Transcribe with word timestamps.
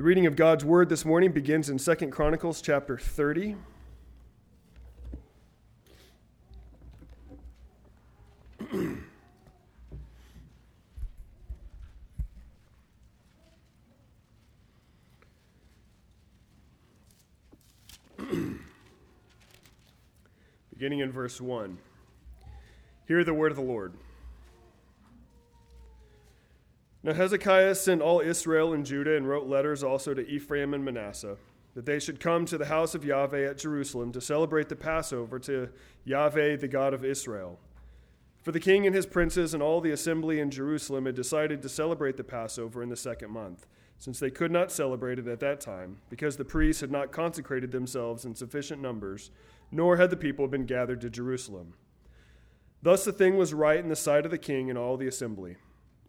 The 0.00 0.04
reading 0.04 0.24
of 0.24 0.34
God's 0.34 0.64
word 0.64 0.88
this 0.88 1.04
morning 1.04 1.30
begins 1.30 1.68
in 1.68 1.76
2 1.76 1.94
Chronicles 2.06 2.62
chapter 2.62 2.96
30. 2.96 3.54
Beginning 20.72 21.00
in 21.00 21.12
verse 21.12 21.42
1. 21.42 21.76
Hear 23.06 23.22
the 23.22 23.34
word 23.34 23.52
of 23.52 23.56
the 23.58 23.62
Lord. 23.62 23.92
Now 27.02 27.14
Hezekiah 27.14 27.74
sent 27.76 28.02
all 28.02 28.20
Israel 28.20 28.74
and 28.74 28.84
Judah 28.84 29.16
and 29.16 29.26
wrote 29.26 29.46
letters 29.46 29.82
also 29.82 30.12
to 30.12 30.26
Ephraim 30.26 30.74
and 30.74 30.84
Manasseh, 30.84 31.38
that 31.74 31.86
they 31.86 31.98
should 31.98 32.20
come 32.20 32.44
to 32.44 32.58
the 32.58 32.66
house 32.66 32.94
of 32.94 33.04
Yahweh 33.04 33.48
at 33.48 33.58
Jerusalem 33.58 34.12
to 34.12 34.20
celebrate 34.20 34.68
the 34.68 34.76
Passover 34.76 35.38
to 35.38 35.70
Yahweh, 36.04 36.56
the 36.56 36.68
God 36.68 36.92
of 36.92 37.04
Israel. 37.04 37.58
For 38.42 38.52
the 38.52 38.60
king 38.60 38.86
and 38.86 38.94
his 38.94 39.06
princes 39.06 39.54
and 39.54 39.62
all 39.62 39.80
the 39.80 39.92
assembly 39.92 40.40
in 40.40 40.50
Jerusalem 40.50 41.06
had 41.06 41.14
decided 41.14 41.62
to 41.62 41.68
celebrate 41.68 42.16
the 42.16 42.24
Passover 42.24 42.82
in 42.82 42.88
the 42.90 42.96
second 42.96 43.30
month, 43.30 43.66
since 43.98 44.18
they 44.18 44.30
could 44.30 44.50
not 44.50 44.72
celebrate 44.72 45.18
it 45.18 45.28
at 45.28 45.40
that 45.40 45.60
time, 45.60 45.98
because 46.10 46.36
the 46.36 46.44
priests 46.44 46.80
had 46.80 46.90
not 46.90 47.12
consecrated 47.12 47.70
themselves 47.70 48.24
in 48.24 48.34
sufficient 48.34 48.82
numbers, 48.82 49.30
nor 49.70 49.96
had 49.96 50.10
the 50.10 50.16
people 50.16 50.48
been 50.48 50.66
gathered 50.66 51.00
to 51.02 51.10
Jerusalem. 51.10 51.74
Thus 52.82 53.04
the 53.04 53.12
thing 53.12 53.36
was 53.36 53.54
right 53.54 53.78
in 53.78 53.88
the 53.88 53.96
sight 53.96 54.24
of 54.24 54.30
the 54.30 54.38
king 54.38 54.68
and 54.68 54.78
all 54.78 54.96
the 54.96 55.06
assembly. 55.06 55.56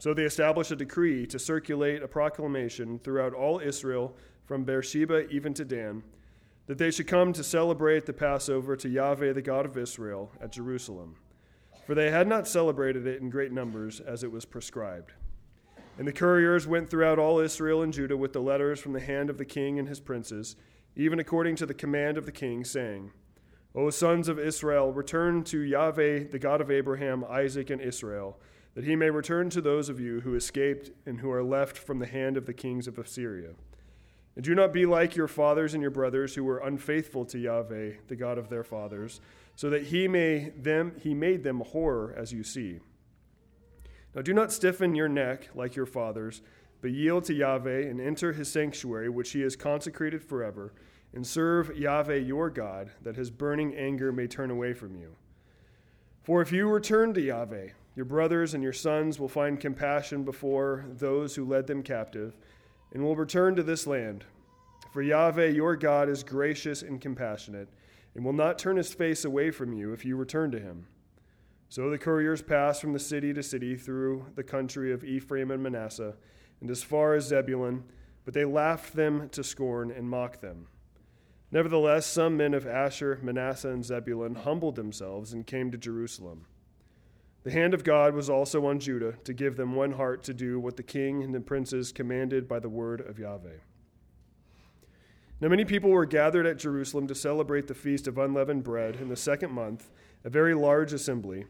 So 0.01 0.15
they 0.15 0.23
established 0.23 0.71
a 0.71 0.75
decree 0.75 1.27
to 1.27 1.37
circulate 1.37 2.01
a 2.01 2.07
proclamation 2.07 2.97
throughout 2.97 3.35
all 3.35 3.59
Israel, 3.59 4.15
from 4.45 4.63
Beersheba 4.63 5.29
even 5.29 5.53
to 5.53 5.63
Dan, 5.63 6.01
that 6.65 6.79
they 6.79 6.89
should 6.89 7.05
come 7.05 7.34
to 7.34 7.43
celebrate 7.43 8.07
the 8.07 8.11
Passover 8.11 8.76
to 8.77 8.89
Yahweh, 8.89 9.34
the 9.34 9.43
God 9.43 9.67
of 9.67 9.77
Israel, 9.77 10.31
at 10.41 10.53
Jerusalem. 10.53 11.17
For 11.85 11.93
they 11.93 12.09
had 12.09 12.27
not 12.27 12.48
celebrated 12.48 13.05
it 13.05 13.21
in 13.21 13.29
great 13.29 13.51
numbers 13.51 13.99
as 13.99 14.23
it 14.23 14.31
was 14.31 14.43
prescribed. 14.43 15.11
And 15.99 16.07
the 16.07 16.13
couriers 16.13 16.65
went 16.65 16.89
throughout 16.89 17.20
all 17.20 17.37
Israel 17.37 17.83
and 17.83 17.93
Judah 17.93 18.17
with 18.17 18.33
the 18.33 18.41
letters 18.41 18.79
from 18.79 18.93
the 18.93 18.99
hand 19.01 19.29
of 19.29 19.37
the 19.37 19.45
king 19.45 19.77
and 19.77 19.87
his 19.87 19.99
princes, 19.99 20.55
even 20.95 21.20
according 21.20 21.57
to 21.57 21.67
the 21.67 21.76
command 21.76 22.17
of 22.17 22.26
the 22.26 22.31
king, 22.31 22.65
saying, 22.65 23.11
O 23.76 23.91
sons 23.91 24.27
of 24.27 24.39
Israel, 24.39 24.91
return 24.91 25.43
to 25.43 25.59
Yahweh, 25.59 26.29
the 26.31 26.39
God 26.39 26.59
of 26.59 26.71
Abraham, 26.71 27.23
Isaac, 27.23 27.70
and 27.70 27.79
Israel 27.79 28.39
that 28.73 28.85
he 28.85 28.95
may 28.95 29.09
return 29.09 29.49
to 29.49 29.61
those 29.61 29.89
of 29.89 29.99
you 29.99 30.21
who 30.21 30.35
escaped 30.35 30.91
and 31.05 31.19
who 31.19 31.31
are 31.31 31.43
left 31.43 31.77
from 31.77 31.99
the 31.99 32.05
hand 32.05 32.37
of 32.37 32.45
the 32.45 32.53
kings 32.53 32.87
of 32.87 32.97
Assyria. 32.97 33.51
And 34.35 34.45
do 34.45 34.55
not 34.55 34.71
be 34.71 34.85
like 34.85 35.15
your 35.15 35.27
fathers 35.27 35.73
and 35.73 35.81
your 35.81 35.91
brothers 35.91 36.35
who 36.35 36.43
were 36.43 36.59
unfaithful 36.59 37.25
to 37.25 37.37
Yahweh, 37.37 37.93
the 38.07 38.15
God 38.15 38.37
of 38.37 38.49
their 38.49 38.63
fathers, 38.63 39.19
so 39.55 39.69
that 39.69 39.87
he 39.87 40.07
may 40.07 40.51
them 40.57 40.93
he 41.01 41.13
made 41.13 41.43
them 41.43 41.59
a 41.59 41.65
horror 41.65 42.15
as 42.17 42.31
you 42.31 42.43
see. 42.43 42.79
Now 44.15 44.21
do 44.21 44.33
not 44.33 44.53
stiffen 44.53 44.95
your 44.95 45.09
neck 45.09 45.49
like 45.53 45.75
your 45.75 45.85
fathers, 45.85 46.41
but 46.81 46.91
yield 46.91 47.25
to 47.25 47.33
Yahweh 47.33 47.81
and 47.81 47.99
enter 47.99 48.33
his 48.33 48.49
sanctuary 48.49 49.09
which 49.09 49.31
he 49.31 49.41
has 49.41 49.55
consecrated 49.57 50.23
forever, 50.23 50.73
and 51.13 51.27
serve 51.27 51.77
Yahweh 51.77 52.15
your 52.15 52.49
God, 52.49 52.91
that 53.01 53.17
his 53.17 53.29
burning 53.29 53.75
anger 53.75 54.13
may 54.13 54.27
turn 54.27 54.49
away 54.49 54.73
from 54.73 54.95
you. 54.95 55.15
For 56.23 56.41
if 56.41 56.51
you 56.53 56.69
return 56.69 57.13
to 57.13 57.21
Yahweh, 57.21 57.69
your 57.95 58.05
brothers 58.05 58.53
and 58.53 58.63
your 58.63 58.73
sons 58.73 59.20
will 59.20 59.27
find 59.27 59.59
compassion 59.59 60.23
before 60.23 60.85
those 60.89 61.35
who 61.35 61.45
led 61.45 61.67
them 61.67 61.84
captive, 61.84 62.37
and 62.93 63.03
will 63.03 63.15
return 63.15 63.55
to 63.55 63.63
this 63.63 63.85
land. 63.85 64.23
For 64.91 65.01
Yahweh 65.01 65.47
your 65.47 65.75
God 65.75 66.09
is 66.09 66.23
gracious 66.23 66.81
and 66.81 67.00
compassionate, 67.00 67.69
and 68.16 68.25
will 68.25 68.33
not 68.33 68.59
turn 68.59 68.78
his 68.78 68.94
face 68.94 69.25
away 69.25 69.51
from 69.51 69.73
you 69.73 69.93
if 69.93 70.05
you 70.05 70.16
return 70.16 70.51
to 70.51 70.59
him. 70.59 70.88
So 71.69 71.89
the 71.89 71.97
couriers 71.97 72.41
passed 72.41 72.81
from 72.81 72.91
the 72.91 72.99
city 72.99 73.33
to 73.33 73.41
city 73.41 73.77
through 73.77 74.25
the 74.35 74.43
country 74.43 74.91
of 74.91 75.05
Ephraim 75.05 75.51
and 75.51 75.63
Manasseh, 75.63 76.16
and 76.59 76.69
as 76.69 76.83
far 76.83 77.13
as 77.13 77.27
Zebulun, 77.27 77.83
but 78.25 78.33
they 78.33 78.45
laughed 78.45 78.93
them 78.93 79.29
to 79.29 79.43
scorn 79.43 79.89
and 79.91 80.09
mocked 80.09 80.41
them. 80.41 80.67
Nevertheless, 81.51 82.05
some 82.05 82.37
men 82.37 82.53
of 82.53 82.67
Asher, 82.67 83.19
Manasseh, 83.21 83.69
and 83.69 83.83
Zebulun 83.83 84.35
humbled 84.35 84.75
themselves 84.75 85.33
and 85.33 85.47
came 85.47 85.71
to 85.71 85.77
Jerusalem. 85.77 86.45
The 87.44 87.52
hand 87.52 87.74
of 87.74 87.84
God 87.84 88.13
was 88.13 88.29
also 88.29 88.66
on 88.68 88.79
Judah 88.79 89.13
to 89.24 89.34
give 89.34 89.57
them 89.57 89.74
one 89.74 89.94
heart 89.94 90.24
to 90.24 90.34
do 90.34 90.59
what 90.59 90.78
the 90.78 90.84
king 90.84 91.24
and 91.24 91.34
the 91.34 91.40
princes 91.40 91.91
commanded 91.91 92.47
by 92.47 92.59
the 92.59 92.69
word 92.69 93.02
of 93.02 93.18
Yahweh. 93.18 93.57
Now, 95.40 95.47
many 95.47 95.66
people 95.66 95.90
were 95.90 96.06
gathered 96.06 96.46
at 96.46 96.59
Jerusalem 96.59 97.07
to 97.07 97.16
celebrate 97.16 97.68
the 97.68 97.74
feast 97.74 98.07
of 98.07 98.19
unleavened 98.19 98.63
bread 98.63 98.97
in 98.97 99.09
the 99.09 99.16
second 99.16 99.52
month, 99.52 99.90
a 100.24 100.29
very 100.29 100.53
large 100.53 100.94
assembly. 100.94 101.46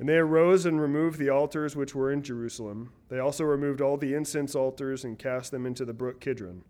And 0.00 0.08
they 0.08 0.16
arose 0.16 0.66
and 0.66 0.80
removed 0.80 1.18
the 1.18 1.30
altars 1.30 1.76
which 1.76 1.94
were 1.94 2.10
in 2.10 2.22
Jerusalem. 2.22 2.92
They 3.08 3.20
also 3.20 3.44
removed 3.44 3.80
all 3.80 3.96
the 3.96 4.14
incense 4.14 4.56
altars 4.56 5.04
and 5.04 5.18
cast 5.18 5.52
them 5.52 5.64
into 5.64 5.84
the 5.84 5.94
brook 5.94 6.20
Kidron. 6.20 6.64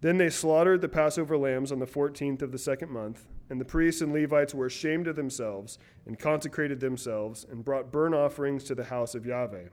Then 0.00 0.18
they 0.18 0.28
slaughtered 0.28 0.80
the 0.80 0.88
Passover 0.88 1.38
lambs 1.38 1.72
on 1.72 1.78
the 1.78 1.86
fourteenth 1.86 2.42
of 2.42 2.52
the 2.52 2.58
second 2.58 2.90
month, 2.90 3.26
and 3.48 3.60
the 3.60 3.64
priests 3.64 4.00
and 4.00 4.12
Levites 4.12 4.54
were 4.54 4.66
ashamed 4.66 5.06
of 5.06 5.16
themselves 5.16 5.78
and 6.04 6.18
consecrated 6.18 6.80
themselves 6.80 7.46
and 7.50 7.64
brought 7.64 7.92
burnt 7.92 8.14
offerings 8.14 8.64
to 8.64 8.74
the 8.74 8.84
house 8.84 9.14
of 9.14 9.26
Yahweh. 9.26 9.68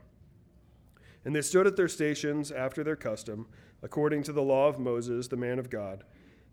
And 1.25 1.35
they 1.35 1.41
stood 1.41 1.67
at 1.67 1.75
their 1.75 1.87
stations 1.87 2.51
after 2.51 2.83
their 2.83 2.95
custom, 2.95 3.47
according 3.81 4.23
to 4.23 4.33
the 4.33 4.41
law 4.41 4.67
of 4.67 4.79
Moses, 4.79 5.27
the 5.27 5.37
man 5.37 5.57
of 5.57 5.69
God. 5.69 6.03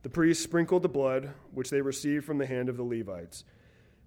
The 0.03 0.11
priests 0.11 0.43
sprinkled 0.43 0.83
the 0.83 0.89
blood 0.89 1.31
which 1.53 1.71
they 1.71 1.83
received 1.83 2.25
from 2.25 2.39
the 2.39 2.47
hand 2.47 2.69
of 2.69 2.77
the 2.77 2.85
Levites. 2.85 3.45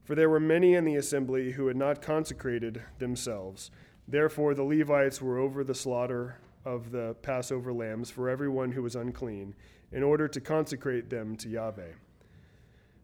For 0.03 0.15
there 0.15 0.29
were 0.29 0.39
many 0.39 0.73
in 0.73 0.85
the 0.85 0.95
assembly 0.95 1.51
who 1.51 1.67
had 1.67 1.77
not 1.77 2.01
consecrated 2.01 2.81
themselves. 2.97 3.71
Therefore, 4.07 4.53
the 4.53 4.63
Levites 4.63 5.21
were 5.21 5.37
over 5.37 5.63
the 5.63 5.75
slaughter 5.75 6.39
of 6.65 6.91
the 6.91 7.15
Passover 7.21 7.71
lambs 7.71 8.09
for 8.09 8.29
everyone 8.29 8.71
who 8.71 8.81
was 8.81 8.95
unclean, 8.95 9.55
in 9.91 10.01
order 10.01 10.27
to 10.27 10.41
consecrate 10.41 11.09
them 11.09 11.35
to 11.37 11.49
Yahweh. 11.49 11.91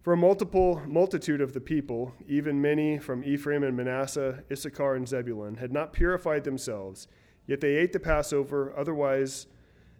For 0.01 0.13
a 0.13 0.17
multiple 0.17 0.81
multitude 0.87 1.41
of 1.41 1.53
the 1.53 1.59
people, 1.59 2.13
even 2.27 2.61
many 2.61 2.97
from 2.99 3.23
Ephraim 3.23 3.63
and 3.63 3.75
Manasseh, 3.75 4.43
Issachar 4.49 4.95
and 4.95 5.07
Zebulun, 5.07 5.55
had 5.55 5.73
not 5.73 5.91
purified 5.91 6.45
themselves, 6.45 7.07
yet 7.47 7.59
they 7.59 7.75
ate 7.75 7.91
the 7.91 7.99
Passover 7.99 8.73
otherwise 8.77 9.47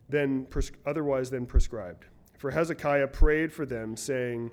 than, 0.08 0.48
otherwise 0.86 1.30
than 1.30 1.46
prescribed. 1.46 2.06
For 2.38 2.52
Hezekiah 2.52 3.10
prayed 3.10 3.52
for 3.52 3.66
them, 3.66 3.98
saying, 3.98 4.52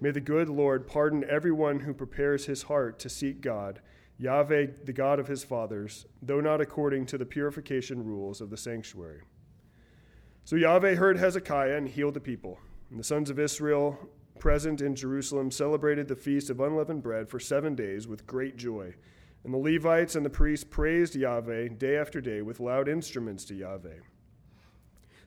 May 0.00 0.10
the 0.10 0.20
good 0.20 0.48
Lord 0.48 0.86
pardon 0.86 1.24
everyone 1.28 1.80
who 1.80 1.94
prepares 1.94 2.46
his 2.46 2.64
heart 2.64 2.98
to 3.00 3.08
seek 3.08 3.40
God 3.40 3.80
Yahweh, 4.20 4.66
the 4.84 4.92
God 4.92 5.20
of 5.20 5.28
his 5.28 5.44
fathers, 5.44 6.06
though 6.20 6.40
not 6.40 6.60
according 6.60 7.06
to 7.06 7.18
the 7.18 7.24
purification 7.24 8.04
rules 8.04 8.40
of 8.40 8.50
the 8.50 8.56
sanctuary. 8.56 9.20
So 10.44 10.56
Yahweh 10.56 10.96
heard 10.96 11.18
Hezekiah 11.18 11.76
and 11.76 11.88
healed 11.88 12.14
the 12.14 12.20
people. 12.20 12.58
And 12.90 12.98
the 12.98 13.04
sons 13.04 13.30
of 13.30 13.38
Israel 13.38 13.96
present 14.38 14.80
in 14.80 14.94
Jerusalem 14.94 15.50
celebrated 15.50 16.08
the 16.08 16.16
feast 16.16 16.50
of 16.50 16.60
unleavened 16.60 17.02
bread 17.02 17.28
for 17.28 17.40
seven 17.40 17.74
days 17.74 18.06
with 18.06 18.26
great 18.26 18.56
joy. 18.56 18.94
And 19.44 19.52
the 19.52 19.58
Levites 19.58 20.14
and 20.14 20.24
the 20.24 20.30
priests 20.30 20.64
praised 20.64 21.14
Yahweh 21.14 21.68
day 21.68 21.96
after 21.96 22.20
day 22.20 22.42
with 22.42 22.60
loud 22.60 22.88
instruments 22.88 23.44
to 23.46 23.54
Yahweh. 23.54 24.00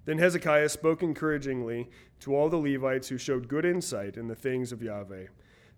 Then 0.06 0.18
Hezekiah 0.18 0.70
spoke 0.70 1.04
encouragingly 1.04 1.90
to 2.22 2.36
all 2.36 2.50
the 2.50 2.58
Levites 2.58 3.10
who 3.10 3.18
showed 3.18 3.48
good 3.48 3.66
insight 3.66 4.18
in 4.18 4.28
the 4.28 4.36
things 4.36 4.72
of 4.72 4.82
Yahweh 4.82 5.28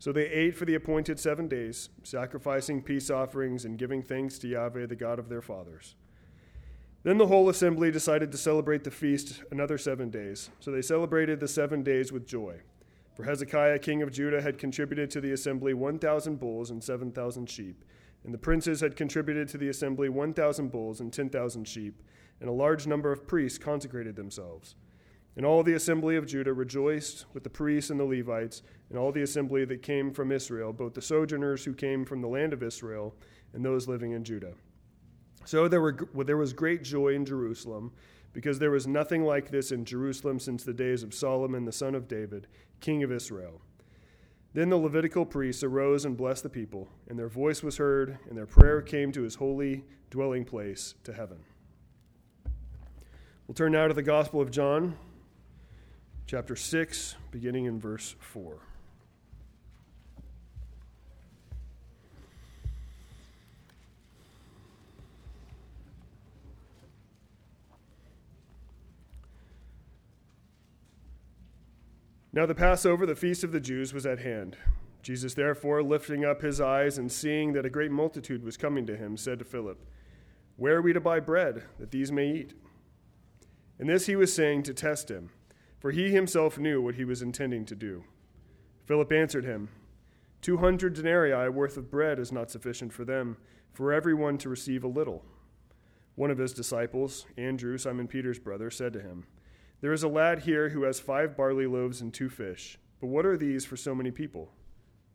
so 0.03 0.11
they 0.11 0.27
ate 0.27 0.57
for 0.57 0.65
the 0.65 0.75
appointed 0.75 1.17
seven 1.17 1.47
days, 1.47 1.87
sacrificing 2.03 2.81
peace 2.81 3.09
offerings 3.09 3.63
and 3.63 3.77
giving 3.77 4.03
thanks 4.03 4.37
to 4.39 4.49
Yahweh, 4.49 4.87
the 4.87 4.97
God 4.97 5.17
of 5.17 5.29
their 5.29 5.41
fathers. 5.41 5.95
Then 7.03 7.17
the 7.17 7.27
whole 7.27 7.47
assembly 7.47 7.89
decided 7.89 8.29
to 8.33 8.37
celebrate 8.37 8.83
the 8.83 8.91
feast 8.91 9.43
another 9.49 9.77
seven 9.77 10.09
days. 10.09 10.49
So 10.59 10.71
they 10.71 10.81
celebrated 10.81 11.39
the 11.39 11.47
seven 11.47 11.83
days 11.83 12.11
with 12.11 12.27
joy. 12.27 12.63
For 13.13 13.23
Hezekiah, 13.23 13.79
king 13.79 14.01
of 14.01 14.11
Judah, 14.11 14.41
had 14.41 14.57
contributed 14.57 15.11
to 15.11 15.21
the 15.21 15.31
assembly 15.33 15.73
1,000 15.73 16.39
bulls 16.39 16.71
and 16.71 16.83
7,000 16.83 17.49
sheep. 17.49 17.83
And 18.23 18.33
the 18.33 18.39
princes 18.39 18.81
had 18.81 18.95
contributed 18.95 19.47
to 19.49 19.57
the 19.57 19.69
assembly 19.69 20.09
1,000 20.09 20.71
bulls 20.71 20.99
and 20.99 21.11
10,000 21.11 21.67
sheep. 21.67 22.01
And 22.39 22.49
a 22.49 22.53
large 22.53 22.87
number 22.87 23.11
of 23.11 23.27
priests 23.27 23.59
consecrated 23.59 24.15
themselves. 24.15 24.75
And 25.35 25.45
all 25.45 25.63
the 25.63 25.73
assembly 25.73 26.15
of 26.15 26.27
Judah 26.27 26.53
rejoiced 26.53 27.25
with 27.33 27.43
the 27.43 27.49
priests 27.49 27.89
and 27.89 27.99
the 27.99 28.05
Levites, 28.05 28.61
and 28.89 28.97
all 28.97 29.11
the 29.11 29.23
assembly 29.23 29.65
that 29.65 29.81
came 29.81 30.11
from 30.11 30.31
Israel, 30.31 30.71
both 30.71 30.93
the 30.93 31.01
sojourners 31.01 31.65
who 31.65 31.73
came 31.73 32.05
from 32.05 32.21
the 32.21 32.27
land 32.27 32.53
of 32.53 32.61
Israel 32.61 33.15
and 33.53 33.65
those 33.65 33.87
living 33.87 34.11
in 34.11 34.23
Judah. 34.23 34.53
So 35.45 35.67
there, 35.67 35.81
were, 35.81 35.97
there 36.25 36.37
was 36.37 36.53
great 36.53 36.83
joy 36.83 37.15
in 37.15 37.25
Jerusalem, 37.25 37.91
because 38.33 38.59
there 38.59 38.71
was 38.71 38.87
nothing 38.87 39.23
like 39.23 39.51
this 39.51 39.71
in 39.71 39.85
Jerusalem 39.85 40.39
since 40.39 40.63
the 40.63 40.73
days 40.73 41.03
of 41.03 41.13
Solomon 41.13 41.65
the 41.65 41.71
son 41.71 41.95
of 41.95 42.07
David, 42.07 42.47
king 42.81 43.03
of 43.03 43.11
Israel. 43.11 43.61
Then 44.53 44.69
the 44.69 44.77
Levitical 44.77 45.25
priests 45.25 45.63
arose 45.63 46.05
and 46.05 46.17
blessed 46.17 46.43
the 46.43 46.49
people, 46.49 46.89
and 47.07 47.17
their 47.17 47.29
voice 47.29 47.63
was 47.63 47.77
heard, 47.77 48.19
and 48.27 48.37
their 48.37 48.45
prayer 48.45 48.81
came 48.81 49.11
to 49.11 49.21
his 49.21 49.35
holy 49.35 49.83
dwelling 50.09 50.45
place 50.45 50.95
to 51.03 51.13
heaven. 51.13 51.39
We'll 53.47 53.55
turn 53.55 53.71
now 53.71 53.87
to 53.87 53.93
the 53.93 54.03
Gospel 54.03 54.41
of 54.41 54.51
John, 54.51 54.95
chapter 56.27 56.55
6, 56.55 57.15
beginning 57.31 57.65
in 57.65 57.79
verse 57.79 58.15
4. 58.19 58.59
Now 72.35 72.47
the 72.47 72.55
Passover, 72.55 73.05
the 73.05 73.15
feast 73.15 73.43
of 73.43 73.51
the 73.51 73.59
Jews, 73.59 73.93
was 73.93 74.07
at 74.07 74.17
hand. 74.17 74.57
Jesus, 75.03 75.35
therefore, 75.35 75.83
lifting 75.83 76.25
up 76.25 76.41
his 76.41 76.59
eyes 76.59 76.97
and 76.97 77.11
seeing 77.11 77.53
that 77.53 77.65
a 77.65 77.69
great 77.69 77.91
multitude 77.91 78.43
was 78.43 78.57
coming 78.57 78.87
to 78.87 78.97
him, 78.97 79.17
said 79.17 79.37
to 79.37 79.45
Philip, 79.45 79.79
Where 80.57 80.77
are 80.77 80.81
we 80.81 80.93
to 80.93 80.99
buy 80.99 81.19
bread 81.19 81.65
that 81.77 81.91
these 81.91 82.11
may 82.11 82.31
eat? 82.31 82.53
And 83.77 83.87
this 83.87 84.07
he 84.07 84.15
was 84.15 84.33
saying 84.33 84.63
to 84.63 84.73
test 84.73 85.11
him, 85.11 85.29
for 85.79 85.91
he 85.91 86.09
himself 86.09 86.57
knew 86.57 86.81
what 86.81 86.95
he 86.95 87.05
was 87.05 87.21
intending 87.21 87.65
to 87.65 87.75
do. 87.75 88.03
Philip 88.85 89.11
answered 89.11 89.45
him, 89.45 89.69
Two 90.41 90.57
hundred 90.57 90.95
denarii 90.95 91.49
worth 91.49 91.77
of 91.77 91.91
bread 91.91 92.17
is 92.17 92.31
not 92.31 92.49
sufficient 92.49 92.93
for 92.93 93.05
them, 93.05 93.37
for 93.73 93.93
everyone 93.93 94.39
to 94.39 94.49
receive 94.49 94.83
a 94.83 94.87
little. 94.87 95.23
One 96.15 96.31
of 96.31 96.39
his 96.39 96.53
disciples, 96.53 97.27
Andrew, 97.37 97.77
Simon 97.77 98.07
Peter's 98.07 98.39
brother, 98.39 98.71
said 98.71 98.93
to 98.93 99.01
him, 99.01 99.27
There 99.83 99.91
is 99.91 100.03
a 100.03 100.07
lad 100.07 100.43
here 100.43 100.69
who 100.69 100.83
has 100.83 101.01
five 101.01 101.35
barley 101.35 101.67
loaves 101.67 101.99
and 101.99 102.13
two 102.13 102.29
fish, 102.29 102.77
but 103.01 103.07
what 103.07 103.25
are 103.25 103.35
these 103.35 103.65
for 103.65 103.75
so 103.75 103.93
many 103.93 104.11
people? 104.11 104.49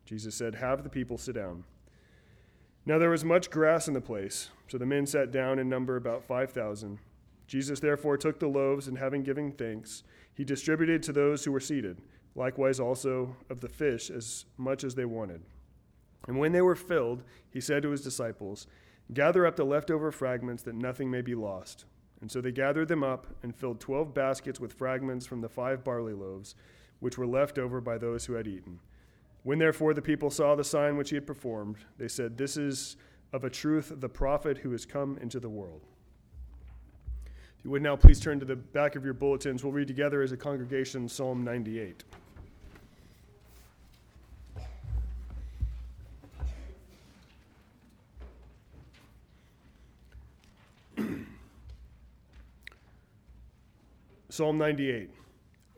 Jesus 0.04 0.34
said, 0.34 0.56
Have 0.56 0.82
the 0.82 0.90
people 0.90 1.16
sit 1.16 1.36
down. 1.36 1.64
Now 2.84 2.98
there 2.98 3.08
was 3.08 3.24
much 3.24 3.48
grass 3.48 3.88
in 3.88 3.94
the 3.94 4.02
place, 4.02 4.50
so 4.66 4.76
the 4.76 4.84
men 4.84 5.06
sat 5.06 5.30
down 5.30 5.58
in 5.58 5.70
number 5.70 5.96
about 5.96 6.22
five 6.22 6.52
thousand. 6.52 6.98
Jesus 7.46 7.80
therefore 7.80 8.18
took 8.18 8.40
the 8.40 8.46
loaves, 8.46 8.88
and 8.88 8.98
having 8.98 9.22
given 9.22 9.52
thanks, 9.52 10.02
he 10.34 10.44
distributed 10.44 11.02
to 11.04 11.14
those 11.14 11.46
who 11.46 11.52
were 11.52 11.60
seated, 11.60 12.02
likewise 12.34 12.78
also 12.78 13.36
of 13.48 13.62
the 13.62 13.70
fish 13.70 14.10
as 14.10 14.44
much 14.58 14.84
as 14.84 14.94
they 14.94 15.06
wanted. 15.06 15.40
And 16.26 16.38
when 16.38 16.52
they 16.52 16.60
were 16.60 16.76
filled, 16.76 17.22
he 17.50 17.62
said 17.62 17.82
to 17.84 17.90
his 17.90 18.02
disciples, 18.02 18.66
Gather 19.14 19.46
up 19.46 19.56
the 19.56 19.64
leftover 19.64 20.12
fragments, 20.12 20.62
that 20.64 20.74
nothing 20.74 21.10
may 21.10 21.22
be 21.22 21.34
lost. 21.34 21.86
And 22.20 22.30
so 22.30 22.40
they 22.40 22.52
gathered 22.52 22.88
them 22.88 23.04
up 23.04 23.26
and 23.42 23.54
filled 23.54 23.80
twelve 23.80 24.12
baskets 24.12 24.58
with 24.58 24.72
fragments 24.72 25.26
from 25.26 25.40
the 25.40 25.48
five 25.48 25.84
barley 25.84 26.14
loaves, 26.14 26.54
which 27.00 27.16
were 27.16 27.26
left 27.26 27.58
over 27.58 27.80
by 27.80 27.98
those 27.98 28.24
who 28.24 28.34
had 28.34 28.48
eaten. 28.48 28.80
When 29.44 29.58
therefore 29.58 29.94
the 29.94 30.02
people 30.02 30.30
saw 30.30 30.54
the 30.54 30.64
sign 30.64 30.96
which 30.96 31.10
he 31.10 31.16
had 31.16 31.26
performed, 31.26 31.76
they 31.96 32.08
said, 32.08 32.36
This 32.36 32.56
is 32.56 32.96
of 33.32 33.44
a 33.44 33.50
truth 33.50 33.92
the 33.96 34.08
prophet 34.08 34.58
who 34.58 34.72
has 34.72 34.84
come 34.84 35.18
into 35.20 35.38
the 35.38 35.48
world. 35.48 35.82
If 37.58 37.64
you 37.64 37.70
would 37.70 37.82
now 37.82 37.96
please 37.96 38.20
turn 38.20 38.40
to 38.40 38.46
the 38.46 38.56
back 38.56 38.96
of 38.96 39.04
your 39.04 39.14
bulletins, 39.14 39.62
we'll 39.62 39.72
read 39.72 39.88
together 39.88 40.22
as 40.22 40.32
a 40.32 40.36
congregation 40.36 41.08
Psalm 41.08 41.44
98. 41.44 42.04
Psalm 54.38 54.56
98. 54.56 55.10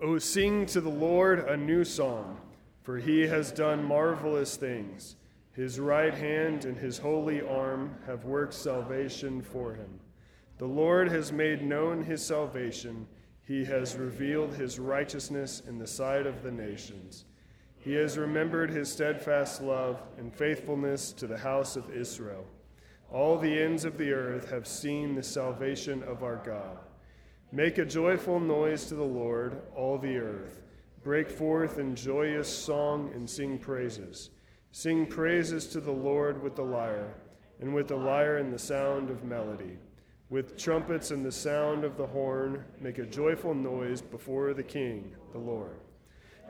Oh, 0.03 0.19
sing 0.19 0.67
to 0.67 0.83
the 0.83 0.91
Lord 0.91 1.49
a 1.49 1.57
new 1.57 1.83
song 1.83 2.39
for 2.83 2.99
he 2.99 3.23
has 3.23 3.53
done 3.53 3.83
marvelous 3.83 4.55
things. 4.55 5.17
His 5.53 5.81
right 5.81 6.13
hand 6.13 6.67
and 6.67 6.77
his 6.77 6.99
holy 6.99 7.41
arm 7.41 7.97
have 8.07 8.27
worked 8.27 8.53
salvation 8.53 9.41
for 9.41 9.73
him. 9.73 9.99
The 10.59 10.67
Lord 10.67 11.09
has 11.09 11.33
made 11.33 11.63
known 11.63 12.03
his 12.03 12.23
salvation. 12.23 13.07
He 13.47 13.65
has 13.65 13.97
revealed 13.97 14.53
his 14.53 14.79
righteousness 14.79 15.63
in 15.67 15.79
the 15.79 15.87
sight 15.87 16.27
of 16.27 16.43
the 16.43 16.53
nations. 16.53 17.25
He 17.79 17.95
has 17.95 18.19
remembered 18.19 18.69
his 18.69 18.93
steadfast 18.93 19.63
love 19.63 20.03
and 20.19 20.35
faithfulness 20.35 21.13
to 21.15 21.27
the 21.27 21.39
house 21.39 21.77
of 21.77 21.91
Israel. 21.91 22.45
All 23.11 23.39
the 23.39 23.59
ends 23.59 23.87
of 23.87 23.97
the 23.97 24.13
earth 24.13 24.51
have 24.51 24.69
seen 24.69 25.15
the 25.15 25.23
salvation 25.23 26.03
of 26.03 26.23
our 26.23 26.43
God. 26.45 26.77
Make 27.53 27.79
a 27.79 27.85
joyful 27.85 28.39
noise 28.39 28.85
to 28.87 28.95
the 28.95 29.03
Lord, 29.03 29.61
all 29.75 29.99
the 29.99 30.17
earth. 30.19 30.63
Break 31.03 31.29
forth 31.29 31.81
in 31.81 31.97
joyous 31.97 32.49
song 32.49 33.11
and 33.13 33.29
sing 33.29 33.59
praises. 33.59 34.31
Sing 34.71 35.05
praises 35.05 35.67
to 35.69 35.81
the 35.81 35.91
Lord 35.91 36.41
with 36.45 36.55
the 36.55 36.63
lyre, 36.63 37.13
and 37.61 37.75
with 37.75 37.89
the 37.89 37.97
lyre 37.97 38.37
and 38.37 38.53
the 38.53 38.59
sound 38.59 39.11
of 39.11 39.25
melody. 39.25 39.79
With 40.29 40.57
trumpets 40.57 41.11
and 41.11 41.27
the 41.27 41.33
sound 41.33 41.83
of 41.83 41.97
the 41.97 42.07
horn, 42.07 42.65
make 42.81 42.99
a 42.99 43.05
joyful 43.05 43.53
noise 43.53 44.01
before 44.01 44.55
the 44.55 44.63
King, 44.63 45.11
the 45.33 45.39
Lord. 45.39 45.81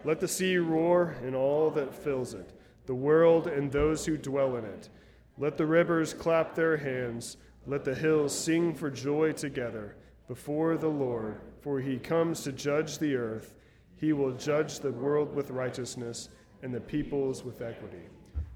Let 0.05 0.21
the 0.21 0.29
sea 0.29 0.59
roar 0.59 1.17
and 1.25 1.35
all 1.35 1.71
that 1.71 1.95
fills 1.95 2.35
it, 2.35 2.53
the 2.85 2.95
world 2.95 3.47
and 3.47 3.73
those 3.73 4.05
who 4.05 4.19
dwell 4.19 4.57
in 4.57 4.67
it. 4.67 4.91
Let 5.39 5.57
the 5.57 5.65
rivers 5.65 6.13
clap 6.13 6.55
their 6.55 6.77
hands. 6.77 7.39
Let 7.67 7.87
the 7.87 7.95
hills 7.95 8.39
sing 8.39 8.75
for 8.75 8.91
joy 8.91 9.33
together 9.33 9.97
before 10.31 10.77
the 10.77 10.87
Lord, 10.87 11.41
for 11.61 11.81
he 11.81 11.99
comes 11.99 12.45
to 12.45 12.53
judge 12.53 12.99
the 12.99 13.17
earth. 13.17 13.57
He 13.97 14.13
will 14.13 14.31
judge 14.31 14.79
the 14.79 14.93
world 14.93 15.35
with 15.35 15.51
righteousness 15.51 16.29
and 16.63 16.73
the 16.73 16.81
peoples 16.81 17.45
with 17.45 17.61
equity. 17.61 18.05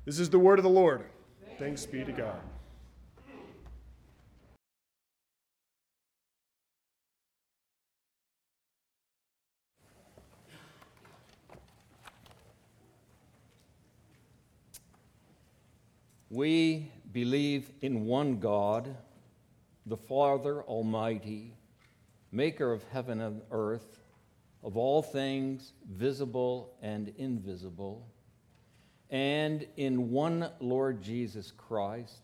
This 0.05 0.21
is 0.21 0.31
the 0.31 0.38
word 0.38 0.61
of 0.61 0.62
the 0.62 0.71
Lord. 0.71 1.03
Thanks 1.59 1.85
be 1.85 2.05
to 2.05 2.12
God. 2.12 2.38
We 16.31 16.93
believe 17.11 17.73
in 17.81 18.05
one 18.05 18.38
God, 18.38 18.94
the 19.87 19.97
Father 19.97 20.62
Almighty, 20.62 21.56
maker 22.34 22.72
of 22.72 22.82
heaven 22.92 23.20
and 23.20 23.40
earth 23.52 24.00
of 24.64 24.76
all 24.76 25.02
things 25.02 25.72
visible 25.88 26.75
and 26.82 27.12
invisible, 27.16 28.08
and 29.10 29.66
in 29.76 30.10
one 30.10 30.50
Lord 30.58 31.00
Jesus 31.00 31.52
Christ, 31.52 32.22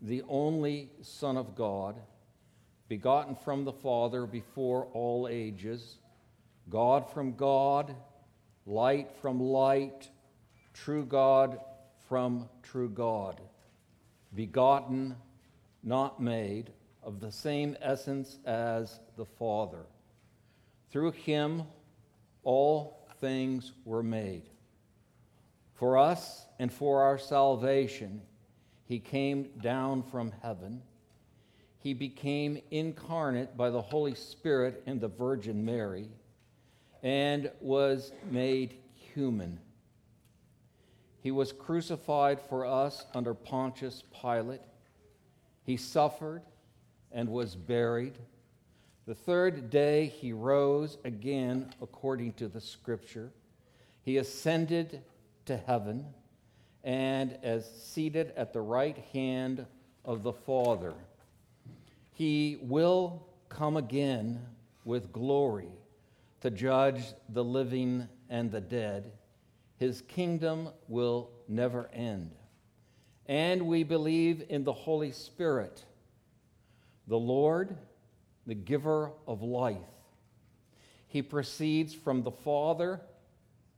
the 0.00 0.22
only 0.28 0.90
Son 1.02 1.36
of 1.36 1.54
God, 1.54 1.96
begotten 2.88 3.36
from 3.36 3.64
the 3.64 3.72
Father 3.72 4.26
before 4.26 4.86
all 4.86 5.28
ages, 5.30 5.98
God 6.68 7.08
from 7.12 7.36
God, 7.36 7.94
light 8.66 9.12
from 9.20 9.38
light, 9.40 10.08
true 10.74 11.04
God 11.04 11.60
from 12.08 12.48
true 12.62 12.88
God, 12.88 13.40
begotten, 14.34 15.14
not 15.84 16.20
made, 16.20 16.72
of 17.02 17.20
the 17.20 17.32
same 17.32 17.76
essence 17.80 18.38
as 18.44 19.00
the 19.16 19.24
Father. 19.24 19.86
Through 20.90 21.12
him, 21.12 21.62
all 22.42 23.08
things 23.20 23.72
were 23.84 24.02
made. 24.02 24.42
For 25.74 25.98
us 25.98 26.46
and 26.58 26.72
for 26.72 27.02
our 27.02 27.18
salvation, 27.18 28.22
he 28.84 28.98
came 28.98 29.50
down 29.60 30.02
from 30.02 30.32
heaven. 30.42 30.82
He 31.78 31.94
became 31.94 32.60
incarnate 32.70 33.56
by 33.56 33.70
the 33.70 33.82
Holy 33.82 34.14
Spirit 34.14 34.82
and 34.86 35.00
the 35.00 35.08
Virgin 35.08 35.64
Mary 35.64 36.08
and 37.02 37.50
was 37.60 38.12
made 38.30 38.76
human. 38.94 39.58
He 41.20 41.30
was 41.30 41.52
crucified 41.52 42.40
for 42.40 42.66
us 42.66 43.04
under 43.14 43.34
Pontius 43.34 44.02
Pilate. 44.20 44.60
He 45.64 45.76
suffered 45.76 46.42
and 47.10 47.28
was 47.28 47.54
buried. 47.54 48.18
The 49.04 49.14
third 49.16 49.68
day 49.70 50.06
he 50.06 50.32
rose 50.32 50.98
again 51.04 51.74
according 51.82 52.34
to 52.34 52.46
the 52.46 52.60
scripture. 52.60 53.32
He 54.02 54.18
ascended 54.18 55.02
to 55.46 55.56
heaven 55.56 56.06
and 56.84 57.36
as 57.42 57.68
seated 57.68 58.32
at 58.36 58.52
the 58.52 58.60
right 58.60 58.96
hand 59.12 59.66
of 60.04 60.22
the 60.22 60.32
Father. 60.32 60.94
He 62.12 62.58
will 62.62 63.26
come 63.48 63.76
again 63.76 64.40
with 64.84 65.12
glory 65.12 65.72
to 66.40 66.50
judge 66.50 67.02
the 67.28 67.44
living 67.44 68.08
and 68.30 68.52
the 68.52 68.60
dead. 68.60 69.12
His 69.78 70.02
kingdom 70.02 70.68
will 70.86 71.30
never 71.48 71.90
end. 71.92 72.30
And 73.26 73.62
we 73.62 73.82
believe 73.82 74.44
in 74.48 74.62
the 74.62 74.72
Holy 74.72 75.10
Spirit, 75.10 75.84
the 77.08 77.18
Lord 77.18 77.76
the 78.46 78.54
giver 78.54 79.12
of 79.26 79.42
life. 79.42 79.76
He 81.06 81.22
proceeds 81.22 81.94
from 81.94 82.22
the 82.22 82.30
Father 82.30 83.00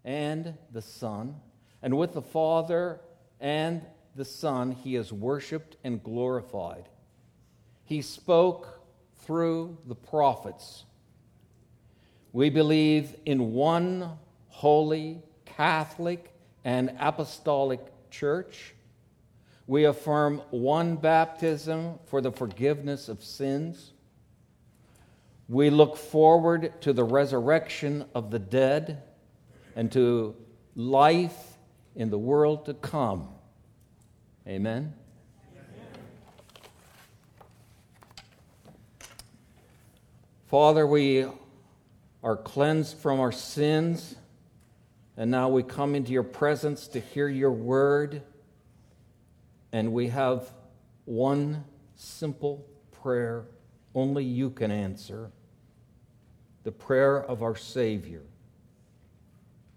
and 0.04 0.54
the 0.72 0.82
Son, 0.82 1.36
and 1.82 1.96
with 1.96 2.12
the 2.12 2.22
Father 2.22 3.00
and 3.40 3.82
the 4.14 4.24
Son, 4.24 4.70
he 4.72 4.96
is 4.96 5.12
worshiped 5.12 5.76
and 5.82 6.02
glorified. 6.02 6.88
He 7.84 8.02
spoke 8.02 8.80
through 9.18 9.78
the 9.86 9.94
prophets. 9.94 10.84
We 12.32 12.50
believe 12.50 13.16
in 13.26 13.52
one 13.52 14.18
holy, 14.48 15.22
Catholic, 15.44 16.32
and 16.64 16.94
apostolic 16.98 17.80
church. 18.10 18.74
We 19.66 19.84
affirm 19.84 20.42
one 20.50 20.96
baptism 20.96 21.98
for 22.06 22.20
the 22.20 22.30
forgiveness 22.30 23.08
of 23.08 23.24
sins. 23.24 23.93
We 25.48 25.68
look 25.68 25.96
forward 25.96 26.80
to 26.82 26.92
the 26.92 27.04
resurrection 27.04 28.06
of 28.14 28.30
the 28.30 28.38
dead 28.38 29.02
and 29.76 29.92
to 29.92 30.34
life 30.74 31.58
in 31.94 32.08
the 32.08 32.18
world 32.18 32.66
to 32.66 32.74
come. 32.74 33.28
Amen. 34.48 34.94
Father, 40.46 40.86
we 40.86 41.26
are 42.22 42.36
cleansed 42.36 42.96
from 42.98 43.20
our 43.20 43.32
sins, 43.32 44.14
and 45.16 45.30
now 45.30 45.48
we 45.48 45.62
come 45.62 45.94
into 45.94 46.12
your 46.12 46.22
presence 46.22 46.88
to 46.88 47.00
hear 47.00 47.28
your 47.28 47.50
word, 47.50 48.22
and 49.72 49.92
we 49.92 50.08
have 50.08 50.50
one 51.04 51.64
simple 51.96 52.66
prayer 53.02 53.44
only 53.94 54.24
you 54.24 54.50
can 54.50 54.70
answer 54.70 55.30
the 56.64 56.72
prayer 56.72 57.22
of 57.22 57.42
our 57.42 57.56
Savior. 57.56 58.22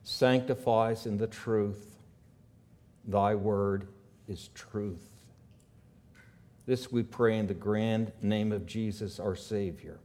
sanctifies 0.03 1.05
in 1.05 1.17
the 1.17 1.27
truth. 1.27 1.97
Thy 3.05 3.35
word 3.35 3.89
is 4.29 4.49
truth. 4.55 5.05
This 6.65 6.89
we 6.89 7.03
pray 7.03 7.37
in 7.37 7.47
the 7.47 7.53
grand 7.53 8.13
name 8.21 8.53
of 8.53 8.65
Jesus, 8.65 9.19
our 9.19 9.35
Savior. 9.35 9.99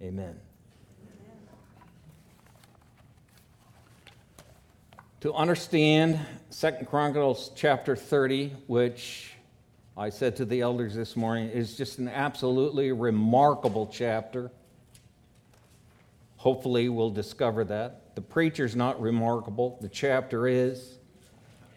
Amen. 0.00 0.38
To 5.22 5.34
understand 5.34 6.20
Second 6.50 6.86
Chronicles 6.86 7.50
chapter 7.56 7.96
30, 7.96 8.50
which 8.68 9.32
I 9.96 10.10
said 10.10 10.36
to 10.36 10.44
the 10.44 10.60
elders 10.60 10.94
this 10.94 11.16
morning 11.16 11.50
is 11.50 11.76
just 11.76 11.98
an 11.98 12.08
absolutely 12.08 12.92
remarkable 12.92 13.88
chapter. 13.92 14.52
Hopefully, 16.38 16.88
we'll 16.88 17.10
discover 17.10 17.64
that. 17.64 18.14
The 18.14 18.22
preacher's 18.22 18.76
not 18.76 19.00
remarkable, 19.00 19.76
the 19.80 19.88
chapter 19.88 20.46
is. 20.46 20.98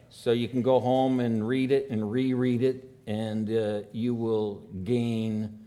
So 0.10 0.32
you 0.32 0.48
can 0.48 0.62
go 0.62 0.80
home 0.80 1.20
and 1.20 1.48
read 1.48 1.72
it 1.72 1.90
and 1.90 2.12
reread 2.12 2.62
it, 2.62 2.90
and 3.08 3.50
uh, 3.50 3.82
you 3.92 4.14
will 4.14 4.64
gain 4.84 5.60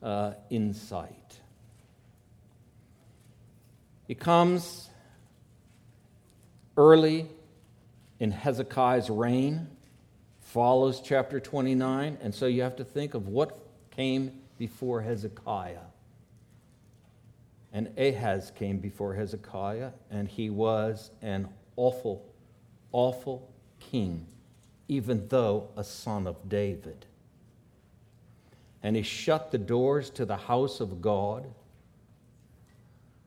uh, 0.00 0.34
insight. 0.48 1.40
It 4.06 4.20
comes 4.20 4.90
early 6.76 7.26
in 8.20 8.30
Hezekiah's 8.30 9.10
reign, 9.10 9.66
follows 10.38 11.00
chapter 11.00 11.40
29, 11.40 12.18
and 12.20 12.32
so 12.32 12.46
you 12.46 12.62
have 12.62 12.76
to 12.76 12.84
think 12.84 13.14
of 13.14 13.26
what 13.26 13.58
came 13.90 14.40
before 14.56 15.00
Hezekiah. 15.02 15.78
And 17.72 17.90
Ahaz 17.98 18.52
came 18.54 18.78
before 18.78 19.14
Hezekiah, 19.14 19.90
and 20.10 20.28
he 20.28 20.50
was 20.50 21.10
an 21.20 21.48
awful, 21.76 22.24
awful 22.92 23.50
king, 23.80 24.26
even 24.88 25.28
though 25.28 25.68
a 25.76 25.84
son 25.84 26.26
of 26.26 26.48
David. 26.48 27.06
And 28.82 28.96
he 28.96 29.02
shut 29.02 29.50
the 29.50 29.58
doors 29.58 30.10
to 30.10 30.24
the 30.24 30.36
house 30.36 30.80
of 30.80 31.02
God 31.02 31.46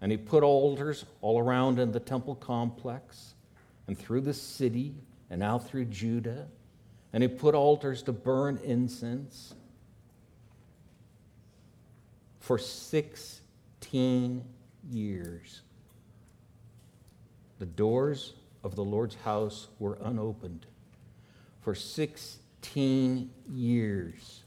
and 0.01 0.11
he 0.11 0.17
put 0.17 0.43
altars 0.43 1.05
all 1.21 1.39
around 1.39 1.79
in 1.79 1.91
the 1.91 1.99
temple 1.99 2.35
complex 2.35 3.33
and 3.87 3.97
through 3.97 4.21
the 4.21 4.33
city 4.33 4.95
and 5.29 5.43
out 5.43 5.67
through 5.67 5.85
Judah. 5.85 6.47
And 7.11 7.23
he 7.23 7.27
put 7.27 7.55
altars 7.55 8.01
to 8.03 8.13
burn 8.13 8.59
incense 8.63 9.53
for 12.39 12.57
16 13.91 14.43
years. 14.91 15.61
The 17.59 17.65
doors 17.65 18.33
of 18.63 18.75
the 18.75 18.83
Lord's 18.83 19.15
house 19.15 19.67
were 19.79 19.97
unopened. 20.01 20.65
For 21.61 21.75
16 21.75 23.29
years, 23.51 24.43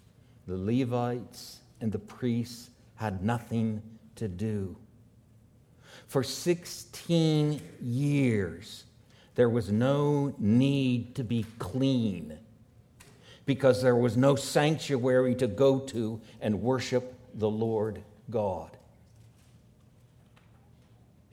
the 0.47 0.57
Levites 0.57 1.61
and 1.81 1.93
the 1.93 1.99
priests 1.99 2.71
had 2.97 3.25
nothing 3.25 3.83
to 4.17 4.29
do 4.29 4.77
for 6.13 6.23
16 6.23 7.63
years, 7.81 8.85
there 9.35 9.49
was 9.49 9.73
no 9.73 10.35
need 10.39 11.15
to 11.15 11.25
be 11.25 11.47
clean 11.59 12.39
because 13.47 13.81
there 13.81 13.97
was 13.97 14.15
no 14.15 14.37
sanctuary 14.37 15.35
to 15.37 15.47
go 15.47 15.79
to 15.79 16.21
and 16.43 16.61
worship 16.61 17.15
the 17.33 17.49
Lord 17.49 18.03
God. 18.29 18.77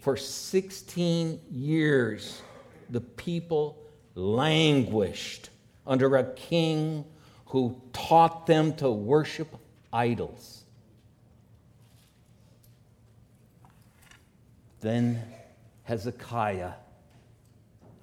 For 0.10 0.18
16 0.18 1.40
years, 1.52 2.42
the 2.90 3.00
people 3.00 3.78
languished 4.16 5.52
under 5.86 6.16
a 6.16 6.24
king 6.34 7.06
who 7.46 7.80
taught 7.94 8.48
them 8.48 8.74
to 8.78 8.90
worship 8.90 9.56
idols. 9.94 10.64
Then 14.82 15.22
Hezekiah, 15.84 16.72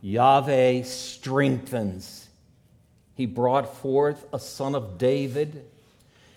Yahweh 0.00 0.82
strengthens. 0.84 2.28
He 3.16 3.26
brought 3.26 3.78
forth 3.78 4.24
a 4.32 4.38
son 4.38 4.76
of 4.76 4.96
David, 4.96 5.64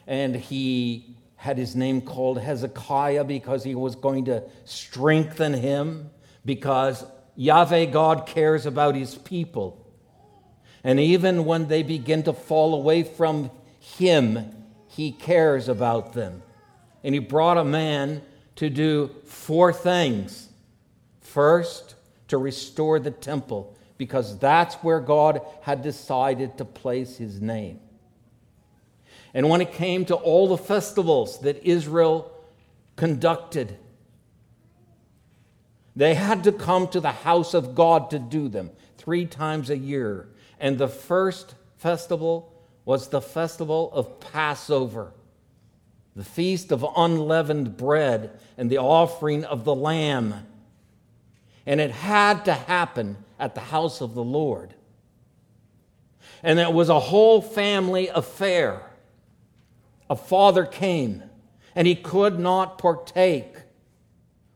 and 0.07 0.35
he 0.35 1.15
had 1.39 1.57
his 1.57 1.73
name 1.73 2.01
called 2.01 2.37
Hezekiah 2.37 3.23
because 3.23 3.63
he 3.63 3.73
was 3.73 3.95
going 3.95 4.25
to 4.25 4.43
strengthen 4.65 5.53
him, 5.53 6.09
because 6.43 7.05
Yahweh 7.37 7.85
God 7.85 8.27
cares 8.27 8.65
about 8.65 8.93
his 8.93 9.15
people. 9.15 9.89
And 10.83 10.99
even 10.99 11.45
when 11.45 11.69
they 11.69 11.81
begin 11.81 12.23
to 12.23 12.33
fall 12.33 12.75
away 12.75 13.03
from 13.03 13.51
him, 13.79 14.51
he 14.87 15.13
cares 15.13 15.69
about 15.69 16.11
them. 16.11 16.43
And 17.05 17.15
he 17.15 17.19
brought 17.19 17.57
a 17.57 17.63
man 17.63 18.21
to 18.57 18.69
do 18.69 19.09
four 19.23 19.71
things. 19.71 20.49
First, 21.21 21.95
to 22.27 22.37
restore 22.37 22.99
the 22.99 23.11
temple, 23.11 23.77
because 23.97 24.37
that's 24.39 24.75
where 24.75 24.99
God 24.99 25.39
had 25.61 25.83
decided 25.83 26.57
to 26.57 26.65
place 26.65 27.15
his 27.15 27.39
name. 27.39 27.79
And 29.33 29.49
when 29.49 29.61
it 29.61 29.73
came 29.73 30.05
to 30.05 30.15
all 30.15 30.47
the 30.47 30.57
festivals 30.57 31.39
that 31.41 31.63
Israel 31.63 32.31
conducted, 32.95 33.77
they 35.95 36.15
had 36.15 36.43
to 36.45 36.51
come 36.51 36.87
to 36.89 36.99
the 36.99 37.11
house 37.11 37.53
of 37.53 37.75
God 37.75 38.09
to 38.11 38.19
do 38.19 38.47
them 38.47 38.71
three 38.97 39.25
times 39.25 39.69
a 39.69 39.77
year. 39.77 40.27
And 40.59 40.77
the 40.77 40.87
first 40.87 41.55
festival 41.77 42.53
was 42.85 43.09
the 43.09 43.21
festival 43.21 43.91
of 43.93 44.19
Passover 44.19 45.13
the 46.19 46.25
feast 46.25 46.73
of 46.73 46.85
unleavened 46.97 47.77
bread 47.77 48.37
and 48.57 48.69
the 48.69 48.77
offering 48.77 49.45
of 49.45 49.63
the 49.63 49.73
lamb. 49.73 50.45
And 51.65 51.79
it 51.79 51.91
had 51.91 52.43
to 52.43 52.53
happen 52.53 53.15
at 53.39 53.55
the 53.55 53.61
house 53.61 54.01
of 54.01 54.15
the 54.15 54.23
Lord. 54.23 54.73
And 56.43 56.59
it 56.59 56.73
was 56.73 56.89
a 56.89 56.99
whole 56.99 57.41
family 57.41 58.09
affair. 58.09 58.81
A 60.09 60.15
father 60.15 60.65
came, 60.65 61.23
and 61.75 61.87
he 61.87 61.95
could 61.95 62.39
not 62.39 62.77
partake 62.77 63.55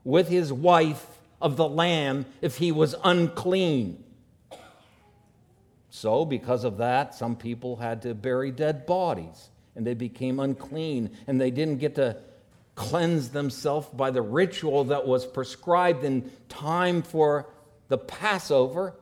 with 0.03 0.27
his 0.27 0.51
wife 0.51 1.05
of 1.41 1.57
the 1.57 1.67
lamb 1.67 2.25
if 2.41 2.57
he 2.57 2.71
was 2.71 2.95
unclean. 3.03 4.03
So, 5.89 6.25
because 6.25 6.63
of 6.63 6.77
that, 6.77 7.13
some 7.13 7.35
people 7.35 7.75
had 7.75 8.01
to 8.01 8.15
bury 8.15 8.51
dead 8.51 8.85
bodies 8.85 9.49
and 9.75 9.85
they 9.85 9.93
became 9.93 10.39
unclean, 10.39 11.09
and 11.27 11.39
they 11.39 11.51
didn't 11.51 11.77
get 11.77 11.95
to 11.95 12.17
cleanse 12.75 13.29
themselves 13.29 13.87
by 13.93 14.11
the 14.11 14.21
ritual 14.21 14.85
that 14.85 15.07
was 15.07 15.25
prescribed 15.25 16.03
in 16.03 16.31
time 16.49 17.01
for 17.01 17.49
the 17.87 17.97
Passover. 17.97 18.95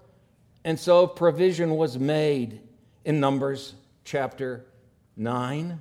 And 0.63 0.79
so 0.79 1.08
provision 1.08 1.75
was 1.75 1.98
made 1.98 2.62
in 3.03 3.20
Numbers 3.20 3.74
chapter 4.03 4.65
9 5.17 5.79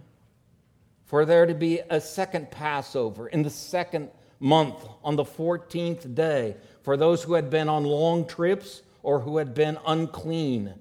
for 1.10 1.24
there 1.24 1.44
to 1.44 1.54
be 1.54 1.80
a 1.90 2.00
second 2.00 2.52
Passover 2.52 3.26
in 3.26 3.42
the 3.42 3.50
second 3.50 4.10
month 4.38 4.76
on 5.02 5.16
the 5.16 5.24
14th 5.24 6.14
day 6.14 6.54
for 6.82 6.96
those 6.96 7.24
who 7.24 7.34
had 7.34 7.50
been 7.50 7.68
on 7.68 7.82
long 7.82 8.24
trips 8.24 8.82
or 9.02 9.18
who 9.18 9.38
had 9.38 9.52
been 9.52 9.76
unclean. 9.84 10.72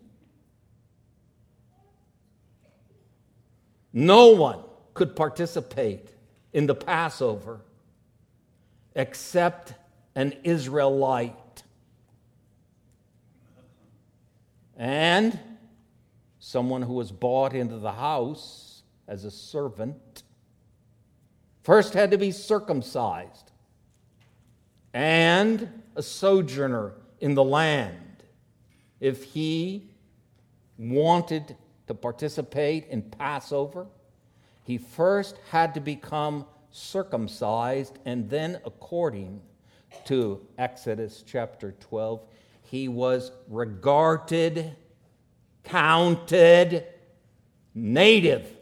No 3.91 4.27
one 4.35 4.59
could 4.93 5.15
participate 5.15 6.09
in 6.53 6.67
the 6.67 6.75
Passover 6.75 7.61
except 8.95 9.73
an 10.13 10.35
Israelite. 10.43 11.63
And 14.77 15.39
someone 16.37 16.83
who 16.83 16.93
was 16.93 17.11
bought 17.11 17.55
into 17.55 17.79
the 17.79 17.93
house 17.93 18.68
as 19.09 19.25
a 19.25 19.31
servant 19.31 20.23
first 21.63 21.93
had 21.93 22.11
to 22.11 22.17
be 22.17 22.31
circumcised 22.31 23.51
and 24.93 25.67
a 25.97 26.01
sojourner 26.01 26.93
in 27.19 27.35
the 27.35 27.43
land 27.43 28.09
if 28.99 29.23
he 29.23 29.89
wanted 30.77 31.55
to 31.87 31.93
participate 31.93 32.87
in 32.87 33.01
Passover, 33.01 33.87
he 34.63 34.77
first 34.77 35.37
had 35.49 35.73
to 35.73 35.79
become 35.79 36.45
circumcised, 36.71 37.97
and 38.05 38.29
then, 38.29 38.59
according 38.65 39.41
to 40.05 40.45
Exodus 40.57 41.23
chapter 41.25 41.73
12, 41.79 42.21
he 42.61 42.87
was 42.87 43.31
regarded, 43.47 44.75
counted 45.63 46.85
native. 47.73 48.58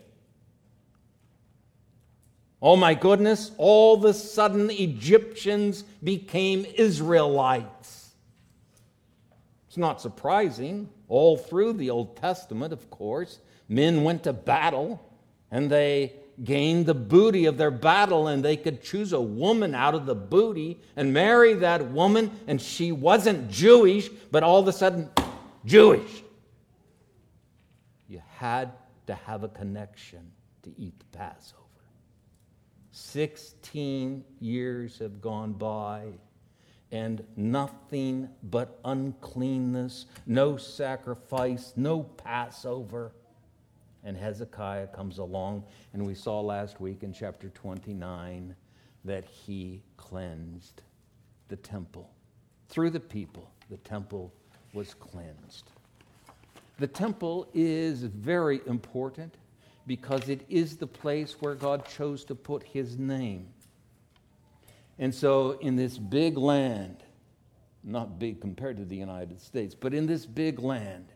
Oh 2.61 2.75
my 2.75 2.93
goodness, 2.93 3.51
all 3.57 3.95
of 3.95 4.05
a 4.05 4.13
sudden 4.13 4.71
Egyptians 4.71 5.83
became 6.03 6.65
Israelites. 6.75 8.11
It's 9.67 9.77
not 9.77 10.01
surprising 10.01 10.89
all 11.07 11.37
through 11.37 11.73
the 11.73 11.91
Old 11.91 12.17
Testament, 12.17 12.73
of 12.73 12.89
course, 12.89 13.39
men 13.69 14.03
went 14.03 14.23
to 14.23 14.33
battle 14.33 15.03
and 15.51 15.69
they 15.69 16.13
gained 16.43 16.85
the 16.85 16.93
booty 16.93 17.45
of 17.45 17.57
their 17.57 17.71
battle, 17.71 18.27
and 18.27 18.43
they 18.45 18.57
could 18.57 18.83
choose 18.83 19.13
a 19.13 19.21
woman 19.21 19.73
out 19.73 19.95
of 19.95 20.05
the 20.05 20.15
booty 20.15 20.79
and 20.95 21.13
marry 21.13 21.55
that 21.55 21.89
woman, 21.91 22.31
and 22.47 22.61
she 22.61 22.91
wasn't 22.91 23.49
Jewish, 23.49 24.09
but 24.31 24.43
all 24.43 24.59
of 24.59 24.67
a 24.67 24.71
sudden, 24.71 25.09
Jewish. 25.65 26.23
You 28.07 28.21
had 28.35 28.71
to 29.07 29.15
have 29.15 29.43
a 29.43 29.49
connection 29.49 30.31
to 30.63 30.71
eat 30.77 30.99
the 30.99 31.17
Passover. 31.17 31.66
16 32.98 34.25
years 34.39 34.98
have 34.98 35.22
gone 35.22 35.54
by 35.54 36.08
and 36.92 37.24
nothing 37.36 38.27
but 38.44 38.80
uncleanness, 38.86 40.08
no 40.25 40.58
sacrifice, 40.58 41.74
no 41.75 42.01
Passover. 42.01 43.12
And 44.04 44.18
Hezekiah 44.18 44.88
comes 44.88 45.20
along, 45.20 45.66
and 45.94 46.08
we 46.08 46.16
saw 46.16 46.39
last 46.42 46.82
week 46.82 47.04
in 47.04 47.13
chapter 47.13 47.50
29 47.50 48.56
that 49.06 49.25
he 49.25 49.84
cleansed 49.98 50.82
the 51.50 51.58
temple. 51.58 52.10
Through 52.70 52.92
the 52.92 53.00
people, 53.00 53.51
the 53.70 53.77
temple 53.77 54.34
was 54.74 54.96
cleansed. 54.96 55.70
The 56.80 56.88
temple 56.88 57.48
is 57.54 58.04
very 58.04 58.62
important 58.66 59.36
because 59.88 60.27
it 60.27 60.46
is 60.50 60.75
the 60.75 60.86
place 60.86 61.38
where 61.39 61.56
God 61.56 61.88
chose 61.88 62.25
to 62.25 62.36
put 62.36 62.62
his 62.62 63.00
name. 63.00 63.48
And 65.00 65.15
so, 65.15 65.51
in 65.62 65.77
this 65.77 65.98
big 65.98 66.38
land, 66.38 67.03
not 67.84 68.20
big 68.20 68.41
compared 68.41 68.77
to 68.77 68.86
the 68.86 68.98
United 68.98 69.39
States, 69.39 69.74
but 69.74 69.94
in 69.94 70.06
this 70.06 70.25
big 70.25 70.60
land, 70.60 71.13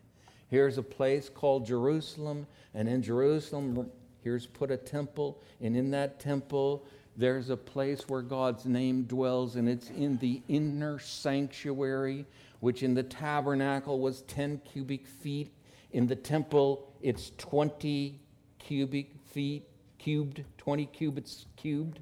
here's 0.48 0.78
a 0.78 0.82
place 0.82 1.28
called 1.28 1.66
Jerusalem, 1.66 2.46
and 2.74 2.88
in 2.88 3.02
Jerusalem, 3.02 3.90
here's 4.22 4.46
put 4.46 4.70
a 4.70 4.76
temple, 4.76 5.42
and 5.60 5.76
in 5.76 5.90
that 5.90 6.18
temple, 6.18 6.86
there's 7.16 7.50
a 7.50 7.56
place 7.56 8.08
where 8.08 8.22
God's 8.22 8.64
name 8.64 9.02
dwells, 9.02 9.56
and 9.56 9.68
it's 9.68 9.90
in 9.90 10.16
the 10.18 10.40
inner 10.48 10.98
sanctuary, 10.98 12.24
which 12.60 12.82
in 12.82 12.94
the 12.94 13.02
tabernacle 13.02 13.98
was 13.98 14.22
10 14.22 14.62
cubic 14.64 15.06
feet. 15.06 15.52
In 15.90 16.06
the 16.06 16.16
temple, 16.16 16.88
it's 17.02 17.32
20 17.36 18.21
cubic 18.66 19.10
feet 19.32 19.68
cubed, 19.98 20.44
20 20.58 20.86
cubits 20.86 21.46
cubed. 21.56 22.00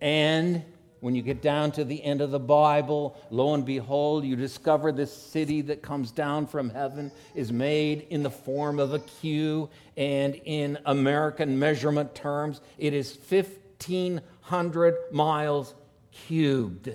And 0.00 0.62
when 1.00 1.14
you 1.14 1.20
get 1.20 1.42
down 1.42 1.70
to 1.72 1.84
the 1.84 2.02
end 2.02 2.22
of 2.22 2.30
the 2.30 2.38
Bible, 2.38 3.16
lo 3.30 3.52
and 3.52 3.64
behold, 3.64 4.24
you 4.24 4.36
discover 4.36 4.90
this 4.90 5.14
city 5.14 5.60
that 5.60 5.82
comes 5.82 6.10
down 6.10 6.46
from 6.46 6.70
heaven 6.70 7.12
is 7.34 7.52
made 7.52 8.06
in 8.08 8.22
the 8.22 8.30
form 8.30 8.78
of 8.78 8.94
a 8.94 8.98
cube, 8.98 9.70
and 9.98 10.34
in 10.46 10.78
American 10.86 11.58
measurement 11.58 12.14
terms, 12.14 12.62
it 12.78 12.94
is 12.94 13.18
1,500 13.28 14.94
miles 15.12 15.74
cubed. 16.10 16.90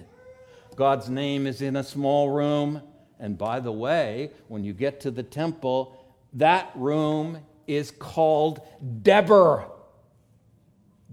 God's 0.76 1.10
name 1.10 1.46
is 1.46 1.62
in 1.62 1.76
a 1.76 1.84
small 1.84 2.32
room, 2.32 2.82
and 3.20 3.38
by 3.38 3.60
the 3.60 3.72
way, 3.72 4.32
when 4.48 4.64
you 4.64 4.74
get 4.74 5.02
to 5.02 5.12
the 5.12 5.22
temple, 5.22 5.96
that 6.34 6.72
room 6.74 7.38
is 7.70 7.92
called 7.92 8.62
Deber. 9.04 9.66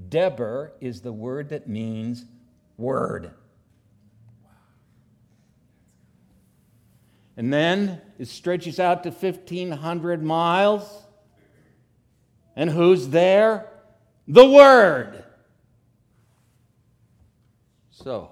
Deber 0.09 0.73
is 0.81 1.03
the 1.03 1.12
word 1.12 1.51
that 1.51 1.69
means 1.69 2.25
word. 2.79 3.33
And 7.37 7.53
then 7.53 8.01
it 8.19 8.29
stretches 8.29 8.81
out 8.81 9.03
to 9.03 9.11
1,500 9.11 10.23
miles. 10.23 11.03
And 12.57 12.71
who's 12.71 13.09
there? 13.09 13.69
The 14.27 14.49
Word. 14.49 15.23
So, 17.90 18.31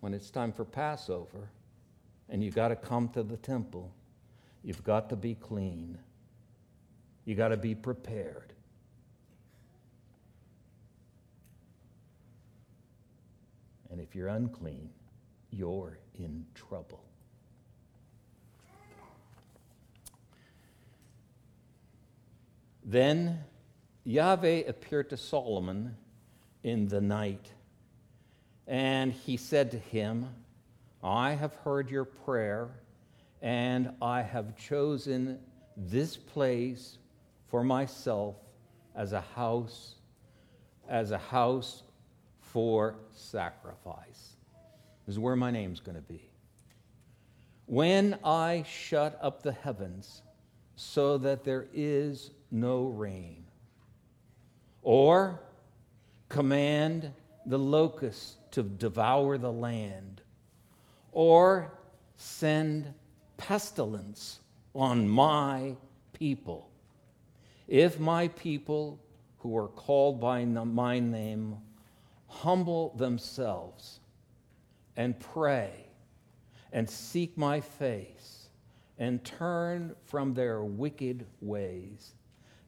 when 0.00 0.14
it's 0.14 0.30
time 0.30 0.52
for 0.52 0.64
Passover 0.64 1.50
and 2.30 2.42
you've 2.42 2.54
got 2.54 2.68
to 2.68 2.76
come 2.76 3.08
to 3.10 3.22
the 3.22 3.36
temple, 3.36 3.92
you've 4.62 4.82
got 4.82 5.10
to 5.10 5.16
be 5.16 5.34
clean. 5.34 5.98
You 7.24 7.34
got 7.34 7.48
to 7.48 7.56
be 7.56 7.74
prepared. 7.74 8.52
And 13.90 14.00
if 14.00 14.14
you're 14.14 14.28
unclean, 14.28 14.90
you're 15.50 15.98
in 16.18 16.46
trouble. 16.54 17.02
Then 22.84 23.40
Yahweh 24.04 24.62
appeared 24.66 25.10
to 25.10 25.16
Solomon 25.16 25.96
in 26.62 26.88
the 26.88 27.00
night, 27.00 27.52
and 28.66 29.12
he 29.12 29.36
said 29.36 29.70
to 29.72 29.78
him, 29.78 30.28
I 31.02 31.32
have 31.32 31.54
heard 31.56 31.90
your 31.90 32.04
prayer, 32.04 32.68
and 33.42 33.92
I 34.02 34.22
have 34.22 34.56
chosen 34.56 35.38
this 35.76 36.16
place 36.16 36.98
for 37.50 37.64
myself 37.64 38.36
as 38.94 39.12
a 39.12 39.20
house, 39.20 39.96
as 40.88 41.10
a 41.10 41.18
house 41.18 41.82
for 42.40 42.96
sacrifice. 43.12 44.36
This 45.06 45.14
is 45.14 45.18
where 45.18 45.36
my 45.36 45.50
name's 45.50 45.80
going 45.80 45.96
to 45.96 46.02
be. 46.02 46.30
When 47.66 48.18
I 48.24 48.64
shut 48.68 49.18
up 49.22 49.42
the 49.42 49.52
heavens 49.52 50.22
so 50.76 51.18
that 51.18 51.44
there 51.44 51.66
is 51.74 52.30
no 52.50 52.86
rain, 52.86 53.44
or 54.82 55.40
command 56.28 57.12
the 57.46 57.58
locusts 57.58 58.36
to 58.52 58.62
devour 58.62 59.38
the 59.38 59.52
land, 59.52 60.22
or 61.12 61.72
send 62.16 62.92
pestilence 63.36 64.40
on 64.74 65.08
my 65.08 65.76
people. 66.12 66.69
If 67.70 68.00
my 68.00 68.26
people 68.26 69.00
who 69.38 69.56
are 69.56 69.68
called 69.68 70.20
by 70.20 70.44
my 70.44 70.98
name 70.98 71.56
humble 72.26 72.92
themselves 72.96 74.00
and 74.96 75.18
pray 75.20 75.86
and 76.72 76.90
seek 76.90 77.38
my 77.38 77.60
face 77.60 78.48
and 78.98 79.22
turn 79.24 79.94
from 80.04 80.34
their 80.34 80.64
wicked 80.64 81.24
ways, 81.40 82.14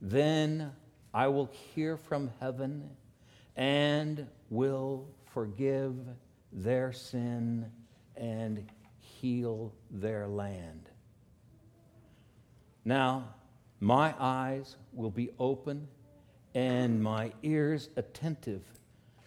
then 0.01 0.71
I 1.13 1.27
will 1.27 1.51
hear 1.75 1.97
from 1.97 2.31
heaven 2.39 2.89
and 3.57 4.29
will 4.51 5.09
forgive 5.35 5.97
their 6.53 6.93
sin 6.93 7.73
and 8.17 8.71
heal 9.01 9.75
their 9.91 10.29
land. 10.29 10.91
Now, 12.85 13.35
my 13.83 14.15
eyes 14.21 14.77
will 14.93 15.11
be 15.11 15.29
open 15.41 15.89
and 16.55 17.03
my 17.03 17.33
ears 17.43 17.89
attentive 17.97 18.63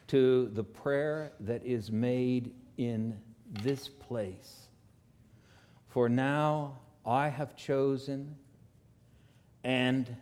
to 0.08 0.50
the 0.54 0.64
prayer 0.64 1.34
that 1.42 1.66
is 1.66 1.92
made 1.92 2.54
in 2.78 3.20
this 3.64 3.90
place. 3.90 4.70
For 5.90 6.08
now 6.08 6.80
I 7.06 7.28
have 7.28 7.58
chosen 7.58 8.34
and 9.66 10.16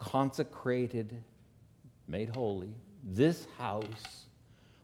consecrated, 0.00 1.22
made 2.08 2.30
holy, 2.30 2.74
this 3.04 3.46
house 3.58 4.24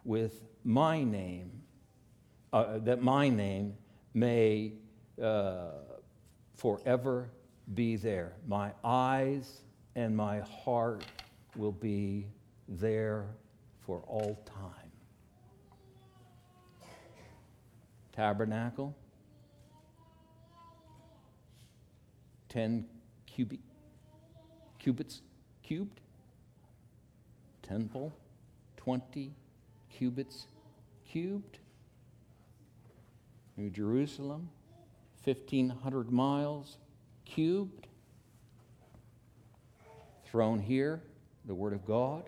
with 0.05 0.41
my 0.63 1.03
name, 1.03 1.51
uh, 2.53 2.79
that 2.79 3.03
my 3.03 3.29
name 3.29 3.75
may 4.15 4.75
uh, 5.21 5.71
forever 6.55 7.29
be 7.73 7.97
there. 7.97 8.33
My 8.47 8.73
eyes 8.83 9.63
and 9.97 10.17
my 10.17 10.41
heart 10.41 11.05
will 11.57 11.73
be 11.73 12.27
there 12.69 13.27
for 13.87 14.03
all 14.07 14.39
time. 14.45 14.91
Tabernacle, 18.13 18.95
10 22.49 22.85
cubic, 23.27 23.59
cubits 24.79 25.23
cubed. 25.65 26.01
Temple, 27.63 28.13
20 28.77 29.33
cubits 29.91 30.47
cubed. 31.11 31.59
New 33.57 33.71
Jerusalem, 33.71 34.51
1,500 35.25 36.13
miles 36.13 36.77
cubed. 37.25 37.87
throne 40.27 40.59
here, 40.59 41.03
the 41.47 41.55
Word 41.55 41.73
of 41.73 41.85
God. 41.85 42.25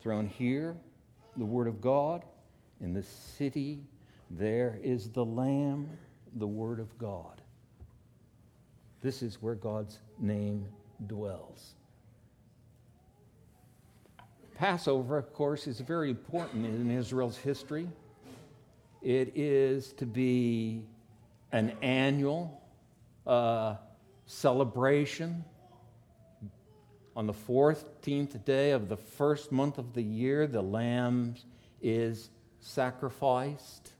throne 0.00 0.26
here, 0.26 0.76
the 1.36 1.44
Word 1.44 1.66
of 1.66 1.80
God. 1.80 2.24
In 2.80 2.94
the 2.94 3.02
city, 3.02 3.80
there 4.30 4.78
is 4.82 5.10
the 5.10 5.24
Lamb, 5.24 5.88
the 6.36 6.46
Word 6.46 6.80
of 6.80 6.96
God. 6.98 7.42
This 9.02 9.22
is 9.22 9.42
where 9.42 9.54
God's 9.54 9.98
name 10.18 10.66
dwells. 11.06 11.74
Passover, 14.54 15.16
of 15.16 15.32
course, 15.32 15.66
is 15.66 15.80
very 15.80 16.10
important 16.10 16.66
in 16.66 16.90
Israel's 16.90 17.38
history. 17.38 17.88
It 19.00 19.32
is 19.34 19.94
to 19.94 20.04
be 20.04 20.84
an 21.52 21.72
annual 21.80 22.62
uh, 23.26 23.76
celebration 24.30 25.44
on 27.16 27.26
the 27.26 27.32
14th 27.32 28.44
day 28.44 28.70
of 28.70 28.88
the 28.88 28.96
first 28.96 29.50
month 29.50 29.76
of 29.76 29.92
the 29.92 30.02
year. 30.02 30.46
The 30.46 30.62
lamb 30.62 31.34
is 31.82 32.30
sacrificed, 32.60 33.90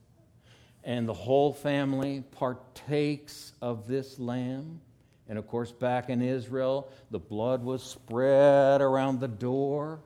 and 0.85 1.07
the 1.07 1.13
whole 1.13 1.51
family 1.51 2.23
partakes 2.31 3.51
of 3.61 3.87
this 3.87 4.19
lamb. 4.19 4.79
And 5.27 5.37
of 5.37 5.47
course, 5.47 5.71
back 5.71 6.09
in 6.09 6.21
Israel, 6.21 6.89
the 7.09 7.19
blood 7.19 7.61
was 7.63 7.83
spread 7.83 8.81
around 8.81 9.19
the 9.19 9.27
door 9.27 9.99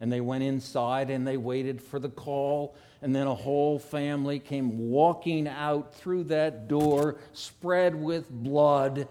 and 0.00 0.12
they 0.12 0.20
went 0.20 0.44
inside 0.44 1.10
and 1.10 1.26
they 1.26 1.36
waited 1.36 1.80
for 1.80 1.98
the 1.98 2.08
call. 2.08 2.76
And 3.00 3.14
then 3.14 3.26
a 3.26 3.34
whole 3.34 3.78
family 3.78 4.38
came 4.38 4.90
walking 4.90 5.48
out 5.48 5.94
through 5.94 6.24
that 6.24 6.68
door, 6.68 7.16
spread 7.32 7.94
with 7.94 8.28
blood, 8.30 9.08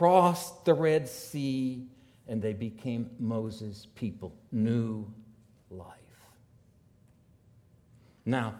crossed 0.00 0.64
the 0.64 0.72
Red 0.72 1.06
Sea, 1.06 1.86
and 2.26 2.40
they 2.40 2.54
became 2.54 3.10
Moses' 3.18 3.86
people. 3.94 4.34
New 4.50 5.06
life. 5.68 5.90
Now, 8.24 8.54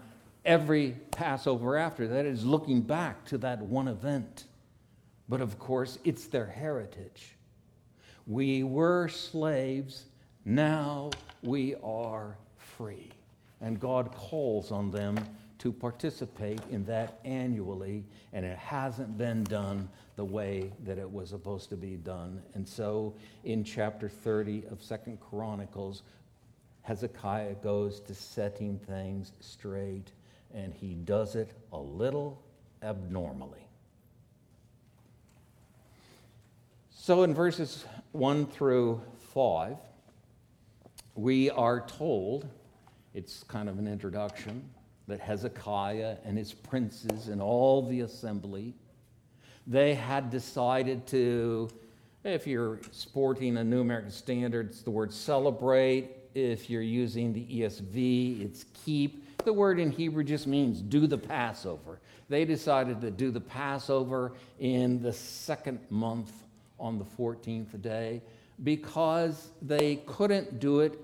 every 0.45 0.97
Passover 1.09 1.77
after 1.77 2.07
that 2.09 2.27
is 2.27 2.45
looking 2.45 2.81
back 2.81 3.25
to 3.25 3.39
that 3.39 3.59
one 3.59 3.87
event. 3.87 4.45
But 5.27 5.41
of 5.41 5.57
course, 5.57 5.97
it's 6.03 6.27
their 6.27 6.45
heritage. 6.45 7.35
We 8.27 8.63
were 8.63 9.07
slaves 9.07 10.05
now 10.45 11.09
we 11.41 11.73
are 11.83 12.37
free. 12.77 13.09
And 13.61 13.79
God 13.79 14.11
calls 14.11 14.71
on 14.71 14.91
them 14.91 15.17
to 15.61 15.71
participate 15.71 16.59
in 16.71 16.83
that 16.85 17.19
annually, 17.23 18.03
and 18.33 18.43
it 18.43 18.57
hasn't 18.57 19.15
been 19.15 19.43
done 19.43 19.87
the 20.15 20.25
way 20.25 20.71
that 20.83 20.97
it 20.97 21.07
was 21.09 21.29
supposed 21.29 21.69
to 21.69 21.77
be 21.77 21.97
done. 21.97 22.41
And 22.55 22.67
so 22.67 23.13
in 23.43 23.63
chapter 23.63 24.09
30 24.09 24.63
of 24.71 24.81
Second 24.81 25.19
Chronicles, 25.19 26.01
Hezekiah 26.81 27.53
goes 27.61 27.99
to 27.99 28.15
setting 28.15 28.79
things 28.79 29.33
straight, 29.39 30.11
and 30.51 30.73
he 30.73 30.95
does 30.95 31.35
it 31.35 31.51
a 31.71 31.77
little 31.77 32.41
abnormally. 32.81 33.67
So 36.89 37.21
in 37.21 37.35
verses 37.35 37.85
1 38.13 38.47
through 38.47 38.99
5, 39.31 39.77
we 41.13 41.51
are 41.51 41.85
told, 41.85 42.47
it's 43.13 43.43
kind 43.43 43.69
of 43.69 43.77
an 43.77 43.87
introduction, 43.87 44.67
that 45.07 45.19
Hezekiah 45.19 46.17
and 46.23 46.37
his 46.37 46.53
princes 46.53 47.27
and 47.27 47.41
all 47.41 47.81
the 47.87 48.01
assembly, 48.01 48.73
they 49.67 49.93
had 49.93 50.29
decided 50.29 51.05
to, 51.07 51.69
if 52.23 52.47
you're 52.47 52.79
sporting 52.91 53.57
a 53.57 53.63
New 53.63 53.81
American 53.81 54.11
Standard, 54.11 54.67
it's 54.69 54.81
the 54.81 54.91
word 54.91 55.13
celebrate. 55.13 56.11
If 56.33 56.69
you're 56.69 56.81
using 56.81 57.33
the 57.33 57.45
ESV, 57.45 58.41
it's 58.41 58.65
keep. 58.85 59.37
The 59.43 59.53
word 59.53 59.79
in 59.79 59.91
Hebrew 59.91 60.23
just 60.23 60.47
means 60.47 60.81
do 60.81 61.07
the 61.07 61.17
Passover. 61.17 61.99
They 62.29 62.45
decided 62.45 63.01
to 63.01 63.11
do 63.11 63.31
the 63.31 63.41
Passover 63.41 64.33
in 64.59 65.01
the 65.01 65.11
second 65.11 65.79
month 65.89 66.31
on 66.79 66.97
the 66.97 67.05
14th 67.05 67.81
day 67.81 68.21
because 68.63 69.49
they 69.61 69.97
couldn't 70.05 70.59
do 70.59 70.79
it 70.79 70.99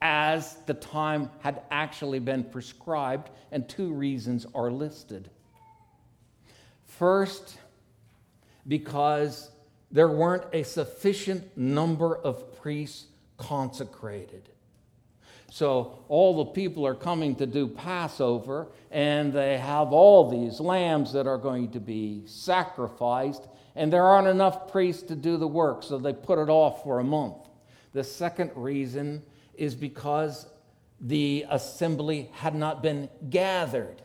as 0.00 0.56
the 0.66 0.74
time 0.74 1.30
had 1.40 1.62
actually 1.70 2.18
been 2.18 2.44
prescribed, 2.44 3.30
and 3.50 3.68
two 3.68 3.92
reasons 3.92 4.46
are 4.54 4.70
listed. 4.70 5.30
First, 6.84 7.58
because 8.66 9.50
there 9.90 10.08
weren't 10.08 10.44
a 10.52 10.62
sufficient 10.62 11.56
number 11.56 12.16
of 12.16 12.60
priests 12.60 13.06
consecrated. 13.38 14.48
So 15.50 16.04
all 16.08 16.44
the 16.44 16.50
people 16.50 16.86
are 16.86 16.94
coming 16.94 17.34
to 17.36 17.46
do 17.46 17.66
Passover, 17.66 18.68
and 18.90 19.32
they 19.32 19.56
have 19.56 19.92
all 19.92 20.28
these 20.28 20.60
lambs 20.60 21.12
that 21.14 21.26
are 21.26 21.38
going 21.38 21.70
to 21.70 21.80
be 21.80 22.22
sacrificed, 22.26 23.48
and 23.74 23.90
there 23.90 24.04
aren't 24.04 24.28
enough 24.28 24.70
priests 24.70 25.02
to 25.04 25.16
do 25.16 25.38
the 25.38 25.48
work, 25.48 25.82
so 25.82 25.96
they 25.98 26.12
put 26.12 26.38
it 26.38 26.50
off 26.50 26.82
for 26.82 27.00
a 27.00 27.04
month. 27.04 27.48
The 27.94 28.04
second 28.04 28.50
reason 28.54 29.22
is 29.58 29.74
because 29.74 30.46
the 31.00 31.44
assembly 31.50 32.30
had 32.32 32.54
not 32.54 32.82
been 32.82 33.08
gathered. 33.28 34.02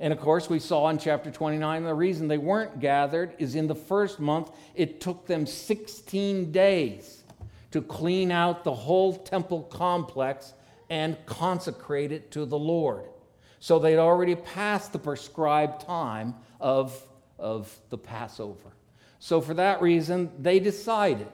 And 0.00 0.12
of 0.12 0.20
course, 0.20 0.50
we 0.50 0.58
saw 0.58 0.88
in 0.88 0.98
chapter 0.98 1.30
29 1.30 1.84
the 1.84 1.94
reason 1.94 2.28
they 2.28 2.38
weren't 2.38 2.80
gathered 2.80 3.34
is 3.38 3.54
in 3.54 3.66
the 3.66 3.74
first 3.74 4.18
month, 4.18 4.50
it 4.74 5.00
took 5.00 5.26
them 5.26 5.46
16 5.46 6.50
days 6.50 7.22
to 7.70 7.80
clean 7.80 8.30
out 8.30 8.64
the 8.64 8.74
whole 8.74 9.16
temple 9.16 9.62
complex 9.62 10.54
and 10.90 11.16
consecrate 11.26 12.12
it 12.12 12.30
to 12.32 12.44
the 12.44 12.58
Lord. 12.58 13.04
So 13.60 13.78
they'd 13.78 13.98
already 13.98 14.34
passed 14.34 14.92
the 14.92 14.98
prescribed 14.98 15.82
time 15.82 16.34
of, 16.60 17.00
of 17.38 17.74
the 17.90 17.98
Passover. 17.98 18.72
So 19.18 19.40
for 19.40 19.54
that 19.54 19.80
reason, 19.80 20.32
they 20.38 20.58
decided. 20.58 21.28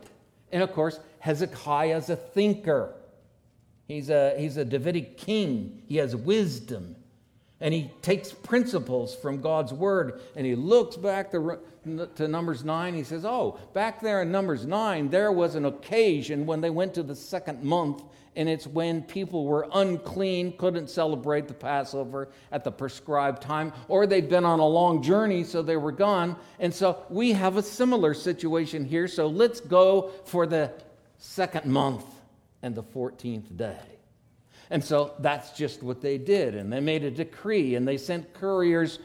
And 0.53 0.63
of 0.63 0.73
course, 0.73 1.01
Hezekiah's 1.21 2.11
a 2.11 2.17
thinker. 2.17 2.95
He's 3.89 4.11
a, 4.11 4.35
he's 4.39 4.59
a 4.59 4.67
Davidic 4.67 5.17
king. 5.17 5.83
He 5.89 5.97
has 5.97 6.15
wisdom. 6.15 6.95
And 7.61 7.75
he 7.75 7.91
takes 8.03 8.31
principles 8.31 9.17
from 9.17 9.41
God's 9.41 9.73
word 9.73 10.21
and 10.37 10.47
he 10.47 10.55
looks 10.55 10.97
back 10.97 11.33
to, 11.33 11.59
to 12.15 12.29
Numbers 12.29 12.65
9. 12.65 12.95
He 12.95 13.03
says, 13.03 13.25
Oh, 13.25 13.59
back 13.73 14.01
there 14.01 14.23
in 14.23 14.31
Numbers 14.31 14.65
9, 14.65 15.09
there 15.09 15.33
was 15.33 15.57
an 15.57 15.65
occasion 15.65 16.47
when 16.47 16.61
they 16.61 16.71
went 16.71 16.95
to 16.95 17.03
the 17.03 17.17
second 17.17 17.65
month, 17.65 18.05
and 18.37 18.49
it's 18.49 18.69
when 18.69 19.03
people 19.03 19.45
were 19.45 19.67
unclean, 19.73 20.57
couldn't 20.57 20.89
celebrate 20.89 21.49
the 21.49 21.55
Passover 21.55 22.29
at 22.53 22.63
the 22.63 22.71
prescribed 22.71 23.43
time, 23.43 23.73
or 23.89 24.07
they'd 24.07 24.29
been 24.29 24.45
on 24.45 24.61
a 24.61 24.67
long 24.67 25.03
journey, 25.03 25.43
so 25.43 25.61
they 25.61 25.77
were 25.77 25.91
gone. 25.91 26.37
And 26.61 26.73
so 26.73 27.03
we 27.09 27.33
have 27.33 27.57
a 27.57 27.63
similar 27.63 28.15
situation 28.15 28.85
here. 28.85 29.09
So 29.09 29.27
let's 29.27 29.59
go 29.59 30.13
for 30.27 30.47
the 30.47 30.71
second 31.19 31.67
month 31.67 32.05
and 32.63 32.75
the 32.75 32.83
14th 32.83 33.57
day. 33.57 33.99
And 34.71 34.85
so 34.85 35.15
that's 35.21 35.53
just 35.53 35.83
what 35.83 36.01
they 36.01 36.19
did. 36.19 36.55
And 36.55 36.73
they 36.73 36.81
made 36.81 37.05
a 37.05 37.11
decree 37.11 37.75
and 37.75 37.87
they 37.87 37.97
sent 37.97 38.35
couriers 38.35 38.99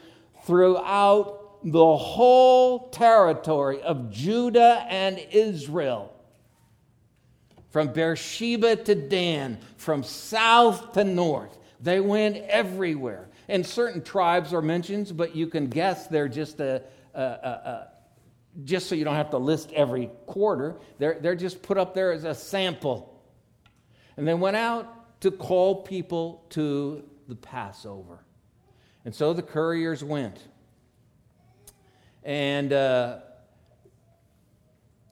throughout 0.44 1.40
the 1.64 1.96
whole 1.96 2.90
territory 2.90 3.80
of 3.82 4.10
Judah 4.10 4.84
and 4.88 5.18
Israel. 5.30 6.10
From 7.70 7.88
Beersheba 7.88 8.76
to 8.76 8.94
Dan, 8.94 9.58
from 9.76 10.02
south 10.04 10.92
to 10.92 11.02
north. 11.02 11.58
They 11.80 12.00
went 12.00 12.36
everywhere. 12.36 13.28
And 13.48 13.64
certain 13.66 14.02
tribes 14.02 14.52
are 14.52 14.62
mentioned, 14.62 15.16
but 15.16 15.34
you 15.34 15.46
can 15.46 15.66
guess 15.66 16.06
they're 16.06 16.28
just 16.28 16.60
a, 16.60 16.82
a, 17.14 17.20
a, 17.20 17.88
just 18.64 18.88
so 18.88 18.94
you 18.94 19.04
don't 19.04 19.16
have 19.16 19.30
to 19.30 19.38
list 19.38 19.72
every 19.72 20.10
quarter. 20.26 20.76
They're, 20.98 21.18
they're 21.20 21.34
just 21.34 21.62
put 21.62 21.78
up 21.78 21.94
there 21.94 22.12
as 22.12 22.24
a 22.24 22.34
sample 22.34 23.13
and 24.16 24.26
they 24.26 24.34
went 24.34 24.56
out 24.56 25.20
to 25.20 25.30
call 25.30 25.82
people 25.82 26.44
to 26.50 27.02
the 27.28 27.34
Passover. 27.34 28.24
And 29.04 29.14
so 29.14 29.32
the 29.32 29.42
couriers 29.42 30.02
went. 30.02 30.38
And, 32.22 32.72
uh, 32.72 33.18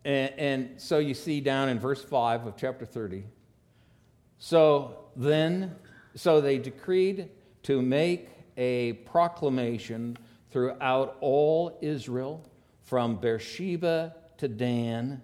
and, 0.05 0.33
and 0.39 0.81
so 0.81 0.99
you 0.99 1.15
see 1.15 1.41
down 1.41 1.69
in 1.69 1.79
verse 1.79 2.03
5 2.03 2.47
of 2.47 2.57
chapter 2.57 2.87
30. 2.87 3.25
So 4.39 4.99
then, 5.15 5.77
so 6.15 6.41
they 6.41 6.59
decreed 6.59 7.29
to 7.65 7.81
make 7.81 8.29
a 8.57 8.95
proclamation 9.05 10.17
throughout 10.51 11.17
all 11.21 11.79
Israel 11.81 12.45
from 12.83 13.17
Beersheba 13.17 14.15
to 14.39 14.49
Dan 14.49 15.23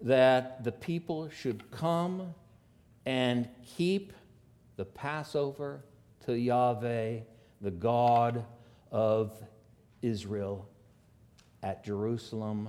that 0.00 0.64
the 0.64 0.72
people 0.72 1.28
should 1.28 1.70
come 1.70 2.34
and 3.06 3.48
keep 3.76 4.12
the 4.76 4.84
Passover 4.84 5.84
to 6.26 6.38
Yahweh, 6.38 7.20
the 7.60 7.70
God 7.70 8.44
of 8.90 9.32
Israel, 10.02 10.68
at 11.62 11.84
Jerusalem, 11.84 12.68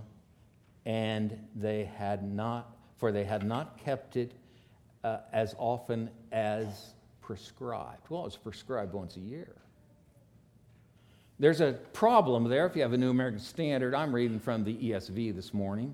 and 0.85 1.37
they 1.55 1.85
had 1.85 2.23
not, 2.23 2.75
for 2.97 3.11
they 3.11 3.23
had 3.23 3.43
not 3.43 3.77
kept 3.77 4.15
it 4.15 4.33
uh, 5.03 5.19
as 5.33 5.55
often 5.57 6.09
as 6.31 6.93
prescribed. 7.21 8.09
Well, 8.09 8.25
it's 8.25 8.37
prescribed 8.37 8.93
once 8.93 9.17
a 9.17 9.19
year. 9.19 9.55
There's 11.37 11.59
a 11.59 11.73
problem 11.91 12.45
there 12.45 12.65
if 12.65 12.75
you 12.75 12.81
have 12.81 12.93
a 12.93 12.97
New 12.97 13.09
American 13.09 13.41
Standard. 13.41 13.93
I'm 13.93 14.15
reading 14.15 14.39
from 14.39 14.63
the 14.63 14.73
ESV 14.73 15.35
this 15.35 15.53
morning. 15.53 15.93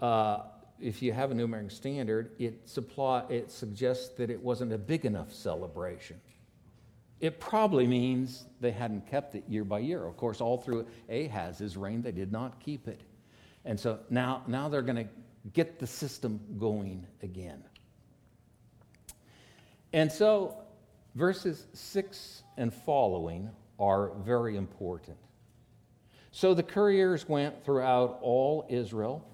Uh, 0.00 0.38
if 0.80 1.02
you 1.02 1.12
have 1.12 1.30
a 1.30 1.34
New 1.34 1.44
American 1.44 1.70
Standard, 1.70 2.30
it, 2.38 2.68
supply, 2.68 3.24
it 3.28 3.50
suggests 3.50 4.08
that 4.16 4.30
it 4.30 4.40
wasn't 4.40 4.72
a 4.72 4.78
big 4.78 5.04
enough 5.04 5.32
celebration. 5.32 6.20
It 7.20 7.40
probably 7.40 7.86
means 7.86 8.44
they 8.60 8.72
hadn't 8.72 9.06
kept 9.08 9.34
it 9.34 9.44
year 9.48 9.64
by 9.64 9.78
year. 9.78 10.06
Of 10.06 10.16
course, 10.16 10.40
all 10.40 10.58
through 10.58 10.86
Ahaz's 11.08 11.76
reign, 11.76 12.02
they 12.02 12.12
did 12.12 12.30
not 12.30 12.60
keep 12.60 12.88
it. 12.88 13.00
And 13.64 13.80
so 13.80 14.00
now, 14.10 14.42
now 14.46 14.68
they're 14.68 14.82
going 14.82 15.04
to 15.04 15.08
get 15.54 15.78
the 15.78 15.86
system 15.86 16.40
going 16.58 17.06
again. 17.22 17.64
And 19.92 20.12
so 20.12 20.58
verses 21.14 21.66
6 21.72 22.42
and 22.58 22.72
following 22.72 23.50
are 23.78 24.12
very 24.24 24.56
important. 24.56 25.16
So 26.32 26.52
the 26.52 26.62
couriers 26.62 27.26
went 27.26 27.64
throughout 27.64 28.18
all 28.20 28.66
Israel 28.68 29.26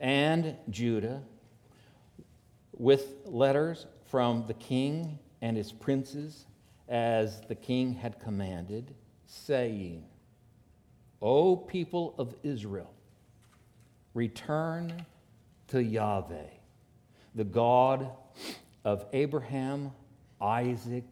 and 0.00 0.56
Judah 0.70 1.22
with 2.72 3.16
letters 3.26 3.86
from 4.06 4.46
the 4.46 4.54
king 4.54 5.18
and 5.42 5.56
his 5.56 5.70
princes 5.70 6.46
as 6.88 7.40
the 7.42 7.54
king 7.54 7.94
had 7.94 8.18
commanded, 8.18 8.94
saying, 9.26 10.04
O 11.22 11.54
people 11.54 12.14
of 12.18 12.34
Israel, 12.42 12.92
return 14.14 15.06
to 15.68 15.82
Yahweh, 15.82 16.48
the 17.34 17.44
God 17.44 18.10
of 18.84 19.04
Abraham, 19.12 19.92
Isaac, 20.40 21.04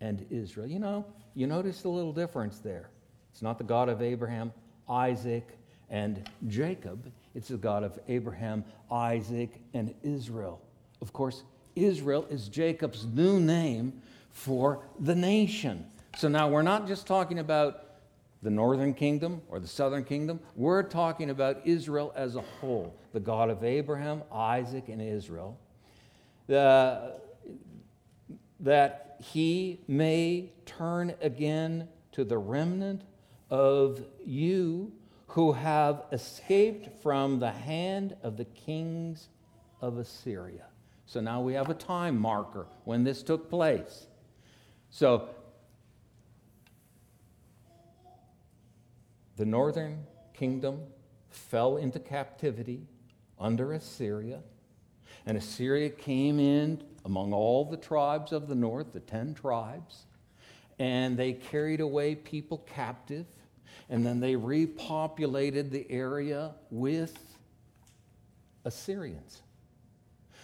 and 0.00 0.26
Israel. 0.30 0.66
You 0.66 0.80
know, 0.80 1.06
you 1.34 1.46
notice 1.46 1.82
the 1.82 1.88
little 1.88 2.12
difference 2.12 2.58
there. 2.58 2.90
It's 3.32 3.42
not 3.42 3.56
the 3.58 3.64
God 3.64 3.88
of 3.88 4.02
Abraham, 4.02 4.52
Isaac, 4.88 5.48
and 5.88 6.28
Jacob. 6.48 7.10
It's 7.34 7.48
the 7.48 7.56
God 7.56 7.82
of 7.82 7.98
Abraham, 8.08 8.64
Isaac, 8.90 9.60
and 9.72 9.94
Israel. 10.02 10.60
Of 11.00 11.12
course, 11.12 11.42
Israel 11.74 12.26
is 12.30 12.48
Jacob's 12.48 13.06
new 13.06 13.40
name 13.40 14.00
for 14.30 14.84
the 15.00 15.14
nation. 15.14 15.86
So 16.16 16.28
now 16.28 16.48
we're 16.48 16.62
not 16.62 16.86
just 16.86 17.06
talking 17.06 17.40
about 17.40 17.84
the 18.42 18.50
northern 18.50 18.94
kingdom 18.94 19.40
or 19.48 19.58
the 19.58 19.66
southern 19.66 20.04
kingdom. 20.04 20.38
We're 20.54 20.82
talking 20.82 21.30
about 21.30 21.62
Israel 21.64 22.12
as 22.14 22.36
a 22.36 22.42
whole, 22.42 22.94
the 23.12 23.20
God 23.20 23.50
of 23.50 23.64
Abraham, 23.64 24.22
Isaac, 24.30 24.88
and 24.88 25.00
Israel. 25.00 25.58
The, 26.46 27.18
that 28.60 29.16
he 29.20 29.80
may 29.88 30.52
turn 30.66 31.14
again 31.20 31.88
to 32.12 32.24
the 32.24 32.38
remnant 32.38 33.02
of 33.50 34.04
you 34.24 34.92
who 35.34 35.50
have 35.50 36.04
escaped 36.12 36.88
from 37.02 37.40
the 37.40 37.50
hand 37.50 38.14
of 38.22 38.36
the 38.36 38.44
kings 38.44 39.26
of 39.80 39.98
Assyria. 39.98 40.66
So 41.06 41.20
now 41.20 41.40
we 41.40 41.54
have 41.54 41.68
a 41.68 41.74
time 41.74 42.16
marker 42.16 42.68
when 42.84 43.02
this 43.02 43.20
took 43.20 43.50
place. 43.50 44.06
So 44.90 45.28
the 49.34 49.44
northern 49.44 50.06
kingdom 50.34 50.82
fell 51.30 51.78
into 51.78 51.98
captivity 51.98 52.86
under 53.36 53.72
Assyria, 53.72 54.38
and 55.26 55.36
Assyria 55.36 55.90
came 55.90 56.38
in 56.38 56.80
among 57.04 57.32
all 57.32 57.64
the 57.64 57.76
tribes 57.76 58.30
of 58.30 58.46
the 58.46 58.54
north, 58.54 58.92
the 58.92 59.00
10 59.00 59.34
tribes, 59.34 60.06
and 60.78 61.16
they 61.16 61.32
carried 61.32 61.80
away 61.80 62.14
people 62.14 62.58
captive 62.72 63.26
and 63.88 64.04
then 64.04 64.20
they 64.20 64.34
repopulated 64.34 65.70
the 65.70 65.90
area 65.90 66.52
with 66.70 67.16
Assyrians. 68.64 69.42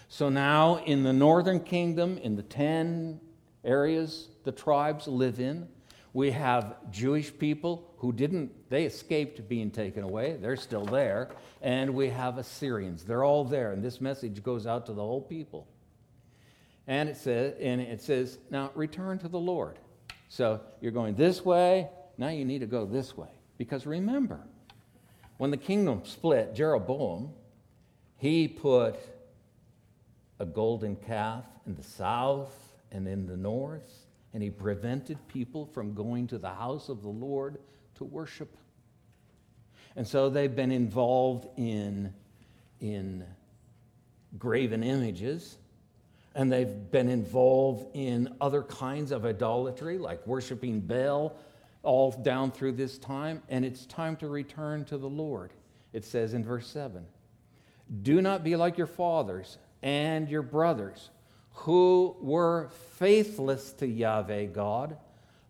So 0.09 0.29
now 0.29 0.77
in 0.85 1.03
the 1.03 1.13
northern 1.13 1.61
kingdom, 1.61 2.19
in 2.19 2.37
the 2.37 2.43
10 2.43 3.21
areas 3.65 4.29
the 4.45 4.53
tribes 4.53 5.07
live 5.07 5.41
in, 5.41 5.69
we 6.13 6.33
have 6.33 6.75
Jewish 6.91 7.37
people 7.39 7.95
who 7.99 8.13
didn't, 8.13 8.69
they 8.69 8.85
escaped 8.85 9.49
being 9.49 9.71
taken 9.71 10.03
away. 10.03 10.37
They're 10.41 10.57
still 10.57 10.85
there. 10.85 11.31
And 11.63 11.95
we 11.95 12.09
have 12.09 12.39
Assyrians. 12.39 13.05
They're 13.05 13.23
all 13.23 13.45
there. 13.45 13.73
And 13.73 13.83
this 13.83 14.01
message 14.01 14.43
goes 14.43 14.67
out 14.67 14.87
to 14.87 14.93
the 14.93 15.03
whole 15.03 15.21
people. 15.21 15.69
And 16.87 17.09
it 17.09 17.17
says, 17.17 17.55
and 17.61 17.81
it 17.81 18.01
says, 18.01 18.39
now 18.51 18.73
return 18.75 19.19
to 19.19 19.29
the 19.29 19.39
Lord. 19.39 19.79
So 20.29 20.61
you're 20.81 20.93
going 20.93 21.15
this 21.15 21.45
way, 21.45 21.89
now 22.21 22.29
you 22.29 22.45
need 22.45 22.59
to 22.59 22.67
go 22.67 22.85
this 22.85 23.17
way. 23.17 23.31
Because 23.57 23.87
remember, 23.87 24.41
when 25.39 25.51
the 25.51 25.57
kingdom 25.57 26.03
split, 26.05 26.55
Jeroboam, 26.55 27.31
he 28.19 28.47
put 28.47 28.97
a 30.39 30.45
golden 30.45 30.97
calf 30.97 31.45
in 31.67 31.75
the 31.75 31.83
south 31.83 32.55
and 32.93 33.09
in 33.09 33.27
the 33.27 33.39
north, 33.39 34.07
and 34.35 34.43
he 34.43 34.51
prevented 34.51 35.17
people 35.29 35.65
from 35.65 35.95
going 35.95 36.27
to 36.27 36.37
the 36.37 36.51
house 36.51 36.91
of 36.91 37.03
the 37.03 37.09
Lord 37.09 37.59
to 37.95 38.05
worship. 38.05 38.55
And 39.97 40.07
so 40.07 40.29
they've 40.29 40.55
been 40.55 40.73
involved 40.73 41.49
in, 41.57 42.13
in 42.81 43.25
graven 44.39 44.83
images, 44.83 45.57
and 46.35 46.53
they've 46.53 46.91
been 46.91 47.09
involved 47.09 47.97
in 47.97 48.37
other 48.43 48.63
kinds 48.63 49.11
of 49.11 49.25
idolatry, 49.25 49.97
like 49.97 50.27
worshiping 50.27 50.81
Baal 50.81 51.35
all 51.83 52.13
down 52.13 52.51
through 52.51 52.73
this 52.73 52.99
time, 52.99 53.43
and 53.49 53.65
it's 53.65 53.87
time 53.87 54.17
to 54.17 54.29
return 54.29 54.85
to 54.87 54.99
the 54.99 55.09
Lord. 55.09 55.53
It 55.93 56.05
says 56.05 56.35
in 56.35 56.45
verse 56.45 56.67
7 56.69 57.05
Do 58.03 58.21
not 58.21 58.45
be 58.45 58.57
like 58.57 58.79
your 58.79 58.87
fathers 58.87 59.59
and 59.83 60.29
your 60.29 60.43
brothers 60.43 61.11
who 61.53 62.17
were 62.21 62.71
faithless 62.97 63.73
to 63.75 63.87
Yahweh 63.87 64.47
God 64.47 64.97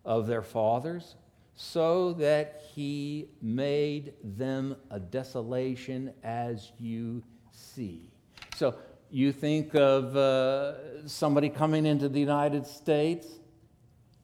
of 0.03 0.27
their 0.27 0.41
fathers, 0.41 1.15
so 1.55 2.13
that 2.13 2.63
he 2.73 3.29
made 3.41 4.13
them 4.23 4.75
a 4.89 4.99
desolation 4.99 6.11
as 6.23 6.71
you 6.79 7.21
see. 7.51 8.09
So 8.55 8.75
you 9.11 9.31
think 9.31 9.75
of 9.75 10.15
uh, 10.15 11.07
somebody 11.07 11.49
coming 11.49 11.85
into 11.85 12.09
the 12.09 12.19
United 12.19 12.65
States, 12.65 13.27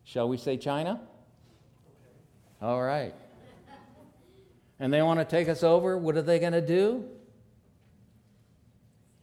shall 0.04 0.28
we 0.28 0.38
say 0.38 0.58
China? 0.58 1.02
All 2.62 2.82
right. 2.82 3.14
And 4.80 4.94
they 4.94 5.02
want 5.02 5.20
to 5.20 5.26
take 5.26 5.50
us 5.50 5.64
over. 5.64 5.98
What 5.98 6.18
are 6.18 6.22
they 6.22 6.40
going 6.40 6.54
to 6.54 6.66
do? 6.66 7.06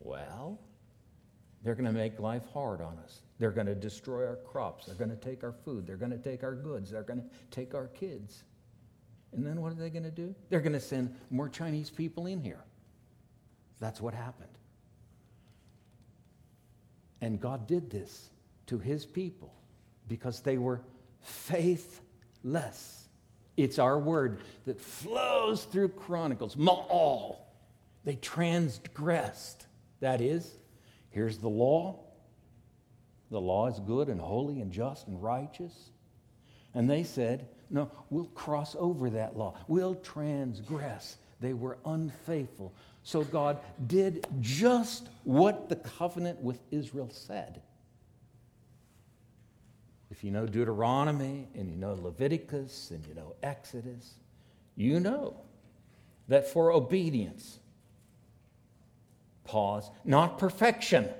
Well, 0.00 0.58
they're 1.62 1.74
going 1.74 1.86
to 1.86 1.92
make 1.92 2.18
life 2.18 2.42
hard 2.52 2.80
on 2.80 2.98
us. 2.98 3.20
They're 3.38 3.50
going 3.50 3.66
to 3.66 3.74
destroy 3.74 4.26
our 4.26 4.36
crops. 4.36 4.86
They're 4.86 4.94
going 4.94 5.10
to 5.10 5.16
take 5.16 5.42
our 5.42 5.52
food. 5.64 5.86
They're 5.86 5.96
going 5.96 6.12
to 6.12 6.18
take 6.18 6.44
our 6.44 6.54
goods. 6.54 6.90
They're 6.90 7.02
going 7.02 7.22
to 7.22 7.28
take 7.50 7.74
our 7.74 7.88
kids. 7.88 8.44
And 9.32 9.44
then 9.44 9.60
what 9.60 9.72
are 9.72 9.76
they 9.76 9.90
going 9.90 10.04
to 10.04 10.10
do? 10.10 10.34
They're 10.48 10.60
going 10.60 10.74
to 10.74 10.80
send 10.80 11.14
more 11.30 11.48
Chinese 11.48 11.90
people 11.90 12.26
in 12.26 12.40
here. 12.40 12.62
That's 13.80 14.00
what 14.00 14.14
happened. 14.14 14.50
And 17.20 17.40
God 17.40 17.66
did 17.66 17.90
this 17.90 18.30
to 18.66 18.78
his 18.78 19.04
people 19.04 19.52
because 20.08 20.40
they 20.40 20.58
were 20.58 20.82
faithless. 21.22 23.03
It's 23.56 23.78
our 23.78 23.98
word 23.98 24.40
that 24.66 24.80
flows 24.80 25.64
through 25.64 25.88
Chronicles. 25.90 26.56
Ma'al. 26.56 27.36
They 28.04 28.16
transgressed. 28.16 29.66
That 30.00 30.20
is, 30.20 30.50
here's 31.10 31.38
the 31.38 31.48
law. 31.48 32.00
The 33.30 33.40
law 33.40 33.68
is 33.68 33.80
good 33.80 34.08
and 34.08 34.20
holy 34.20 34.60
and 34.60 34.70
just 34.70 35.06
and 35.06 35.22
righteous. 35.22 35.90
And 36.74 36.90
they 36.90 37.04
said, 37.04 37.48
No, 37.70 37.90
we'll 38.10 38.26
cross 38.26 38.76
over 38.78 39.10
that 39.10 39.36
law. 39.36 39.54
We'll 39.66 39.94
transgress. 39.94 41.16
They 41.40 41.52
were 41.52 41.78
unfaithful. 41.86 42.74
So 43.02 43.22
God 43.22 43.58
did 43.86 44.26
just 44.40 45.08
what 45.24 45.68
the 45.68 45.76
covenant 45.76 46.40
with 46.40 46.60
Israel 46.70 47.10
said. 47.10 47.62
You 50.24 50.30
know 50.30 50.46
Deuteronomy 50.46 51.48
and 51.54 51.68
you 51.68 51.76
know 51.76 51.98
Leviticus 52.00 52.90
and 52.90 53.06
you 53.06 53.14
know 53.14 53.34
Exodus, 53.42 54.14
you 54.74 54.98
know 54.98 55.36
that 56.28 56.48
for 56.48 56.72
obedience, 56.72 57.58
pause, 59.44 59.90
not 60.02 60.38
perfection, 60.38 61.10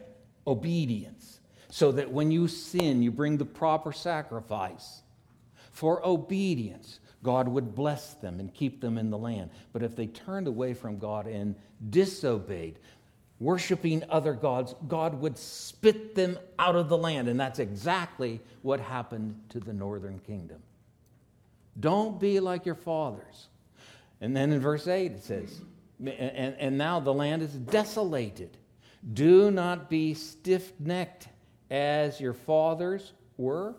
obedience, 0.47 1.41
so 1.69 1.93
that 1.93 2.13
when 2.13 2.31
you 2.31 2.49
sin, 2.49 3.03
you 3.03 3.11
bring 3.11 3.37
the 3.37 3.45
proper 3.45 3.93
sacrifice. 3.93 5.03
For 5.71 6.01
obedience, 6.03 6.99
God 7.23 7.47
would 7.47 7.75
bless 7.75 8.15
them 8.15 8.41
and 8.41 8.55
keep 8.55 8.81
them 8.81 8.97
in 8.97 9.11
the 9.11 9.19
land. 9.19 9.51
But 9.75 9.83
if 9.83 9.95
they 9.95 10.07
turned 10.07 10.49
away 10.49 10.73
from 10.73 10.97
God 10.97 11.27
and 11.27 11.57
disobeyed, 11.91 12.79
worshiping 13.41 14.03
other 14.09 14.33
gods, 14.33 14.75
God 14.89 15.21
would 15.21 15.37
spit 15.37 16.15
them 16.15 16.39
out 16.59 16.77
of 16.77 16.89
the 16.89 16.97
land. 16.97 17.29
And 17.29 17.39
that's 17.39 17.59
exactly 17.59 18.41
what 18.63 18.81
happened 18.81 19.41
to 19.51 19.61
the 19.61 19.73
northern 19.73 20.19
kingdom. 20.21 20.63
Don't 21.79 22.21
be 22.21 22.41
like 22.41 22.65
your 22.65 22.75
fathers. 22.75 23.49
And 24.21 24.37
then 24.37 24.53
in 24.53 24.61
verse 24.61 24.87
8 24.87 25.13
it 25.13 25.25
says, 25.25 25.61
and, 25.99 26.57
and 26.59 26.79
now 26.79 27.01
the 27.01 27.13
land 27.13 27.43
is 27.43 27.53
desolated. 27.53 28.57
Do 29.13 29.51
not 29.51 29.91
be 29.91 30.15
stiff 30.15 30.73
necked 30.79 31.29
as 31.71 32.21
your 32.21 32.33
fathers 32.33 33.13
were. 33.37 33.75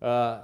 Uh, 0.00 0.40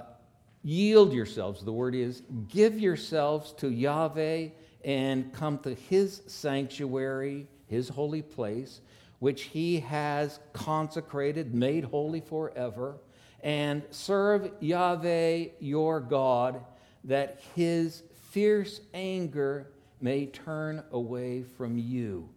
Yield 0.65 1.13
yourselves, 1.13 1.63
the 1.63 1.71
word 1.71 1.93
is, 1.93 2.23
give 2.47 2.79
yourselves 2.79 3.51
to 3.53 3.69
Yahweh 3.69 4.47
and 4.85 5.33
come 5.33 5.57
to 5.57 5.73
his 5.73 6.21
sanctuary, 6.27 7.47
his 7.65 7.89
holy 7.89 8.21
place, 8.21 8.81
which 9.17 9.43
he 9.43 9.79
has 9.79 10.39
consecrated, 10.53 11.55
made 11.55 11.83
holy 11.83 12.21
forever, 12.21 12.97
and 13.41 13.81
serve 13.89 14.51
Yahweh 14.59 15.45
your 15.59 15.99
God, 15.99 16.63
that 17.03 17.41
his 17.55 18.03
fierce 18.29 18.79
anger 18.93 19.71
may 20.01 20.27
turn 20.27 20.83
away 20.91 21.41
from 21.41 21.77
you. 21.79 22.29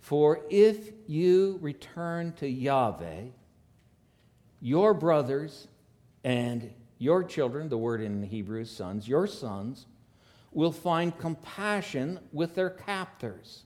For 0.00 0.42
if 0.50 0.92
you 1.08 1.58
return 1.60 2.32
to 2.34 2.48
Yahweh, 2.48 3.22
your 4.60 4.94
brothers 4.94 5.66
and 6.22 6.70
your 6.98 7.24
children, 7.24 7.68
the 7.68 7.78
word 7.78 8.02
in 8.02 8.22
Hebrew 8.22 8.60
is 8.60 8.70
sons, 8.70 9.08
your 9.08 9.26
sons, 9.26 9.86
will 10.54 10.72
find 10.72 11.16
compassion 11.18 12.18
with 12.32 12.54
their 12.54 12.70
captors 12.70 13.64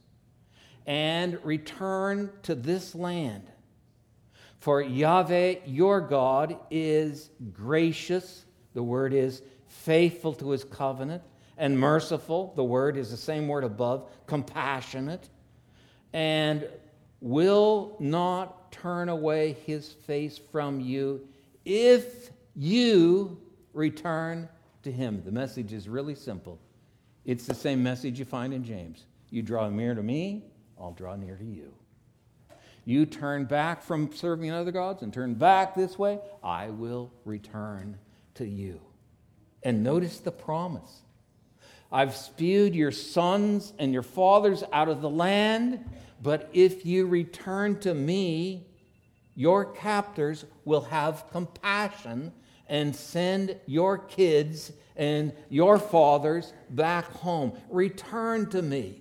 and 0.86 1.38
return 1.44 2.30
to 2.42 2.54
this 2.54 2.94
land. 2.94 3.46
For 4.58 4.80
Yahweh, 4.80 5.56
your 5.66 6.00
God, 6.00 6.58
is 6.70 7.30
gracious, 7.52 8.44
the 8.74 8.82
word 8.82 9.12
is 9.12 9.42
faithful 9.66 10.32
to 10.34 10.50
his 10.50 10.64
covenant, 10.64 11.22
and 11.58 11.78
merciful, 11.78 12.52
the 12.56 12.64
word 12.64 12.96
is 12.96 13.10
the 13.10 13.16
same 13.16 13.48
word 13.48 13.64
above, 13.64 14.10
compassionate, 14.26 15.28
and 16.12 16.66
will 17.20 17.96
not 18.00 18.72
turn 18.72 19.08
away 19.08 19.56
his 19.66 19.92
face 19.92 20.38
from 20.38 20.80
you 20.80 21.28
if 21.64 22.30
you 22.54 23.38
return 23.74 24.48
to 24.82 24.90
him. 24.90 25.22
The 25.24 25.32
message 25.32 25.72
is 25.72 25.88
really 25.88 26.14
simple. 26.14 26.58
It's 27.28 27.44
the 27.44 27.54
same 27.54 27.82
message 27.82 28.18
you 28.18 28.24
find 28.24 28.54
in 28.54 28.64
James. 28.64 29.04
You 29.28 29.42
draw 29.42 29.68
near 29.68 29.94
to 29.94 30.02
me, 30.02 30.44
I'll 30.80 30.92
draw 30.92 31.14
near 31.14 31.36
to 31.36 31.44
you. 31.44 31.74
You 32.86 33.04
turn 33.04 33.44
back 33.44 33.82
from 33.82 34.10
serving 34.14 34.50
other 34.50 34.72
gods 34.72 35.02
and 35.02 35.12
turn 35.12 35.34
back 35.34 35.74
this 35.74 35.98
way, 35.98 36.20
I 36.42 36.70
will 36.70 37.12
return 37.26 37.98
to 38.36 38.46
you. 38.46 38.80
And 39.62 39.84
notice 39.84 40.20
the 40.20 40.32
promise 40.32 41.02
I've 41.92 42.16
spewed 42.16 42.74
your 42.74 42.92
sons 42.92 43.74
and 43.78 43.92
your 43.92 44.02
fathers 44.02 44.64
out 44.72 44.88
of 44.88 45.02
the 45.02 45.10
land, 45.10 45.84
but 46.22 46.48
if 46.54 46.86
you 46.86 47.06
return 47.06 47.78
to 47.80 47.92
me, 47.92 48.66
your 49.34 49.66
captors 49.66 50.46
will 50.64 50.80
have 50.80 51.28
compassion 51.30 52.32
and 52.68 52.96
send 52.96 53.54
your 53.66 53.98
kids 53.98 54.72
and 54.98 55.32
your 55.48 55.78
fathers 55.78 56.52
back 56.68 57.04
home. 57.12 57.52
Return 57.70 58.50
to 58.50 58.60
me. 58.60 59.00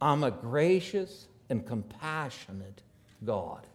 I'm 0.00 0.24
a 0.24 0.30
gracious 0.30 1.28
and 1.50 1.64
compassionate 1.64 2.80
God. 3.24 3.66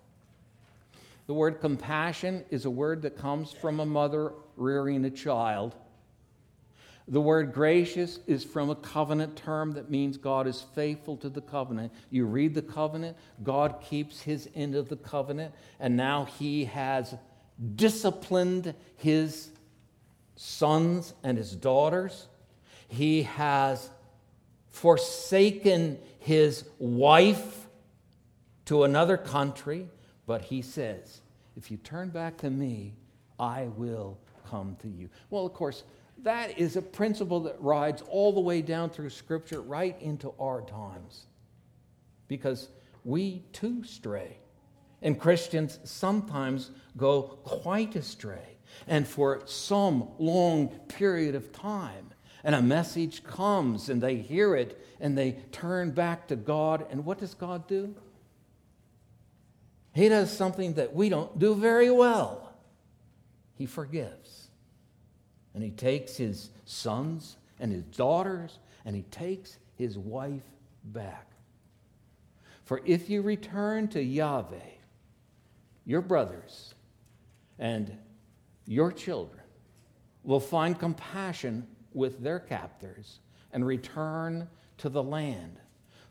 The 1.27 1.33
word 1.33 1.61
compassion 1.61 2.43
is 2.49 2.65
a 2.65 2.69
word 2.69 3.03
that 3.03 3.17
comes 3.17 3.51
from 3.51 3.79
a 3.79 3.85
mother 3.85 4.33
rearing 4.57 5.05
a 5.05 5.09
child. 5.09 5.75
The 7.07 7.21
word 7.21 7.53
gracious 7.53 8.19
is 8.25 8.43
from 8.43 8.71
a 8.71 8.75
covenant 8.75 9.35
term 9.35 9.73
that 9.73 9.91
means 9.91 10.17
God 10.17 10.47
is 10.47 10.65
faithful 10.73 11.17
to 11.17 11.29
the 11.29 11.41
covenant. 11.41 11.93
You 12.09 12.25
read 12.25 12.55
the 12.55 12.63
covenant, 12.63 13.17
God 13.43 13.81
keeps 13.87 14.21
his 14.21 14.49
end 14.55 14.73
of 14.73 14.89
the 14.89 14.95
covenant, 14.95 15.53
and 15.79 15.95
now 15.95 16.25
he 16.25 16.65
has 16.65 17.13
disciplined 17.75 18.73
his 18.95 19.49
sons 20.35 21.13
and 21.23 21.37
his 21.37 21.55
daughters. 21.55 22.27
He 22.87 23.23
has 23.23 23.89
forsaken 24.69 25.99
his 26.19 26.65
wife 26.79 27.67
to 28.65 28.83
another 28.83 29.17
country, 29.17 29.87
but 30.25 30.41
he 30.41 30.61
says, 30.61 31.21
If 31.55 31.71
you 31.71 31.77
turn 31.77 32.09
back 32.09 32.37
to 32.37 32.49
me, 32.49 32.93
I 33.39 33.69
will 33.75 34.17
come 34.49 34.75
to 34.81 34.87
you. 34.87 35.09
Well, 35.29 35.45
of 35.45 35.53
course, 35.53 35.83
that 36.23 36.57
is 36.57 36.75
a 36.75 36.81
principle 36.81 37.41
that 37.41 37.61
rides 37.61 38.01
all 38.09 38.33
the 38.33 38.39
way 38.39 38.61
down 38.61 38.89
through 38.89 39.09
Scripture 39.09 39.61
right 39.61 39.99
into 40.01 40.33
our 40.39 40.61
times 40.61 41.25
because 42.27 42.69
we 43.03 43.43
too 43.53 43.83
stray. 43.83 44.37
And 45.01 45.19
Christians 45.19 45.79
sometimes 45.83 46.71
go 46.97 47.21
quite 47.21 47.95
astray. 47.95 48.54
And 48.87 49.07
for 49.07 49.41
some 49.45 50.09
long 50.19 50.69
period 50.87 51.35
of 51.35 51.51
time, 51.51 52.11
and 52.45 52.53
a 52.53 52.61
message 52.61 53.23
comes 53.23 53.89
and 53.89 53.99
they 53.99 54.17
hear 54.17 54.55
it 54.55 54.79
and 54.99 55.17
they 55.17 55.31
turn 55.51 55.89
back 55.89 56.27
to 56.27 56.35
God. 56.35 56.85
And 56.91 57.03
what 57.03 57.17
does 57.17 57.33
God 57.33 57.67
do? 57.67 57.95
He 59.93 60.09
does 60.09 60.31
something 60.31 60.75
that 60.75 60.93
we 60.93 61.09
don't 61.09 61.39
do 61.39 61.55
very 61.55 61.89
well. 61.89 62.53
He 63.57 63.65
forgives. 63.65 64.49
And 65.55 65.63
he 65.63 65.71
takes 65.71 66.17
his 66.17 66.51
sons 66.65 67.37
and 67.59 67.71
his 67.71 67.83
daughters 67.83 68.59
and 68.85 68.95
he 68.95 69.01
takes 69.03 69.57
his 69.75 69.97
wife 69.97 70.43
back. 70.83 71.31
For 72.63 72.81
if 72.85 73.09
you 73.09 73.23
return 73.23 73.87
to 73.89 74.03
Yahweh, 74.03 74.73
your 75.83 76.01
brothers 76.01 76.75
and 77.57 77.97
your 78.65 78.91
children 78.91 79.41
will 80.23 80.39
find 80.39 80.77
compassion 80.77 81.67
with 81.93 82.21
their 82.21 82.39
captors 82.39 83.19
and 83.53 83.65
return 83.65 84.47
to 84.77 84.89
the 84.89 85.03
land. 85.03 85.57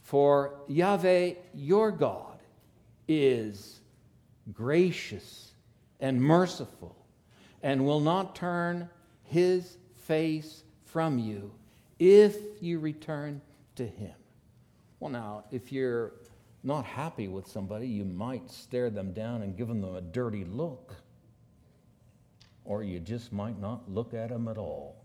For 0.02 0.60
Yahweh, 0.68 1.34
your 1.54 1.90
God, 1.90 2.38
is 3.08 3.80
gracious 4.52 5.52
and 6.00 6.20
merciful 6.20 6.96
and 7.62 7.84
will 7.84 8.00
not 8.00 8.34
turn 8.36 8.88
his 9.22 9.78
face 9.96 10.64
from 10.84 11.18
you 11.18 11.50
if 11.98 12.36
you 12.60 12.78
return 12.78 13.40
to 13.76 13.86
him. 13.86 14.14
Well, 15.00 15.10
now, 15.10 15.44
if 15.50 15.72
you're 15.72 16.12
not 16.62 16.84
happy 16.84 17.28
with 17.28 17.46
somebody, 17.46 17.86
you 17.86 18.04
might 18.04 18.50
stare 18.50 18.90
them 18.90 19.12
down 19.12 19.42
and 19.42 19.56
give 19.56 19.68
them 19.68 19.84
a 19.84 20.00
dirty 20.00 20.44
look. 20.44 20.94
Or 22.64 22.82
you 22.82 23.00
just 23.00 23.32
might 23.32 23.60
not 23.60 23.90
look 23.90 24.14
at 24.14 24.30
them 24.30 24.48
at 24.48 24.58
all. 24.58 25.04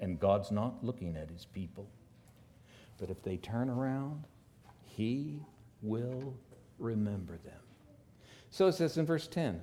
And 0.00 0.20
God's 0.20 0.50
not 0.52 0.84
looking 0.84 1.16
at 1.16 1.28
his 1.30 1.44
people. 1.44 1.88
But 2.98 3.10
if 3.10 3.22
they 3.22 3.36
turn 3.36 3.68
around, 3.68 4.24
he 4.84 5.40
will 5.82 6.34
remember 6.78 7.38
them. 7.44 7.60
So 8.50 8.66
it 8.68 8.72
says 8.72 8.96
in 8.96 9.06
verse 9.06 9.26
10 9.26 9.60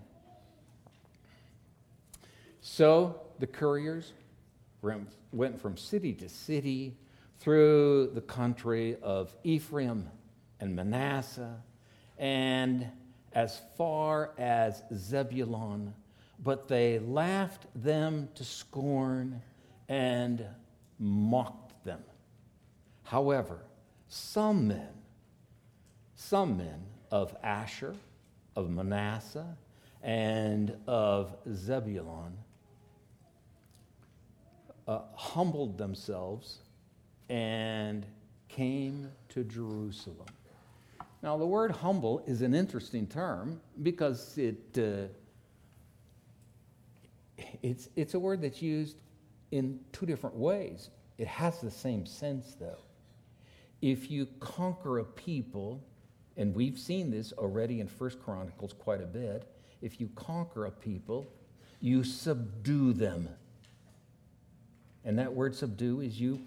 So 2.61 3.21
the 3.39 3.47
couriers 3.47 4.13
went 5.31 5.59
from 5.59 5.77
city 5.77 6.13
to 6.13 6.29
city 6.29 6.97
through 7.39 8.11
the 8.13 8.21
country 8.21 8.97
of 9.01 9.35
Ephraim 9.43 10.09
and 10.59 10.75
Manasseh 10.75 11.61
and 12.17 12.87
as 13.35 13.61
far 13.77 14.31
as 14.37 14.81
Zebulun, 14.93 15.93
but 16.41 16.69
they 16.69 16.99
laughed 16.99 17.67
them 17.75 18.29
to 18.35 18.45
scorn 18.45 19.41
and 19.89 20.45
mocked 20.97 21.83
them. 21.83 22.01
However, 23.03 23.59
some 24.07 24.69
men, 24.69 24.89
some 26.15 26.57
men 26.57 26.81
of 27.11 27.35
Asher, 27.43 27.93
of 28.55 28.69
Manasseh, 28.69 29.57
and 30.01 30.75
of 30.87 31.35
Zebulun 31.53 32.37
uh, 34.87 34.99
humbled 35.15 35.77
themselves 35.77 36.59
and 37.27 38.05
came 38.47 39.11
to 39.29 39.43
Jerusalem. 39.43 40.27
Now, 41.25 41.37
the 41.37 41.45
word 41.47 41.71
humble 41.71 42.23
is 42.27 42.43
an 42.43 42.53
interesting 42.53 43.07
term 43.07 43.59
because 43.81 44.37
it, 44.37 44.59
uh, 44.77 45.07
it's, 47.63 47.89
it's 47.95 48.13
a 48.13 48.19
word 48.19 48.43
that's 48.43 48.61
used 48.61 48.97
in 49.49 49.79
two 49.91 50.05
different 50.05 50.35
ways. 50.35 50.91
It 51.17 51.25
has 51.25 51.61
the 51.61 51.71
same 51.71 52.05
sense, 52.05 52.55
though. 52.59 52.77
If 53.81 54.11
you 54.11 54.27
conquer 54.39 54.99
a 54.99 55.03
people, 55.03 55.83
and 56.37 56.53
we've 56.53 56.77
seen 56.77 57.09
this 57.09 57.33
already 57.33 57.79
in 57.79 57.87
First 57.87 58.21
Chronicles 58.21 58.73
quite 58.73 59.01
a 59.01 59.07
bit, 59.07 59.51
if 59.81 59.99
you 59.99 60.11
conquer 60.13 60.65
a 60.65 60.71
people, 60.71 61.33
you 61.81 62.03
subdue 62.03 62.93
them. 62.93 63.29
And 65.03 65.17
that 65.17 65.33
word 65.33 65.55
subdue 65.55 66.01
is 66.01 66.21
you 66.21 66.39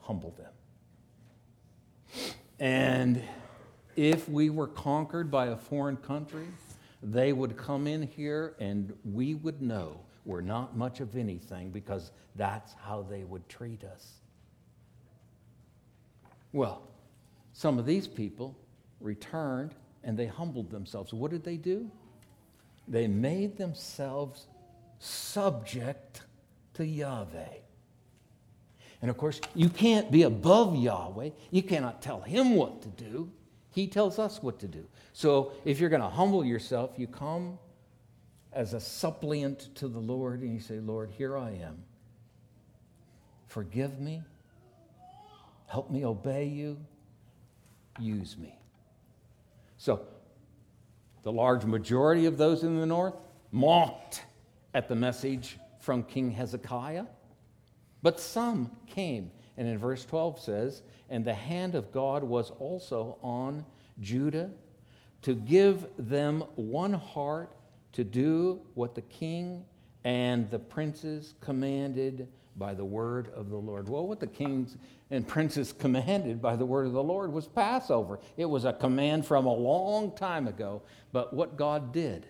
humble 0.00 0.34
them. 0.38 0.52
And 2.58 3.22
if 3.96 4.28
we 4.28 4.50
were 4.50 4.66
conquered 4.68 5.30
by 5.30 5.46
a 5.46 5.56
foreign 5.56 5.96
country, 5.96 6.46
they 7.02 7.32
would 7.32 7.56
come 7.56 7.86
in 7.86 8.02
here 8.02 8.54
and 8.60 8.92
we 9.04 9.34
would 9.34 9.60
know 9.62 10.00
we're 10.24 10.40
not 10.40 10.76
much 10.76 11.00
of 11.00 11.16
anything 11.16 11.70
because 11.70 12.10
that's 12.34 12.74
how 12.84 13.06
they 13.08 13.24
would 13.24 13.48
treat 13.48 13.84
us. 13.84 14.12
Well, 16.52 16.82
some 17.52 17.78
of 17.78 17.86
these 17.86 18.06
people 18.06 18.56
returned 19.00 19.74
and 20.04 20.18
they 20.18 20.26
humbled 20.26 20.70
themselves. 20.70 21.12
What 21.12 21.30
did 21.30 21.44
they 21.44 21.56
do? 21.56 21.90
They 22.88 23.06
made 23.06 23.56
themselves 23.56 24.46
subject 24.98 26.22
to 26.74 26.84
Yahweh. 26.86 27.58
And 29.02 29.10
of 29.10 29.16
course, 29.16 29.40
you 29.54 29.68
can't 29.68 30.10
be 30.10 30.22
above 30.22 30.76
Yahweh. 30.76 31.30
You 31.50 31.62
cannot 31.62 32.02
tell 32.02 32.20
him 32.20 32.54
what 32.54 32.82
to 32.82 32.88
do. 32.88 33.30
He 33.76 33.86
tells 33.86 34.18
us 34.18 34.42
what 34.42 34.58
to 34.60 34.66
do. 34.66 34.86
So 35.12 35.52
if 35.66 35.80
you're 35.80 35.90
going 35.90 36.00
to 36.00 36.08
humble 36.08 36.42
yourself, 36.42 36.92
you 36.96 37.06
come 37.06 37.58
as 38.50 38.72
a 38.72 38.80
suppliant 38.80 39.74
to 39.74 39.86
the 39.86 39.98
Lord 39.98 40.40
and 40.40 40.54
you 40.54 40.60
say, 40.60 40.80
Lord, 40.80 41.10
here 41.10 41.36
I 41.36 41.50
am. 41.50 41.82
Forgive 43.48 44.00
me. 44.00 44.22
Help 45.66 45.90
me 45.90 46.06
obey 46.06 46.46
you. 46.46 46.78
Use 48.00 48.38
me. 48.38 48.58
So 49.76 50.06
the 51.22 51.32
large 51.32 51.66
majority 51.66 52.24
of 52.24 52.38
those 52.38 52.62
in 52.62 52.80
the 52.80 52.86
north 52.86 53.16
mocked 53.52 54.22
at 54.72 54.88
the 54.88 54.96
message 54.96 55.58
from 55.80 56.02
King 56.02 56.30
Hezekiah. 56.30 57.04
But 58.02 58.20
some 58.20 58.70
came. 58.86 59.30
And 59.56 59.66
in 59.66 59.78
verse 59.78 60.04
12 60.04 60.40
says, 60.40 60.82
And 61.08 61.24
the 61.24 61.34
hand 61.34 61.74
of 61.74 61.92
God 61.92 62.22
was 62.22 62.50
also 62.58 63.18
on 63.22 63.64
Judah 64.00 64.50
to 65.22 65.34
give 65.34 65.86
them 65.98 66.44
one 66.56 66.92
heart 66.92 67.54
to 67.92 68.04
do 68.04 68.60
what 68.74 68.94
the 68.94 69.02
king 69.02 69.64
and 70.04 70.50
the 70.50 70.58
princes 70.58 71.34
commanded 71.40 72.28
by 72.56 72.74
the 72.74 72.84
word 72.84 73.30
of 73.34 73.50
the 73.50 73.56
Lord. 73.56 73.88
Well, 73.88 74.06
what 74.06 74.20
the 74.20 74.26
kings 74.26 74.76
and 75.10 75.26
princes 75.26 75.72
commanded 75.72 76.40
by 76.40 76.56
the 76.56 76.66
word 76.66 76.86
of 76.86 76.92
the 76.92 77.02
Lord 77.02 77.32
was 77.32 77.46
Passover. 77.46 78.18
It 78.36 78.44
was 78.44 78.64
a 78.64 78.72
command 78.72 79.26
from 79.26 79.46
a 79.46 79.52
long 79.52 80.14
time 80.14 80.46
ago. 80.46 80.82
But 81.12 81.32
what 81.34 81.56
God 81.56 81.92
did 81.92 82.26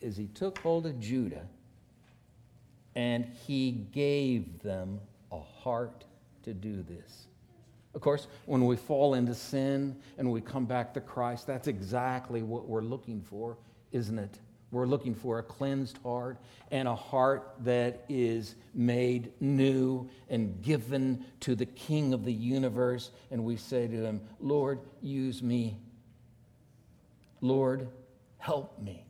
is 0.00 0.16
He 0.16 0.26
took 0.28 0.58
hold 0.58 0.86
of 0.86 0.98
Judah 0.98 1.46
and 2.96 3.26
he 3.46 3.72
gave 3.92 4.62
them 4.62 4.98
a 5.30 5.38
heart 5.38 6.05
to 6.46 6.54
do 6.54 6.82
this. 6.82 7.26
Of 7.94 8.00
course, 8.00 8.28
when 8.46 8.64
we 8.66 8.76
fall 8.76 9.14
into 9.14 9.34
sin 9.34 9.96
and 10.18 10.30
we 10.30 10.40
come 10.40 10.64
back 10.64 10.94
to 10.94 11.00
Christ, 11.00 11.46
that's 11.46 11.68
exactly 11.68 12.42
what 12.42 12.66
we're 12.66 12.82
looking 12.82 13.20
for, 13.20 13.56
isn't 13.92 14.18
it? 14.18 14.38
We're 14.70 14.86
looking 14.86 15.14
for 15.14 15.38
a 15.38 15.42
cleansed 15.42 15.98
heart 16.02 16.38
and 16.70 16.88
a 16.88 16.94
heart 16.94 17.54
that 17.60 18.04
is 18.08 18.56
made 18.74 19.32
new 19.40 20.08
and 20.28 20.60
given 20.62 21.24
to 21.40 21.54
the 21.54 21.66
King 21.66 22.12
of 22.12 22.24
the 22.24 22.32
universe. 22.32 23.10
And 23.30 23.44
we 23.44 23.56
say 23.56 23.86
to 23.86 24.04
him, 24.04 24.20
Lord, 24.40 24.80
use 25.00 25.42
me. 25.42 25.78
Lord, 27.40 27.88
help 28.38 28.80
me. 28.80 29.06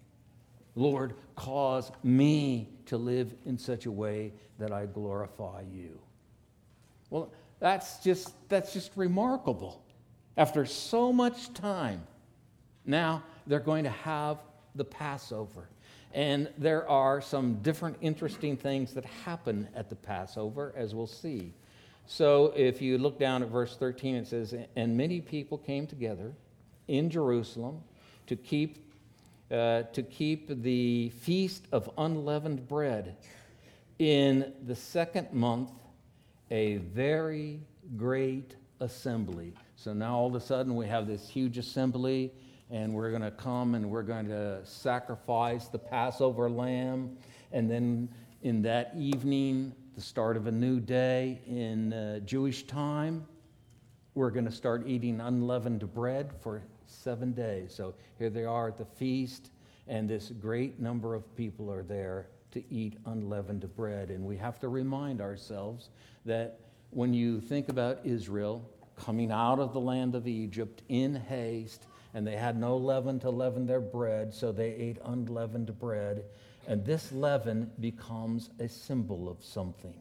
Lord, 0.74 1.14
cause 1.34 1.90
me 2.02 2.68
to 2.86 2.98
live 2.98 3.34
in 3.46 3.58
such 3.58 3.86
a 3.86 3.90
way 3.90 4.32
that 4.58 4.72
I 4.72 4.86
glorify 4.86 5.62
you. 5.72 5.98
Well, 7.10 7.32
that's 7.58 7.98
just, 8.00 8.34
that's 8.48 8.72
just 8.72 8.92
remarkable. 8.96 9.82
After 10.36 10.66
so 10.66 11.12
much 11.12 11.52
time, 11.54 12.06
now 12.84 13.22
they're 13.46 13.60
going 13.60 13.84
to 13.84 13.90
have 13.90 14.38
the 14.74 14.84
Passover. 14.84 15.68
And 16.12 16.48
there 16.58 16.88
are 16.88 17.20
some 17.20 17.54
different 17.62 17.96
interesting 18.00 18.56
things 18.56 18.94
that 18.94 19.04
happen 19.04 19.68
at 19.74 19.88
the 19.88 19.96
Passover, 19.96 20.72
as 20.76 20.94
we'll 20.94 21.06
see. 21.06 21.52
So 22.06 22.52
if 22.56 22.80
you 22.80 22.98
look 22.98 23.18
down 23.18 23.42
at 23.42 23.48
verse 23.48 23.76
13, 23.76 24.16
it 24.16 24.28
says, 24.28 24.54
And 24.76 24.96
many 24.96 25.20
people 25.20 25.58
came 25.58 25.86
together 25.86 26.32
in 26.88 27.10
Jerusalem 27.10 27.82
to 28.26 28.36
keep 28.36 28.86
uh, 29.50 29.82
to 29.92 30.02
keep 30.02 30.62
the 30.62 31.10
feast 31.10 31.66
of 31.70 31.88
unleavened 31.98 32.66
bread 32.66 33.16
in 34.00 34.52
the 34.66 34.74
second 34.74 35.32
month, 35.32 35.70
a 36.50 36.76
very 36.76 37.60
great 37.96 38.56
assembly. 38.80 39.52
So 39.76 39.92
now 39.92 40.16
all 40.16 40.26
of 40.26 40.34
a 40.34 40.40
sudden 40.40 40.76
we 40.76 40.86
have 40.86 41.06
this 41.06 41.28
huge 41.28 41.58
assembly, 41.58 42.32
and 42.70 42.92
we're 42.92 43.10
going 43.10 43.22
to 43.22 43.30
come 43.30 43.74
and 43.74 43.90
we're 43.90 44.02
going 44.02 44.28
to 44.28 44.60
sacrifice 44.64 45.68
the 45.68 45.78
Passover 45.78 46.48
lamb. 46.48 47.16
And 47.52 47.70
then 47.70 48.08
in 48.42 48.62
that 48.62 48.92
evening, 48.96 49.72
the 49.94 50.00
start 50.00 50.36
of 50.36 50.46
a 50.46 50.52
new 50.52 50.80
day 50.80 51.40
in 51.46 51.92
uh, 51.92 52.20
Jewish 52.20 52.64
time, 52.64 53.26
we're 54.14 54.30
going 54.30 54.44
to 54.44 54.52
start 54.52 54.84
eating 54.86 55.20
unleavened 55.20 55.92
bread 55.94 56.32
for 56.40 56.62
seven 56.86 57.32
days. 57.32 57.74
So 57.74 57.94
here 58.18 58.30
they 58.30 58.44
are 58.44 58.68
at 58.68 58.78
the 58.78 58.84
feast, 58.84 59.50
and 59.88 60.08
this 60.08 60.30
great 60.40 60.80
number 60.80 61.14
of 61.14 61.36
people 61.36 61.70
are 61.70 61.82
there 61.82 62.28
to 62.56 62.74
eat 62.74 62.96
unleavened 63.06 63.68
bread. 63.76 64.10
And 64.10 64.24
we 64.24 64.36
have 64.38 64.58
to 64.60 64.68
remind 64.68 65.20
ourselves 65.20 65.90
that 66.24 66.58
when 66.90 67.12
you 67.14 67.40
think 67.40 67.68
about 67.68 68.00
Israel 68.04 68.68
coming 68.96 69.30
out 69.30 69.58
of 69.58 69.72
the 69.72 69.80
land 69.80 70.14
of 70.14 70.26
Egypt 70.26 70.82
in 70.88 71.14
haste, 71.14 71.86
and 72.14 72.26
they 72.26 72.36
had 72.36 72.58
no 72.58 72.78
leaven 72.78 73.20
to 73.20 73.30
leaven 73.30 73.66
their 73.66 73.80
bread, 73.80 74.32
so 74.32 74.50
they 74.50 74.70
ate 74.70 74.96
unleavened 75.04 75.78
bread. 75.78 76.24
And 76.66 76.82
this 76.84 77.12
leaven 77.12 77.70
becomes 77.78 78.48
a 78.58 78.68
symbol 78.68 79.28
of 79.28 79.44
something. 79.44 79.94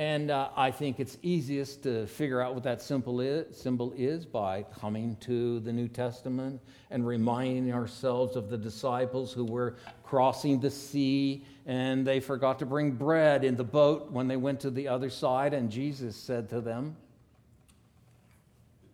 And 0.00 0.30
uh, 0.30 0.48
I 0.56 0.70
think 0.70 0.98
it's 0.98 1.18
easiest 1.20 1.82
to 1.82 2.06
figure 2.06 2.40
out 2.40 2.54
what 2.54 2.62
that 2.62 2.80
symbol 2.80 3.20
is, 3.20 3.54
symbol 3.54 3.92
is 3.94 4.24
by 4.24 4.62
coming 4.62 5.14
to 5.16 5.60
the 5.60 5.74
New 5.74 5.88
Testament 5.88 6.58
and 6.90 7.06
reminding 7.06 7.70
ourselves 7.74 8.34
of 8.34 8.48
the 8.48 8.56
disciples 8.56 9.30
who 9.30 9.44
were 9.44 9.76
crossing 10.02 10.58
the 10.58 10.70
sea 10.70 11.44
and 11.66 12.06
they 12.06 12.18
forgot 12.18 12.58
to 12.60 12.64
bring 12.64 12.92
bread 12.92 13.44
in 13.44 13.56
the 13.56 13.62
boat 13.62 14.10
when 14.10 14.26
they 14.26 14.38
went 14.38 14.60
to 14.60 14.70
the 14.70 14.88
other 14.88 15.10
side. 15.10 15.52
And 15.52 15.70
Jesus 15.70 16.16
said 16.16 16.48
to 16.48 16.62
them, 16.62 16.96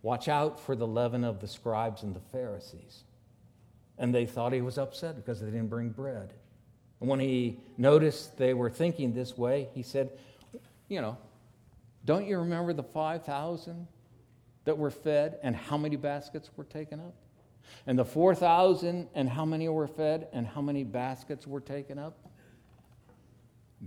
Watch 0.03 0.27
out 0.27 0.59
for 0.59 0.75
the 0.75 0.89
leaven 0.89 1.23
of 1.23 1.39
the 1.39 1.47
scribes 1.47 2.03
and 2.03 2.17
the 2.17 2.21
Pharisees. 2.33 3.05
And 3.97 4.13
they 4.13 4.27
thought 4.27 4.53
he 4.53 4.61
was 4.61 4.77
upset 4.77 5.15
because 5.15 5.39
they 5.39 5.47
didn't 5.47 5.69
bring 5.69 5.91
bread. 5.91 6.33
And 7.01 7.09
when 7.09 7.21
he 7.21 7.61
noticed 7.79 8.39
they 8.39 8.55
were 8.55 8.71
thinking 8.71 9.13
this 9.13 9.39
way, 9.39 9.69
he 9.73 9.85
said, 9.85 10.11
you 10.89 11.01
know, 11.01 11.19
don't 12.05 12.27
you 12.27 12.39
remember 12.39 12.73
the 12.73 12.83
5,000 12.83 13.87
that 14.65 14.79
were 14.79 14.91
fed 14.91 15.39
and 15.43 15.55
how 15.57 15.77
many 15.77 15.97
baskets 15.97 16.51
were 16.57 16.65
taken 16.65 17.01
up? 17.01 17.15
And 17.87 17.99
the 17.99 18.05
4,000 18.05 19.09
and 19.15 19.29
how 19.29 19.45
many 19.45 19.69
were 19.69 19.89
fed 19.89 20.29
and 20.33 20.47
how 20.47 20.61
many 20.61 20.85
baskets 20.85 21.47
were 21.47 21.61
taken 21.61 21.99
up? 21.99 22.17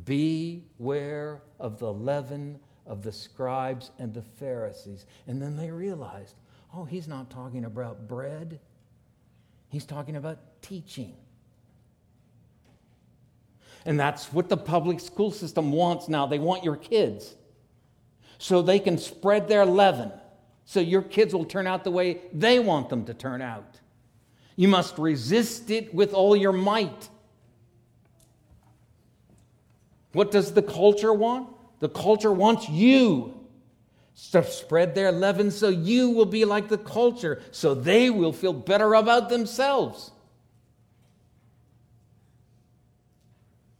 Beware 0.03 1.41
of 1.59 1.79
the 1.79 1.91
leaven 1.91 2.59
of 2.85 3.03
the 3.03 3.11
scribes 3.11 3.91
and 3.99 4.13
the 4.13 4.21
Pharisees. 4.21 5.05
And 5.27 5.41
then 5.41 5.55
they 5.55 5.71
realized, 5.71 6.35
Oh, 6.73 6.83
he's 6.83 7.07
not 7.07 7.31
talking 7.31 7.65
about 7.65 8.07
bread, 8.07 8.59
he's 9.69 9.85
talking 9.85 10.15
about 10.15 10.61
teaching. 10.61 11.15
And 13.85 13.99
that's 13.99 14.31
what 14.33 14.49
the 14.49 14.57
public 14.57 14.99
school 14.99 15.31
system 15.31 15.71
wants 15.71 16.07
now. 16.07 16.25
They 16.25 16.39
want 16.39 16.63
your 16.63 16.75
kids 16.75 17.35
so 18.37 18.61
they 18.61 18.79
can 18.79 18.97
spread 18.97 19.47
their 19.47 19.65
leaven, 19.65 20.11
so 20.65 20.79
your 20.79 21.01
kids 21.01 21.33
will 21.33 21.45
turn 21.45 21.67
out 21.67 21.83
the 21.83 21.91
way 21.91 22.21
they 22.33 22.59
want 22.59 22.89
them 22.89 23.05
to 23.05 23.13
turn 23.13 23.41
out. 23.41 23.79
You 24.55 24.67
must 24.67 24.97
resist 24.97 25.69
it 25.69 25.93
with 25.93 26.13
all 26.13 26.35
your 26.35 26.53
might. 26.53 27.09
What 30.13 30.31
does 30.31 30.53
the 30.53 30.61
culture 30.61 31.13
want? 31.13 31.49
The 31.79 31.89
culture 31.89 32.31
wants 32.31 32.69
you 32.69 33.35
to 34.31 34.43
spread 34.43 34.95
their 34.95 35.11
leaven 35.11 35.51
so 35.51 35.69
you 35.69 36.09
will 36.09 36.25
be 36.25 36.45
like 36.45 36.67
the 36.67 36.77
culture, 36.77 37.41
so 37.51 37.73
they 37.73 38.09
will 38.09 38.33
feel 38.33 38.53
better 38.53 38.93
about 38.93 39.29
themselves. 39.29 40.11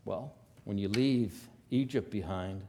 Well, 0.06 0.34
when 0.64 0.78
you 0.78 0.90
leave 0.90 1.48
Egypt 1.72 2.10
behind, 2.10 2.64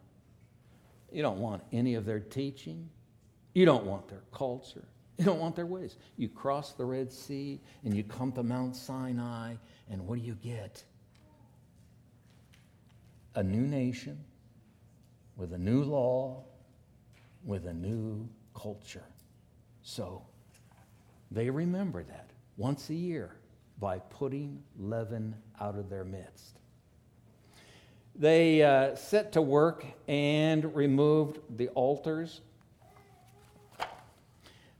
you 1.12 1.22
don't 1.22 1.38
want 1.38 1.62
any 1.72 1.94
of 1.94 2.04
their 2.04 2.20
teaching, 2.20 2.88
you 3.54 3.64
don't 3.64 3.84
want 3.84 4.08
their 4.08 4.22
culture, 4.32 4.84
you 5.18 5.24
don't 5.24 5.38
want 5.38 5.56
their 5.56 5.66
ways. 5.66 5.96
You 6.16 6.28
cross 6.28 6.72
the 6.72 6.84
Red 6.84 7.12
Sea 7.12 7.60
and 7.84 7.94
you 7.96 8.04
come 8.04 8.32
to 8.32 8.42
Mount 8.42 8.76
Sinai, 8.76 9.54
and 9.90 10.06
what 10.06 10.18
do 10.18 10.24
you 10.24 10.34
get? 10.34 10.82
A 13.34 13.42
new 13.42 13.66
nation 13.66 14.18
with 15.36 15.52
a 15.52 15.58
new 15.58 15.82
law, 15.82 16.44
with 17.44 17.66
a 17.66 17.72
new 17.72 18.28
culture. 18.54 19.04
So 19.82 20.22
they 21.30 21.48
remember 21.48 22.02
that 22.04 22.30
once 22.56 22.90
a 22.90 22.94
year 22.94 23.36
by 23.78 23.98
putting 23.98 24.62
leaven 24.78 25.34
out 25.60 25.76
of 25.76 25.88
their 25.88 26.04
midst. 26.04 26.59
They 28.20 28.62
uh, 28.62 28.96
set 28.96 29.32
to 29.32 29.40
work 29.40 29.82
and 30.06 30.76
removed 30.76 31.38
the 31.56 31.68
altars 31.68 32.42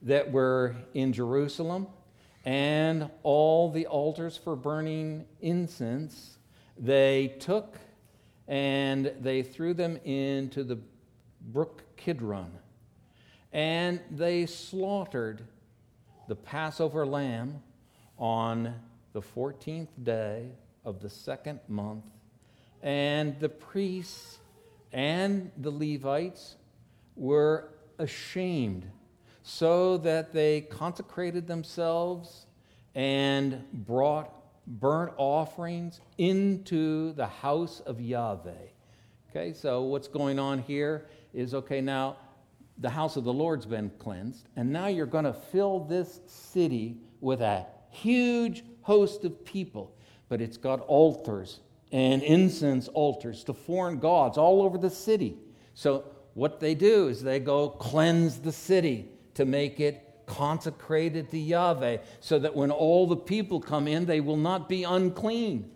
that 0.02 0.30
were 0.30 0.76
in 0.92 1.14
Jerusalem 1.14 1.86
and 2.44 3.10
all 3.22 3.70
the 3.70 3.86
altars 3.86 4.36
for 4.36 4.56
burning 4.56 5.24
incense. 5.40 6.36
They 6.78 7.28
took 7.40 7.78
and 8.46 9.10
they 9.20 9.42
threw 9.42 9.72
them 9.72 9.96
into 10.04 10.62
the 10.62 10.78
brook 11.40 11.82
Kidron. 11.96 12.52
And 13.54 14.00
they 14.10 14.44
slaughtered 14.44 15.40
the 16.28 16.36
Passover 16.36 17.06
lamb 17.06 17.62
on 18.18 18.74
the 19.14 19.22
14th 19.22 19.88
day 20.02 20.50
of 20.84 21.00
the 21.00 21.08
second 21.08 21.60
month. 21.68 22.04
And 22.82 23.38
the 23.40 23.48
priests 23.48 24.38
and 24.92 25.50
the 25.56 25.70
Levites 25.70 26.56
were 27.16 27.68
ashamed, 27.98 28.90
so 29.42 29.98
that 29.98 30.32
they 30.32 30.62
consecrated 30.62 31.46
themselves 31.46 32.46
and 32.94 33.64
brought 33.72 34.32
burnt 34.66 35.12
offerings 35.16 36.00
into 36.18 37.12
the 37.12 37.26
house 37.26 37.80
of 37.80 38.00
Yahweh. 38.00 38.52
Okay, 39.30 39.52
so 39.52 39.82
what's 39.82 40.08
going 40.08 40.38
on 40.38 40.60
here 40.60 41.06
is 41.32 41.54
okay, 41.54 41.80
now 41.80 42.16
the 42.78 42.90
house 42.90 43.16
of 43.16 43.24
the 43.24 43.32
Lord's 43.32 43.66
been 43.66 43.90
cleansed, 43.98 44.48
and 44.56 44.72
now 44.72 44.86
you're 44.86 45.06
going 45.06 45.24
to 45.24 45.32
fill 45.32 45.80
this 45.80 46.20
city 46.26 46.96
with 47.20 47.40
a 47.42 47.66
huge 47.90 48.64
host 48.82 49.24
of 49.24 49.44
people, 49.44 49.94
but 50.28 50.40
it's 50.40 50.56
got 50.56 50.80
altars 50.80 51.60
and 51.92 52.22
incense 52.22 52.88
altars 52.88 53.44
to 53.44 53.52
foreign 53.52 53.98
gods 53.98 54.38
all 54.38 54.62
over 54.62 54.78
the 54.78 54.90
city. 54.90 55.36
So, 55.74 56.04
what 56.34 56.60
they 56.60 56.74
do 56.74 57.08
is 57.08 57.22
they 57.22 57.40
go 57.40 57.68
cleanse 57.68 58.38
the 58.38 58.52
city 58.52 59.08
to 59.34 59.44
make 59.44 59.80
it 59.80 60.06
consecrated 60.26 61.28
to 61.30 61.38
Yahweh, 61.38 61.98
so 62.20 62.38
that 62.38 62.54
when 62.54 62.70
all 62.70 63.08
the 63.08 63.16
people 63.16 63.60
come 63.60 63.88
in, 63.88 64.06
they 64.06 64.20
will 64.20 64.36
not 64.36 64.68
be 64.68 64.84
unclean. 64.84 65.68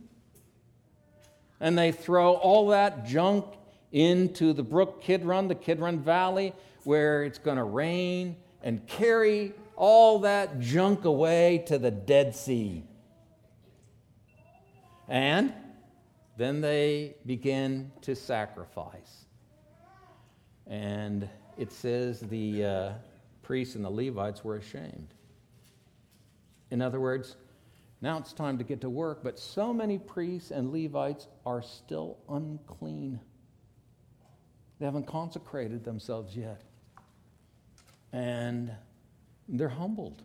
And 1.59 1.77
they 1.77 1.91
throw 1.91 2.35
all 2.35 2.69
that 2.69 3.05
junk 3.05 3.47
into 3.91 4.53
the 4.53 4.63
brook 4.63 5.03
Kidron, 5.03 5.49
the 5.49 5.55
Kidron 5.55 6.01
Valley, 6.01 6.53
where 6.85 7.25
it's 7.25 7.39
going 7.39 7.57
to 7.57 7.65
rain 7.65 8.37
and 8.63 8.87
carry 8.87 9.53
all 9.77 10.21
that 10.21 10.61
junk 10.61 11.05
away 11.05 11.65
to 11.67 11.79
the 11.79 11.91
Dead 11.91 12.37
Sea. 12.37 12.85
And 15.09 15.53
then 16.37 16.61
they 16.61 17.17
begin 17.27 17.93
to 18.03 18.15
sacrifice. 18.15 19.27
And 20.67 21.29
it 21.57 21.73
says 21.73 22.21
the. 22.21 22.65
Uh, 22.65 22.93
priests 23.45 23.77
and 23.77 23.85
the 23.85 23.91
Levites 23.91 24.43
were 24.43 24.57
ashamed. 24.57 25.15
In 26.71 26.83
other 26.83 26.99
words, 26.99 27.37
now 28.01 28.19
it's 28.19 28.33
time 28.33 28.59
to 28.59 28.65
get 28.65 28.81
to 28.81 28.91
work, 28.91 29.23
but 29.23 29.39
so 29.39 29.73
many 29.73 29.99
priests 29.99 30.51
and 30.51 30.73
Levites 30.73 31.29
are 31.47 31.63
still 31.63 32.19
unclean. 32.29 33.21
They 34.79 34.87
haven't 34.87 35.07
consecrated 35.07 35.85
themselves 35.85 36.37
yet. 36.37 36.63
And 38.13 38.73
they're 39.49 39.69
humbled, 39.69 40.23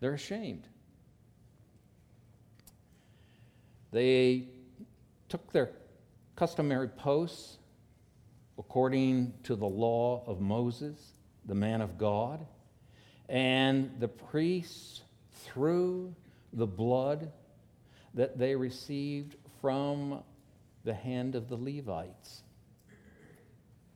they're 0.00 0.14
ashamed. 0.14 0.68
They 3.90 4.48
took 5.28 5.52
their 5.52 5.70
customary 6.36 6.88
posts 6.88 7.58
according 8.58 9.32
to 9.44 9.54
the 9.56 9.66
law 9.66 10.24
of 10.26 10.40
Moses 10.40 11.12
the 11.48 11.54
man 11.54 11.80
of 11.80 11.98
God, 11.98 12.46
and 13.28 13.90
the 13.98 14.08
priests 14.08 15.02
threw 15.32 16.14
the 16.52 16.66
blood 16.66 17.32
that 18.14 18.38
they 18.38 18.54
received 18.54 19.36
from 19.60 20.22
the 20.84 20.94
hand 20.94 21.34
of 21.34 21.48
the 21.48 21.56
Levites. 21.56 22.42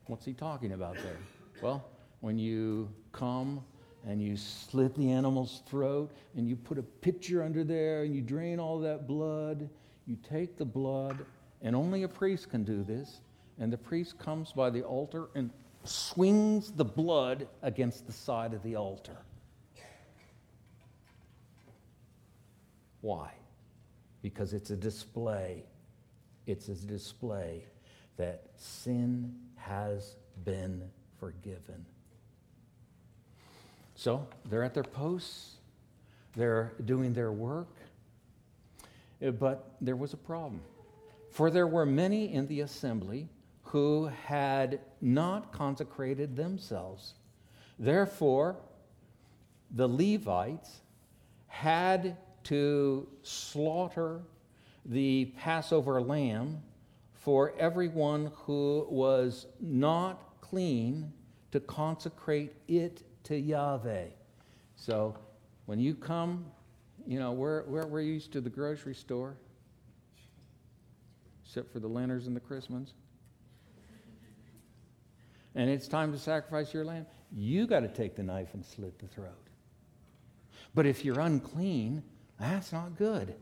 What's 0.06 0.24
he 0.24 0.32
talking 0.32 0.72
about 0.72 0.94
there? 0.94 1.18
Well, 1.62 1.84
when 2.20 2.38
you 2.38 2.90
come 3.12 3.62
and 4.06 4.20
you 4.20 4.36
slit 4.36 4.94
the 4.96 5.10
animal's 5.10 5.62
throat 5.68 6.10
and 6.36 6.48
you 6.48 6.56
put 6.56 6.78
a 6.78 6.82
pitcher 6.82 7.42
under 7.42 7.64
there 7.64 8.02
and 8.02 8.14
you 8.14 8.20
drain 8.20 8.58
all 8.58 8.80
that 8.80 9.06
blood, 9.06 9.68
you 10.06 10.16
take 10.28 10.56
the 10.56 10.64
blood, 10.64 11.24
and 11.62 11.76
only 11.76 12.02
a 12.02 12.08
priest 12.08 12.50
can 12.50 12.64
do 12.64 12.82
this. 12.82 13.20
And 13.58 13.72
the 13.72 13.78
priest 13.78 14.18
comes 14.18 14.52
by 14.52 14.70
the 14.70 14.82
altar 14.82 15.28
and 15.34 15.50
swings 15.84 16.72
the 16.72 16.84
blood 16.84 17.46
against 17.62 18.06
the 18.06 18.12
side 18.12 18.54
of 18.54 18.62
the 18.62 18.76
altar. 18.76 19.16
Why? 23.00 23.32
Because 24.22 24.52
it's 24.52 24.70
a 24.70 24.76
display. 24.76 25.64
It's 26.46 26.68
a 26.68 26.74
display 26.74 27.64
that 28.16 28.44
sin 28.56 29.34
has 29.56 30.16
been 30.44 30.82
forgiven. 31.18 31.84
So 33.94 34.26
they're 34.48 34.64
at 34.64 34.74
their 34.74 34.82
posts, 34.82 35.56
they're 36.34 36.72
doing 36.84 37.12
their 37.12 37.30
work, 37.30 37.68
Uh, 39.24 39.30
but 39.30 39.76
there 39.80 39.96
was 39.96 40.12
a 40.12 40.16
problem. 40.16 40.60
For 41.30 41.50
there 41.50 41.66
were 41.66 41.86
many 41.86 42.32
in 42.32 42.46
the 42.46 42.60
assembly 42.60 43.28
who 43.62 44.10
had 44.26 44.80
not 45.00 45.52
consecrated 45.52 46.36
themselves. 46.36 47.14
Therefore, 47.78 48.56
the 49.70 49.88
Levites 49.88 50.80
had 51.46 52.16
to 52.44 53.08
slaughter 53.22 54.20
the 54.84 55.32
Passover 55.38 56.02
lamb 56.02 56.60
for 57.14 57.54
everyone 57.58 58.32
who 58.34 58.86
was 58.90 59.46
not 59.60 60.40
clean 60.40 61.12
to 61.52 61.60
consecrate 61.60 62.52
it 62.66 63.02
to 63.24 63.38
Yahweh. 63.38 64.08
So 64.74 65.16
when 65.66 65.78
you 65.78 65.94
come, 65.94 66.46
you 67.06 67.18
know, 67.18 67.32
where 67.32 67.64
we're 67.66 68.00
used 68.00 68.32
to 68.32 68.40
the 68.40 68.50
grocery 68.50 68.94
store, 68.94 69.36
except 71.44 71.72
for 71.72 71.80
the 71.80 71.88
Lenners 71.88 72.26
and 72.26 72.34
the 72.34 72.40
Christmas 72.40 72.92
and 75.54 75.68
it's 75.68 75.88
time 75.88 76.12
to 76.12 76.18
sacrifice 76.18 76.72
your 76.72 76.84
lamb, 76.84 77.06
you 77.30 77.66
got 77.66 77.80
to 77.80 77.88
take 77.88 78.16
the 78.16 78.22
knife 78.22 78.54
and 78.54 78.64
slit 78.64 78.98
the 78.98 79.06
throat. 79.06 79.48
But 80.74 80.86
if 80.86 81.04
you're 81.04 81.20
unclean, 81.20 82.02
that's 82.38 82.72
not 82.72 82.96
good. 82.96 83.34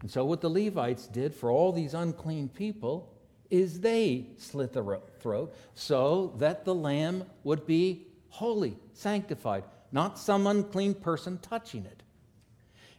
And 0.00 0.10
so, 0.10 0.24
what 0.24 0.40
the 0.40 0.48
Levites 0.48 1.06
did 1.06 1.34
for 1.34 1.50
all 1.50 1.72
these 1.72 1.92
unclean 1.92 2.48
people 2.48 3.14
is 3.50 3.80
they 3.80 4.26
slit 4.36 4.72
the 4.72 5.00
throat 5.20 5.54
so 5.74 6.34
that 6.38 6.64
the 6.64 6.74
lamb 6.74 7.24
would 7.44 7.66
be 7.66 8.06
holy, 8.28 8.76
sanctified, 8.92 9.64
not 9.90 10.18
some 10.18 10.46
unclean 10.46 10.94
person 10.94 11.38
touching 11.38 11.84
it. 11.84 12.02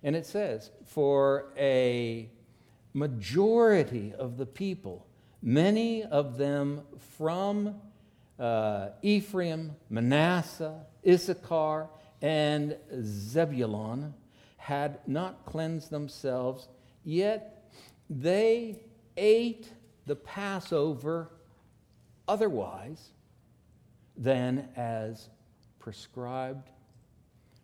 And 0.03 0.15
it 0.15 0.25
says, 0.25 0.71
for 0.85 1.51
a 1.57 2.29
majority 2.93 4.13
of 4.17 4.37
the 4.37 4.45
people, 4.45 5.05
many 5.41 6.03
of 6.03 6.37
them 6.37 6.81
from 7.17 7.75
uh, 8.39 8.89
Ephraim, 9.01 9.75
Manasseh, 9.89 10.79
Issachar, 11.07 11.89
and 12.21 12.77
Zebulun, 13.01 14.13
had 14.57 14.99
not 15.07 15.45
cleansed 15.45 15.89
themselves, 15.89 16.67
yet 17.03 17.69
they 18.09 18.79
ate 19.17 19.67
the 20.05 20.15
Passover 20.15 21.29
otherwise 22.27 23.09
than 24.17 24.69
as 24.75 25.29
prescribed 25.79 26.69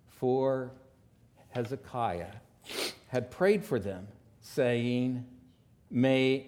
for 0.08 0.72
Hezekiah, 1.56 2.34
had 3.08 3.32
prayed 3.32 3.64
for 3.64 3.80
them, 3.80 4.06
saying, 4.42 5.26
May, 5.90 6.48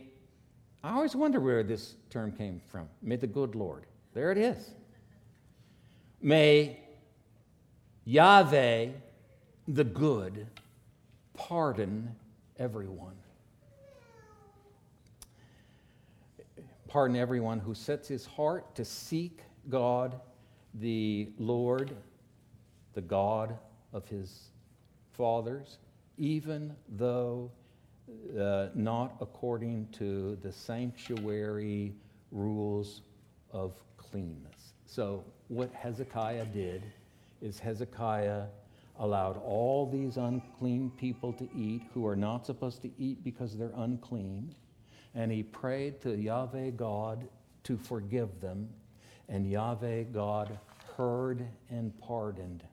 I 0.83 0.95
always 0.95 1.15
wonder 1.15 1.39
where 1.39 1.63
this 1.63 1.95
term 2.09 2.33
came 2.33 2.59
from. 2.67 2.89
May 3.01 3.15
the 3.15 3.25
good 3.25 3.55
Lord. 3.55 3.85
There 4.13 4.33
it 4.33 4.37
is. 4.37 4.71
May 6.21 6.81
Yahweh, 8.03 8.89
the 9.69 9.83
good, 9.85 10.45
pardon 11.33 12.13
everyone. 12.59 13.15
Pardon 16.89 17.15
everyone 17.15 17.59
who 17.59 17.73
sets 17.73 18.09
his 18.09 18.25
heart 18.25 18.75
to 18.75 18.83
seek 18.83 19.39
God, 19.69 20.19
the 20.73 21.29
Lord, 21.37 21.95
the 22.93 23.01
God 23.01 23.57
of 23.93 24.05
his 24.09 24.49
fathers, 25.17 25.79
even 26.17 26.75
though 26.89 27.51
uh, 28.39 28.67
not 28.73 29.15
according 29.19 29.87
to 29.91 30.37
the 30.41 30.51
sanctuary 30.51 31.93
rules 32.31 33.01
of 33.51 33.73
cleanness. 33.97 34.73
So, 34.85 35.25
what 35.49 35.73
Hezekiah 35.73 36.45
did 36.45 36.83
is 37.41 37.59
Hezekiah 37.59 38.43
allowed 38.99 39.37
all 39.43 39.89
these 39.89 40.17
unclean 40.17 40.91
people 40.91 41.33
to 41.33 41.47
eat 41.55 41.83
who 41.93 42.05
are 42.05 42.15
not 42.15 42.45
supposed 42.45 42.81
to 42.81 42.91
eat 42.97 43.23
because 43.23 43.57
they're 43.57 43.73
unclean. 43.75 44.55
And 45.13 45.31
he 45.31 45.43
prayed 45.43 46.01
to 46.01 46.15
Yahweh 46.15 46.71
God 46.71 47.27
to 47.63 47.77
forgive 47.77 48.39
them. 48.39 48.69
And 49.29 49.49
Yahweh 49.49 50.03
God 50.13 50.57
heard 50.95 51.45
and 51.69 51.97
pardoned. 51.99 52.63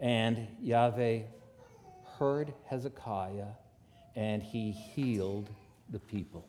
And 0.00 0.48
Yahweh 0.60 1.22
heard 2.18 2.52
Hezekiah 2.66 3.52
and 4.16 4.42
he 4.42 4.72
healed 4.72 5.48
the 5.90 5.98
people. 5.98 6.46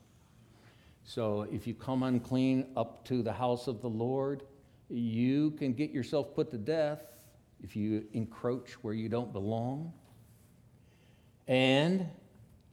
So 1.03 1.47
if 1.51 1.67
you 1.67 1.73
come 1.73 2.03
unclean 2.03 2.67
up 2.75 3.05
to 3.05 3.21
the 3.21 3.33
house 3.33 3.67
of 3.67 3.81
the 3.81 3.89
Lord, 3.89 4.43
you 4.89 5.51
can 5.51 5.73
get 5.73 5.91
yourself 5.91 6.33
put 6.35 6.51
to 6.51 6.57
death 6.57 7.01
if 7.63 7.75
you 7.75 8.05
encroach 8.13 8.71
where 8.81 8.93
you 8.93 9.09
don't 9.09 9.31
belong. 9.31 9.93
And 11.47 12.07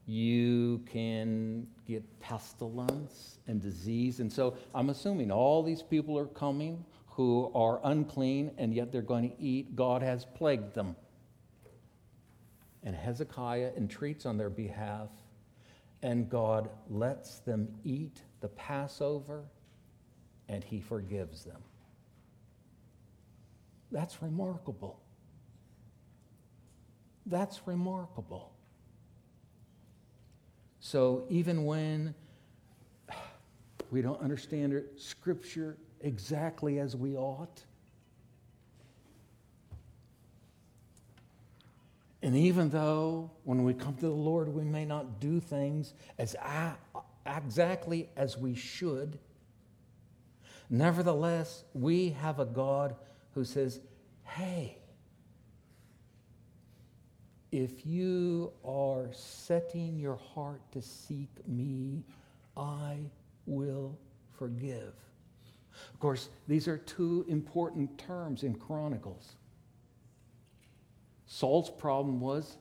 you 0.07 0.83
can 0.91 1.67
get 1.87 2.03
pestilence 2.21 3.39
and 3.47 3.61
disease. 3.61 4.21
And 4.21 4.33
so 4.33 4.57
I'm 4.75 4.91
assuming 4.91 5.31
all 5.31 5.63
these 5.63 5.83
people 5.83 6.19
are 6.19 6.27
coming 6.27 6.85
who 7.09 7.51
are 7.55 7.81
unclean 7.85 8.53
and 8.59 8.73
yet 8.73 8.93
they're 8.93 9.03
going 9.03 9.31
to 9.31 9.43
eat. 9.43 9.75
God 9.75 10.03
has 10.03 10.25
plagued 10.25 10.75
them. 10.75 10.95
And 12.87 12.95
Hezekiah 12.95 13.73
entreats 13.77 14.27
on 14.27 14.39
their 14.39 14.49
behalf, 14.49 15.11
and 16.03 16.31
God 16.31 16.71
lets 16.89 17.41
them 17.41 17.69
eat 17.85 18.23
the 18.41 18.49
Passover, 18.49 19.45
and 20.49 20.63
he 20.63 20.81
forgives 20.81 21.45
them. 21.45 21.61
That's 23.91 24.23
remarkable. 24.23 25.01
That's 27.27 27.67
remarkable. 27.67 28.53
So 30.79 31.25
even 31.29 31.65
when 31.65 32.15
we 33.91 34.01
don't 34.01 34.21
understand 34.21 34.81
Scripture 34.97 35.77
exactly 36.03 36.79
as 36.79 36.95
we 36.95 37.17
ought, 37.17 37.66
and 42.27 42.37
even 42.37 42.71
though 42.71 43.31
when 43.45 43.63
we 43.63 43.73
come 43.73 43.95
to 43.95 44.07
the 44.07 44.11
Lord 44.11 44.49
we 44.49 44.65
may 44.65 44.85
not 44.85 45.21
do 45.21 45.39
things 45.39 45.95
as 46.19 46.35
exactly 47.25 48.09
as 48.17 48.37
we 48.37 48.53
should, 48.53 49.21
nevertheless, 50.69 51.63
we 51.73 52.11
have 52.21 52.41
a 52.41 52.45
God 52.45 52.97
who 53.33 53.45
says, 53.45 53.79
Hey, 54.25 54.77
if 57.53 57.87
you 57.87 58.53
are 58.65 59.07
setting 59.13 59.97
your 59.97 60.17
heart 60.17 60.61
to 60.73 60.83
seek 60.83 61.31
me, 61.47 62.03
I 62.57 62.97
will 63.47 63.97
forgive. 64.37 64.95
Of 65.95 66.01
course, 66.01 66.29
these 66.49 66.67
are 66.67 66.79
two 66.79 67.25
important 67.29 67.97
terms 67.99 68.43
in 68.43 68.57
Chronicles. 68.57 69.37
Saul's 71.27 71.71
problem 71.71 72.21
was 72.21 72.57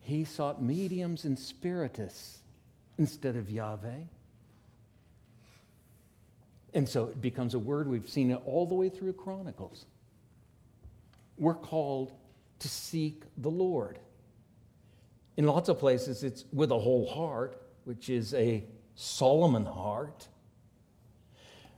he 0.00 0.24
sought 0.24 0.62
mediums 0.62 1.24
and 1.24 1.38
spiritists 1.38 2.38
instead 2.98 3.36
of 3.36 3.50
Yahweh. 3.50 4.00
And 6.74 6.88
so 6.88 7.04
it 7.04 7.20
becomes 7.20 7.54
a 7.54 7.58
word 7.58 7.88
we've 7.88 8.08
seen 8.08 8.30
it 8.30 8.40
all 8.44 8.66
the 8.66 8.74
way 8.74 8.88
through 8.88 9.12
Chronicles 9.12 9.86
we're 11.42 11.54
called 11.54 12.12
to 12.60 12.68
seek 12.68 13.24
the 13.36 13.50
Lord. 13.50 13.98
In 15.36 15.46
lots 15.46 15.68
of 15.68 15.78
places, 15.78 16.22
it's 16.22 16.44
with 16.52 16.70
a 16.70 16.78
whole 16.78 17.06
heart, 17.06 17.60
which 17.84 18.08
is 18.08 18.32
a 18.34 18.64
Solomon 18.94 19.64
heart. 19.64 20.28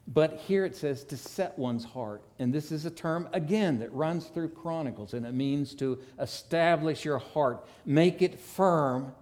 But 0.07 0.35
here 0.47 0.65
it 0.65 0.77
says 0.77 1.03
to 1.05 1.17
set 1.17 1.59
one's 1.59 1.85
heart. 1.85 2.23
And 2.39 2.53
this 2.53 2.71
is 2.71 2.85
a 2.85 2.91
term, 2.91 3.29
again, 3.33 3.79
that 3.79 3.93
runs 3.93 4.27
through 4.27 4.51
Chronicles, 4.51 5.15
and 5.15 5.25
it 5.25 5.33
means 5.33 5.75
to 5.77 5.99
establish 6.21 7.05
your 7.05 7.19
heart, 7.19 7.67
make 7.87 8.21
it 8.21 8.39
firm, 8.39 9.15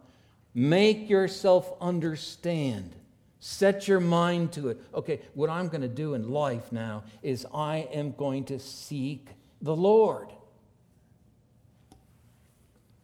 make 0.54 1.08
yourself 1.08 1.72
understand. 1.80 2.94
Set 3.38 3.88
your 3.88 4.00
mind 4.00 4.52
to 4.52 4.68
it. 4.68 4.80
Okay, 4.94 5.20
what 5.34 5.50
I'm 5.50 5.68
going 5.68 5.80
to 5.82 5.88
do 5.88 6.14
in 6.14 6.30
life 6.30 6.70
now 6.72 7.04
is 7.22 7.46
I 7.52 7.88
am 7.92 8.12
going 8.12 8.44
to 8.46 8.58
seek 8.58 9.28
the 9.60 9.74
Lord. 9.74 10.28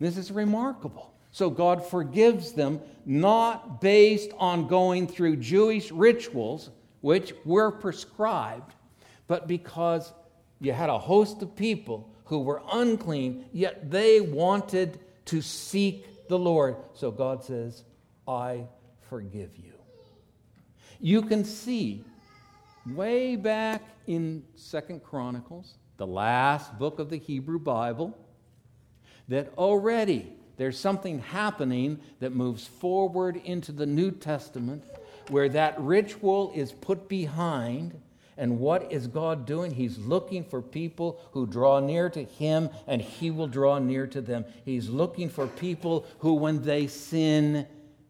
This 0.00 0.16
is 0.16 0.30
remarkable. 0.30 1.12
So 1.30 1.50
God 1.50 1.84
forgives 1.84 2.52
them 2.52 2.80
not 3.04 3.80
based 3.80 4.30
on 4.38 4.66
going 4.68 5.06
through 5.06 5.36
Jewish 5.36 5.90
rituals, 5.90 6.70
which 7.00 7.34
were 7.44 7.70
prescribed, 7.70 8.74
but 9.26 9.46
because 9.46 10.12
you 10.60 10.72
had 10.72 10.90
a 10.90 10.98
host 10.98 11.42
of 11.42 11.54
people 11.56 12.10
who 12.24 12.40
were 12.40 12.62
unclean, 12.72 13.44
yet 13.52 13.90
they 13.90 14.20
wanted 14.20 14.98
to 15.26 15.40
seek 15.40 16.28
the 16.28 16.38
Lord. 16.38 16.76
So 16.94 17.10
God 17.10 17.44
says, 17.44 17.84
I 18.26 18.64
forgive 19.08 19.56
you. 19.56 19.72
You 21.00 21.22
can 21.22 21.44
see 21.44 22.04
way 22.86 23.36
back 23.36 23.82
in 24.06 24.42
Second 24.56 25.04
Chronicles 25.04 25.74
the 25.98 26.06
last 26.06 26.78
book 26.78 27.00
of 27.00 27.10
the 27.10 27.18
Hebrew 27.18 27.58
Bible, 27.58 28.16
that 29.26 29.52
already 29.58 30.32
there's 30.56 30.78
something 30.78 31.18
happening 31.18 32.00
that 32.20 32.32
moves 32.32 32.66
forward 32.66 33.36
into 33.36 33.72
the 33.72 33.84
New 33.84 34.12
Testament 34.12 34.84
where 35.30 35.48
that 35.50 35.78
ritual 35.80 36.52
is 36.54 36.72
put 36.72 37.08
behind. 37.08 38.00
And 38.36 38.60
what 38.60 38.92
is 38.92 39.08
God 39.08 39.46
doing? 39.46 39.72
He's 39.72 39.98
looking 39.98 40.44
for 40.44 40.62
people 40.62 41.20
who 41.32 41.44
draw 41.44 41.80
near 41.80 42.08
to 42.10 42.22
Him, 42.22 42.70
and 42.86 43.02
He 43.02 43.30
will 43.30 43.48
draw 43.48 43.78
near 43.80 44.06
to 44.06 44.20
them. 44.20 44.44
He's 44.64 44.88
looking 44.88 45.28
for 45.28 45.48
people 45.48 46.06
who, 46.20 46.34
when 46.34 46.62
they 46.62 46.86
sin, 46.86 47.66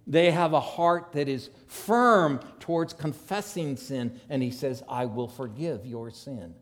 they 0.06 0.30
have 0.30 0.52
a 0.52 0.60
heart 0.60 1.12
that 1.12 1.28
is 1.28 1.48
firm 1.66 2.40
towards 2.60 2.92
confessing 2.92 3.76
sin, 3.76 4.20
and 4.28 4.42
He 4.42 4.50
says, 4.50 4.82
I 4.86 5.06
will 5.06 5.28
forgive 5.28 5.86
your 5.86 6.10
sin. 6.10 6.54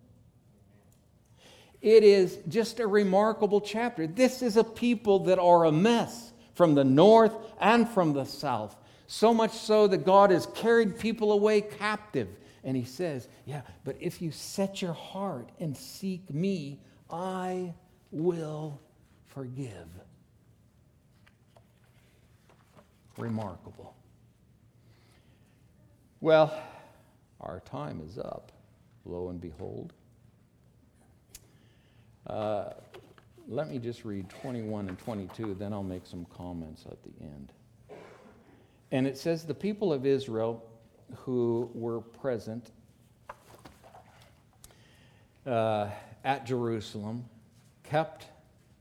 It 1.82 2.04
is 2.04 2.38
just 2.48 2.80
a 2.80 2.86
remarkable 2.86 3.60
chapter. 3.60 4.06
This 4.06 4.42
is 4.42 4.56
a 4.56 4.64
people 4.64 5.20
that 5.24 5.38
are 5.38 5.64
a 5.64 5.72
mess 5.72 6.32
from 6.54 6.74
the 6.74 6.84
north 6.84 7.34
and 7.60 7.88
from 7.88 8.12
the 8.12 8.24
south. 8.24 8.76
So 9.06 9.32
much 9.32 9.52
so 9.52 9.86
that 9.88 10.04
God 10.04 10.30
has 10.30 10.46
carried 10.46 10.98
people 10.98 11.32
away 11.32 11.60
captive. 11.60 12.28
And 12.64 12.76
he 12.76 12.84
says, 12.84 13.28
Yeah, 13.44 13.62
but 13.84 13.96
if 14.00 14.20
you 14.20 14.32
set 14.32 14.82
your 14.82 14.92
heart 14.92 15.50
and 15.60 15.76
seek 15.76 16.28
me, 16.32 16.80
I 17.10 17.72
will 18.10 18.80
forgive. 19.28 19.88
Remarkable. 23.16 23.94
Well, 26.20 26.52
our 27.40 27.60
time 27.60 28.02
is 28.04 28.18
up, 28.18 28.50
lo 29.04 29.28
and 29.28 29.40
behold. 29.40 29.92
Uh, 32.26 32.70
let 33.48 33.70
me 33.70 33.78
just 33.78 34.04
read 34.04 34.28
21 34.28 34.88
and 34.88 34.98
22, 34.98 35.54
then 35.54 35.72
I'll 35.72 35.82
make 35.82 36.06
some 36.06 36.26
comments 36.36 36.84
at 36.90 36.98
the 37.04 37.10
end. 37.22 37.52
And 38.92 39.06
it 39.06 39.18
says, 39.18 39.44
The 39.44 39.54
people 39.54 39.92
of 39.92 40.06
Israel 40.06 40.64
who 41.14 41.70
were 41.74 42.00
present 42.00 42.70
uh, 45.46 45.88
at 46.24 46.46
Jerusalem 46.46 47.24
kept 47.82 48.26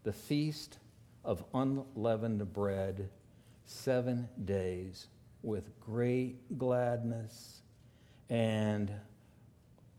the 0.03 0.13
feast 0.13 0.79
of 1.23 1.43
unleavened 1.53 2.53
bread 2.53 3.09
seven 3.65 4.27
days 4.45 5.07
with 5.41 5.79
great 5.79 6.57
gladness, 6.57 7.61
and 8.29 8.91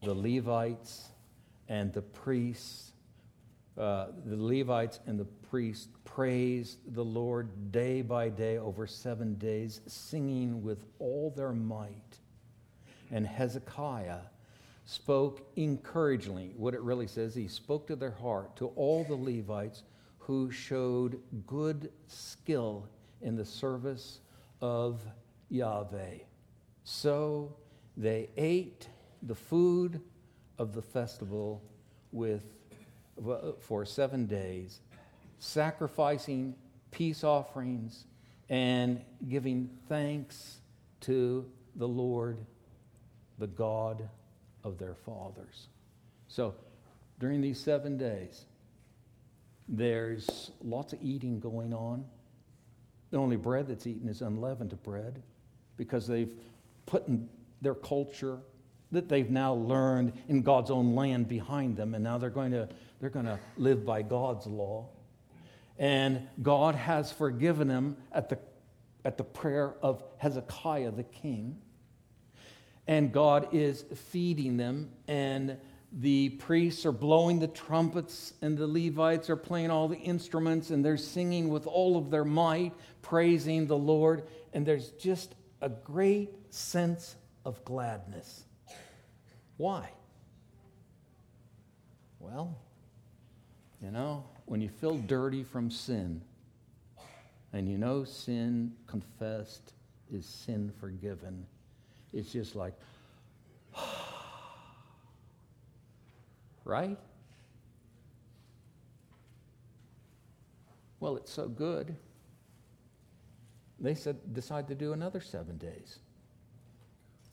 the 0.03 0.15
Levites 0.15 1.09
and 1.69 1.93
the 1.93 2.03
priests, 2.03 2.93
uh, 3.79 4.07
the 4.25 4.37
Levites 4.37 5.01
and 5.07 5.19
the 5.19 5.25
priests 5.25 5.89
praised 6.05 6.79
the 6.95 7.05
Lord 7.05 7.73
day 7.73 8.03
by 8.03 8.29
day 8.29 8.59
over 8.59 8.87
seven 8.87 9.35
days, 9.35 9.81
singing 9.87 10.63
with 10.63 10.85
all 10.99 11.33
their 11.37 11.53
might. 11.53 12.19
And 13.11 13.27
Hezekiah 13.27 14.21
spoke 14.87 15.47
encouragingly. 15.57 16.55
What 16.57 16.75
it 16.75 16.81
really 16.81 17.07
says, 17.07 17.35
he 17.35 17.49
spoke 17.49 17.87
to 17.89 17.97
their 17.97 18.13
heart, 18.13 18.57
to 18.57 18.69
all 18.77 19.05
the 19.05 19.15
Levites 19.15 19.83
who 20.19 20.51
showed 20.51 21.21
good 21.47 21.93
skill 22.07 22.89
in 23.21 23.37
the 23.37 23.45
service 23.45 24.21
of 24.61 25.01
Yahweh. 25.51 26.19
So 26.85 27.55
they 27.97 28.31
ate 28.37 28.89
the 29.23 29.35
food 29.35 30.01
of 30.59 30.75
the 30.75 30.83
festival 30.83 31.63
with, 32.13 32.43
for 33.61 33.85
seven 33.85 34.27
days, 34.27 34.81
sacrificing 35.39 36.55
peace 36.91 37.25
offerings 37.25 38.05
and 38.49 39.01
giving 39.29 39.71
thanks 39.89 40.59
to 41.01 41.45
the 41.77 41.89
Lord, 41.89 42.39
the 43.39 43.47
God 43.47 44.09
of 44.65 44.79
their 44.79 44.95
fathers. 44.95 45.69
So 46.29 46.55
during 47.19 47.41
these 47.41 47.61
seven 47.61 47.97
days, 47.97 48.45
there's 49.69 50.51
lots 50.63 50.93
of 50.93 51.01
eating 51.03 51.41
going 51.41 51.75
on. 51.75 52.05
The 53.11 53.19
only 53.19 53.37
bread 53.37 53.69
that's 53.69 53.87
eaten 53.87 54.09
is 54.09 54.23
unleavened 54.23 54.81
bread 54.83 55.23
because 55.77 56.07
they've 56.07 56.33
put 56.87 57.07
in 57.09 57.29
their 57.63 57.75
culture 57.75 58.39
that 58.93 59.09
they've 59.09 59.31
now 59.31 59.55
learned 59.55 60.13
in 60.29 60.43
God's 60.43 60.71
own 60.71 60.95
land 60.95 61.29
behind 61.29 61.77
them, 61.77 61.95
and 61.95 62.05
now 62.05 62.19
they're 62.19 62.31
going 62.31 62.53
to, 62.53 62.69
they're 63.01 63.11
going 63.11 63.27
to 63.27 63.39
live 63.57 63.85
by 63.85 64.03
God's 64.03 64.47
law. 64.47 64.89
And 65.79 66.27
God 66.43 66.75
has 66.75 67.13
forgiven 67.13 67.69
them 67.69 67.97
at 68.13 68.29
the, 68.29 68.39
at 69.05 69.19
the 69.19 69.25
prayer 69.25 69.75
of 69.83 70.03
Hezekiah 70.19 70.93
the 70.93 71.03
king. 71.03 71.59
And 72.87 73.13
God 73.13 73.49
is 73.53 73.85
feeding 74.11 74.57
them, 74.57 74.91
and 75.09 75.59
the 75.93 76.31
priests 76.31 76.87
are 76.87 76.93
blowing 76.93 77.41
the 77.41 77.49
trumpets, 77.49 78.33
and 78.43 78.57
the 78.57 78.67
Levites 78.67 79.29
are 79.29 79.37
playing 79.37 79.71
all 79.71 79.89
the 79.89 79.99
instruments, 79.99 80.71
and 80.71 80.85
they're 80.85 80.97
singing 80.97 81.49
with 81.49 81.67
all 81.67 81.97
of 81.97 82.11
their 82.11 82.25
might, 82.25 82.73
praising 83.03 83.67
the 83.67 83.77
Lord. 83.77 84.23
And 84.53 84.65
there's 84.65 84.91
just 84.91 85.35
a 85.61 85.69
great 85.69 86.31
sense 86.55 87.17
of 87.45 87.65
gladness. 87.65 88.45
Why? 89.57 89.89
Well, 92.21 92.57
you 93.87 93.93
know, 93.93 94.25
when 94.47 94.61
you 94.61 94.69
feel 94.69 94.97
dirty 94.97 95.45
from 95.45 95.71
sin, 95.71 96.21
and 97.53 97.69
you 97.69 97.79
know 97.79 98.03
sin 98.03 98.73
confessed 98.89 99.75
is 100.13 100.27
sin 100.27 100.73
forgiven, 100.81 101.47
it's 102.13 102.33
just 102.33 102.57
like, 102.57 102.75
right? 106.65 106.99
Well, 110.99 111.17
it's 111.17 111.31
so 111.31 111.47
good. 111.47 111.95
They 113.79 113.95
said, 113.95 114.35
decide 114.35 114.67
to 114.67 114.75
do 114.75 114.95
another 114.95 115.21
seven 115.21 115.59
days. 115.59 116.01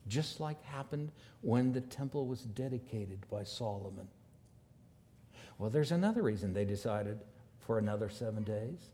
Just 0.08 0.40
like 0.40 0.64
happened 0.64 1.12
when 1.42 1.74
the 1.74 1.82
temple 1.82 2.28
was 2.28 2.42
dedicated 2.42 3.26
by 3.32 3.44
Solomon. 3.44 4.08
Well, 5.58 5.70
there's 5.70 5.92
another 5.92 6.22
reason 6.22 6.54
they 6.54 6.66
decided 6.66 7.20
for 7.60 7.78
another 7.78 8.10
seven 8.10 8.44
days. 8.44 8.90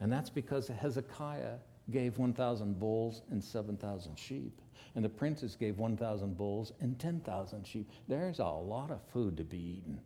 And 0.00 0.12
that's 0.12 0.30
because 0.30 0.68
Hezekiah 0.68 1.56
gave 1.90 2.18
1,000 2.18 2.78
bulls 2.78 3.22
and 3.30 3.42
7,000 3.42 4.16
sheep. 4.18 4.60
And 4.94 5.04
the 5.04 5.08
princes 5.08 5.56
gave 5.56 5.78
1,000 5.78 6.36
bulls 6.36 6.72
and 6.80 6.98
10,000 6.98 7.66
sheep. 7.66 7.90
There's 8.06 8.38
a 8.38 8.46
lot 8.46 8.90
of 8.90 9.00
food 9.12 9.36
to 9.36 9.44
be 9.44 9.78
eaten. 9.78 10.00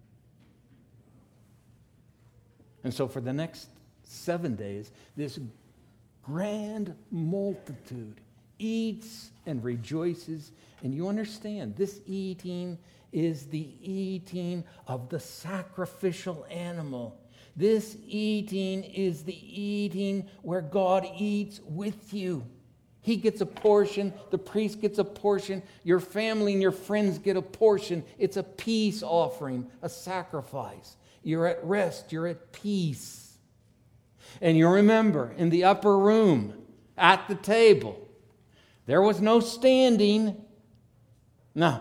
And 2.85 2.93
so 2.93 3.07
for 3.07 3.21
the 3.21 3.33
next 3.33 3.69
seven 4.03 4.57
days, 4.57 4.91
this 5.17 5.39
grand 6.23 6.95
multitude 7.11 8.21
eats 8.59 9.31
and 9.47 9.63
rejoices. 9.63 10.53
And 10.83 10.95
you 10.95 11.09
understand, 11.09 11.77
this 11.77 12.01
eating 12.07 12.79
is 13.13 13.47
the 13.47 13.69
eating 13.81 14.65
of 14.87 15.09
the 15.09 15.21
sacrificial 15.21 16.47
animal. 16.51 17.19
This 17.55 17.97
eating 18.07 18.83
is 18.83 19.25
the 19.25 19.37
eating 19.63 20.29
where 20.41 20.63
God 20.63 21.07
eats 21.17 21.61
with 21.65 22.15
you. 22.15 22.47
He 23.03 23.17
gets 23.17 23.41
a 23.41 23.47
portion, 23.47 24.15
the 24.31 24.39
priest 24.39 24.81
gets 24.81 24.99
a 24.99 25.05
portion, 25.05 25.63
your 25.83 26.01
family 26.01 26.53
and 26.53 26.63
your 26.63 26.71
friends 26.71 27.19
get 27.19 27.37
a 27.37 27.43
portion. 27.43 28.05
It's 28.17 28.37
a 28.37 28.45
peace 28.45 29.03
offering, 29.03 29.67
a 29.83 29.89
sacrifice. 29.89 30.97
You're 31.23 31.49
at 31.49 31.65
rest, 31.65 32.13
you're 32.13 32.29
at 32.29 32.53
peace. 32.53 33.37
And 34.41 34.57
you 34.57 34.69
remember 34.69 35.35
in 35.37 35.51
the 35.51 35.65
upper 35.65 35.99
room 35.99 36.55
at 36.97 37.27
the 37.29 37.35
table, 37.35 38.09
there 38.87 39.03
was 39.03 39.21
no 39.21 39.41
standing. 39.41 40.37
No. 41.55 41.81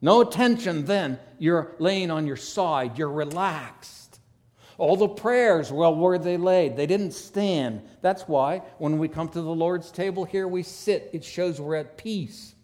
No 0.00 0.20
attention 0.20 0.84
then. 0.84 1.18
You're 1.38 1.74
laying 1.78 2.10
on 2.10 2.26
your 2.26 2.36
side, 2.36 2.98
you're 2.98 3.10
relaxed. 3.10 4.20
All 4.78 4.96
the 4.96 5.08
prayers, 5.08 5.72
well, 5.72 5.94
where 5.94 6.18
they 6.18 6.36
laid? 6.36 6.76
They 6.76 6.86
didn't 6.86 7.12
stand. 7.12 7.82
That's 8.02 8.28
why 8.28 8.58
when 8.78 8.98
we 8.98 9.08
come 9.08 9.28
to 9.30 9.40
the 9.40 9.54
Lord's 9.54 9.90
table 9.90 10.24
here, 10.24 10.46
we 10.46 10.62
sit. 10.62 11.10
It 11.14 11.24
shows 11.24 11.60
we're 11.60 11.76
at 11.76 11.96
peace. 11.96 12.54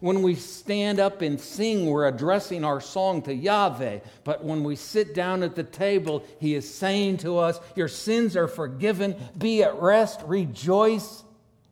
When 0.00 0.22
we 0.22 0.34
stand 0.36 0.98
up 0.98 1.20
and 1.20 1.38
sing, 1.38 1.84
we're 1.84 2.08
addressing 2.08 2.64
our 2.64 2.80
song 2.80 3.20
to 3.22 3.34
Yahweh. 3.34 4.00
But 4.24 4.42
when 4.42 4.64
we 4.64 4.76
sit 4.76 5.14
down 5.14 5.42
at 5.42 5.54
the 5.54 5.64
table, 5.64 6.24
He 6.38 6.54
is 6.54 6.72
saying 6.72 7.18
to 7.18 7.36
us, 7.38 7.60
Your 7.76 7.88
sins 7.88 8.36
are 8.36 8.48
forgiven. 8.48 9.14
Be 9.36 9.62
at 9.62 9.80
rest. 9.80 10.22
Rejoice 10.24 11.22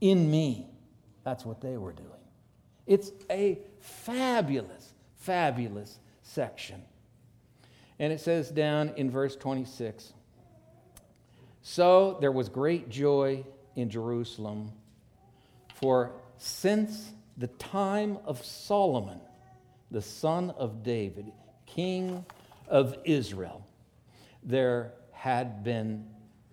in 0.00 0.30
me. 0.30 0.66
That's 1.24 1.46
what 1.46 1.62
they 1.62 1.78
were 1.78 1.92
doing. 1.92 2.08
It's 2.86 3.10
a 3.30 3.58
fabulous, 3.80 4.77
fabulous 5.28 5.98
section. 6.22 6.82
And 7.98 8.14
it 8.14 8.20
says 8.20 8.50
down 8.50 8.92
in 8.96 9.10
verse 9.10 9.36
26 9.36 10.14
So 11.60 12.16
there 12.22 12.32
was 12.32 12.48
great 12.48 12.88
joy 12.88 13.44
in 13.76 13.90
Jerusalem, 13.90 14.72
for 15.74 16.12
since 16.38 17.12
the 17.36 17.48
time 17.48 18.16
of 18.24 18.42
Solomon, 18.42 19.20
the 19.90 20.00
son 20.00 20.48
of 20.56 20.82
David, 20.82 21.30
king 21.66 22.24
of 22.66 22.96
Israel, 23.04 23.66
there 24.42 24.94
had 25.12 25.62
been 25.62 26.06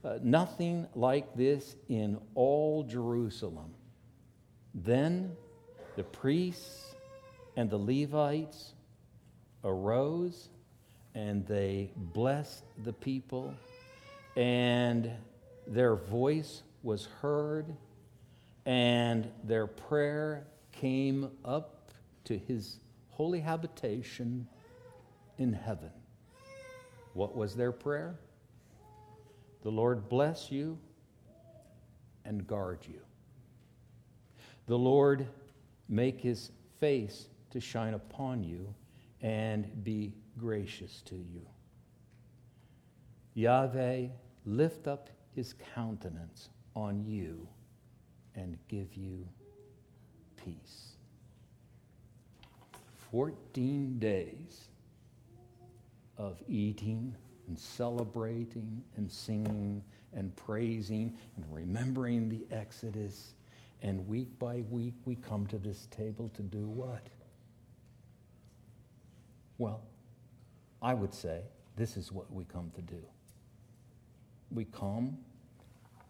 uh, 0.04 0.20
nothing 0.22 0.86
like 0.96 1.34
this 1.38 1.78
in 1.88 2.20
all 2.34 2.84
Jerusalem. 2.84 3.74
Then 4.74 5.32
the 5.96 6.04
priests 6.04 6.85
and 7.56 7.70
the 7.70 7.78
Levites 7.78 8.74
arose 9.64 10.50
and 11.16 11.48
they 11.48 11.90
blessed 11.96 12.64
the 12.84 12.92
people, 12.92 13.54
and 14.36 15.10
their 15.66 15.96
voice 15.96 16.62
was 16.84 17.08
heard, 17.22 17.74
and 18.66 19.32
their 19.46 19.66
prayer 19.66 20.46
came 20.74 21.32
up 21.46 21.90
to 22.26 22.38
his 22.38 22.80
holy 23.12 23.40
habitation 23.40 24.46
in 25.38 25.54
heaven. 25.54 25.92
What 27.14 27.34
was 27.36 27.56
their 27.56 27.72
prayer? 27.72 28.20
The 29.64 29.72
Lord 29.72 30.10
bless 30.10 30.52
you 30.52 30.78
and 32.26 32.46
guard 32.46 32.80
you. 32.90 33.00
The 34.68 34.78
Lord 34.78 35.28
make 35.88 36.20
his 36.20 36.52
face 36.80 37.28
to 37.56 37.62
shine 37.62 37.94
upon 37.94 38.44
you 38.44 38.76
and 39.22 39.82
be 39.86 40.14
gracious 40.38 41.02
to 41.06 41.16
you. 41.16 41.42
Yahweh 43.34 44.08
lift 44.46 44.90
up 44.90 45.10
his 45.34 45.56
countenance 45.74 46.50
on 46.76 47.02
you 47.06 47.48
and 48.36 48.58
give 48.68 48.94
you 48.96 49.26
peace. 50.36 50.98
14 53.10 54.00
days 54.00 54.68
of 56.18 56.44
eating 56.50 57.16
and 57.48 57.58
celebrating 57.58 58.84
and 58.98 59.10
singing 59.10 59.82
and 60.12 60.36
praising 60.36 61.18
and 61.38 61.46
remembering 61.50 62.28
the 62.28 62.46
Exodus. 62.54 63.34
And 63.82 64.06
week 64.10 64.38
by 64.40 64.64
week, 64.70 64.96
we 65.06 65.16
come 65.16 65.48
to 65.48 65.58
this 65.58 65.88
table 65.90 66.30
to 66.36 66.42
do 66.42 66.68
what? 66.68 67.08
Well, 69.58 69.82
I 70.82 70.94
would 70.94 71.14
say 71.14 71.42
this 71.76 71.98
is 71.98 72.12
what 72.12 72.32
we 72.32 72.46
come 72.46 72.72
to 72.76 72.82
do. 72.82 73.02
We 74.52 74.66
come 74.66 75.18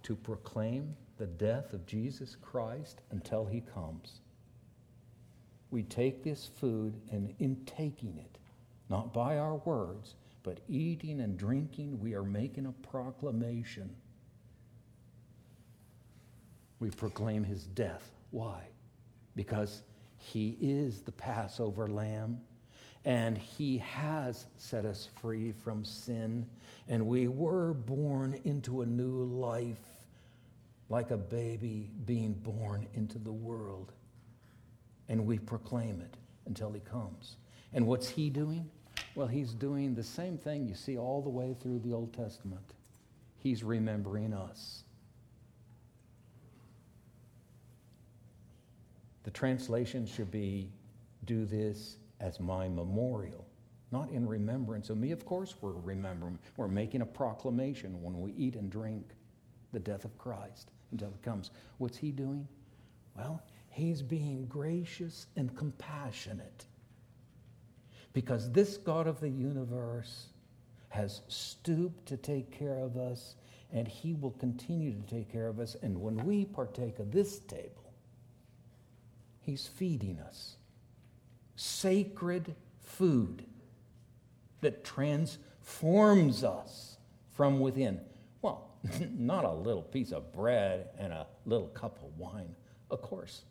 to 0.03 0.15
proclaim 0.15 0.95
the 1.17 1.27
death 1.27 1.73
of 1.73 1.85
Jesus 1.85 2.35
Christ 2.35 3.01
until 3.11 3.45
he 3.45 3.61
comes. 3.61 4.21
We 5.71 5.83
take 5.83 6.23
this 6.23 6.49
food 6.59 6.93
and 7.11 7.33
in 7.39 7.57
taking 7.65 8.17
it, 8.17 8.37
not 8.89 9.13
by 9.13 9.37
our 9.37 9.55
words, 9.55 10.15
but 10.43 10.59
eating 10.67 11.21
and 11.21 11.37
drinking, 11.37 11.99
we 11.99 12.13
are 12.13 12.23
making 12.23 12.67
a 12.67 12.71
proclamation. 12.87 13.89
We 16.79 16.91
proclaim 16.91 17.43
his 17.43 17.65
death. 17.65 18.11
Why? 18.29 18.61
Because 19.35 19.81
he 20.17 20.57
is 20.61 21.01
the 21.01 21.11
Passover 21.11 21.87
lamb 21.87 22.39
and 23.05 23.37
he 23.37 23.77
has 23.77 24.47
set 24.57 24.83
us 24.83 25.09
free 25.21 25.51
from 25.51 25.85
sin, 25.85 26.45
and 26.87 27.05
we 27.05 27.27
were 27.27 27.73
born 27.73 28.39
into 28.43 28.81
a 28.81 28.85
new 28.85 29.23
life 29.23 29.77
like 30.89 31.11
a 31.11 31.17
baby 31.17 31.91
being 32.05 32.33
born 32.33 32.87
into 32.95 33.19
the 33.19 33.31
world. 33.31 33.91
And 35.07 35.25
we 35.27 35.37
proclaim 35.37 36.01
it 36.01 36.17
until 36.47 36.71
he 36.71 36.79
comes. 36.79 37.37
And 37.73 37.85
what's 37.85 38.09
he 38.09 38.31
doing? 38.31 38.69
Well, 39.13 39.27
he's 39.27 39.53
doing 39.53 39.93
the 39.93 40.03
same 40.03 40.37
thing 40.37 40.67
you 40.67 40.73
see 40.73 40.97
all 40.97 41.21
the 41.21 41.29
way 41.29 41.55
through 41.61 41.79
the 41.79 41.93
Old 41.93 42.11
Testament. 42.13 42.73
He's 43.37 43.63
remembering 43.63 44.33
us. 44.33 44.83
The 49.23 49.31
translation 49.31 50.07
should 50.07 50.31
be 50.31 50.71
do 51.25 51.45
this 51.45 51.97
as 52.19 52.39
my 52.39 52.67
memorial, 52.67 53.45
not 53.91 54.09
in 54.09 54.27
remembrance 54.27 54.89
of 54.89 54.97
me. 54.97 55.11
Of 55.11 55.25
course, 55.25 55.55
we're 55.61 55.71
remembering, 55.71 56.39
we're 56.57 56.67
making 56.67 57.01
a 57.01 57.05
proclamation 57.05 58.01
when 58.01 58.19
we 58.21 58.33
eat 58.33 58.55
and 58.55 58.69
drink 58.69 59.11
the 59.71 59.79
death 59.79 60.05
of 60.05 60.17
Christ 60.17 60.71
until 60.91 61.09
it 61.09 61.21
comes. 61.21 61.51
What's 61.77 61.97
he 61.97 62.11
doing? 62.11 62.47
Well, 63.15 63.41
he's 63.69 64.01
being 64.01 64.45
gracious 64.47 65.27
and 65.35 65.55
compassionate 65.55 66.65
because 68.15 68.49
this 68.51 68.77
God 68.77 69.07
of 69.07 69.19
the 69.19 69.29
universe 69.29 70.27
has 70.87 71.21
stooped 71.27 72.05
to 72.07 72.15
take 72.15 72.49
care 72.49 72.77
of 72.79 72.95
us, 72.95 73.35
and 73.73 73.85
He 73.85 74.13
will 74.13 74.31
continue 74.31 74.93
to 74.93 75.01
take 75.01 75.29
care 75.29 75.49
of 75.49 75.59
us. 75.59 75.75
And 75.81 75.99
when 76.01 76.15
we 76.25 76.45
partake 76.45 76.99
of 76.99 77.11
this 77.11 77.39
table, 77.39 77.91
He's 79.41 79.67
feeding 79.67 80.17
us 80.19 80.55
sacred 81.55 82.55
food 82.81 83.45
that 84.61 84.83
transforms 84.83 86.43
us 86.43 86.97
from 87.31 87.59
within. 87.59 87.99
Well, 88.41 88.69
not 89.17 89.45
a 89.45 89.51
little 89.51 89.83
piece 89.83 90.11
of 90.11 90.31
bread 90.33 90.89
and 90.97 91.11
a 91.13 91.27
little 91.45 91.67
cup 91.67 91.99
of 92.03 92.17
wine, 92.17 92.55
of 92.89 93.01
course. 93.01 93.43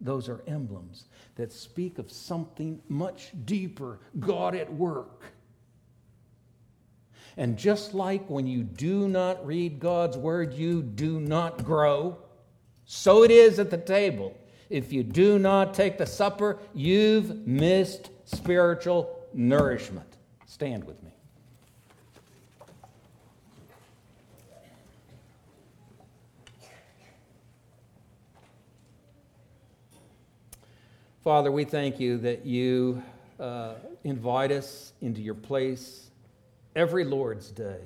Those 0.00 0.28
are 0.28 0.42
emblems 0.46 1.04
that 1.34 1.52
speak 1.52 1.98
of 1.98 2.10
something 2.10 2.80
much 2.88 3.32
deeper 3.44 4.00
God 4.18 4.54
at 4.54 4.72
work. 4.72 5.24
And 7.36 7.56
just 7.56 7.94
like 7.94 8.28
when 8.28 8.46
you 8.46 8.62
do 8.62 9.08
not 9.08 9.46
read 9.46 9.78
God's 9.78 10.16
word, 10.16 10.54
you 10.54 10.82
do 10.82 11.20
not 11.20 11.64
grow, 11.64 12.18
so 12.86 13.22
it 13.22 13.30
is 13.30 13.58
at 13.58 13.70
the 13.70 13.78
table. 13.78 14.36
If 14.70 14.92
you 14.92 15.02
do 15.02 15.38
not 15.38 15.74
take 15.74 15.98
the 15.98 16.06
supper, 16.06 16.58
you've 16.72 17.46
missed 17.46 18.10
spiritual 18.24 19.18
nourishment. 19.34 20.06
Stand 20.46 20.84
with 20.84 21.02
me. 21.02 21.10
Father, 31.22 31.52
we 31.52 31.64
thank 31.64 32.00
you 32.00 32.16
that 32.18 32.46
you 32.46 33.02
uh, 33.38 33.74
invite 34.04 34.52
us 34.52 34.92
into 35.02 35.20
your 35.20 35.34
place 35.34 36.10
every 36.74 37.04
Lord's 37.04 37.50
Day. 37.50 37.80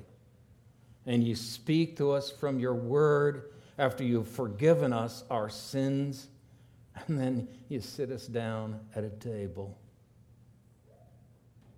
And 1.05 1.23
you 1.23 1.35
speak 1.35 1.97
to 1.97 2.11
us 2.11 2.31
from 2.31 2.59
your 2.59 2.73
word 2.73 3.51
after 3.77 4.03
you've 4.03 4.27
forgiven 4.27 4.93
us 4.93 5.23
our 5.29 5.49
sins. 5.49 6.27
And 7.07 7.19
then 7.19 7.47
you 7.67 7.81
sit 7.81 8.09
us 8.09 8.25
down 8.25 8.79
at 8.95 9.03
a 9.03 9.09
table. 9.09 9.77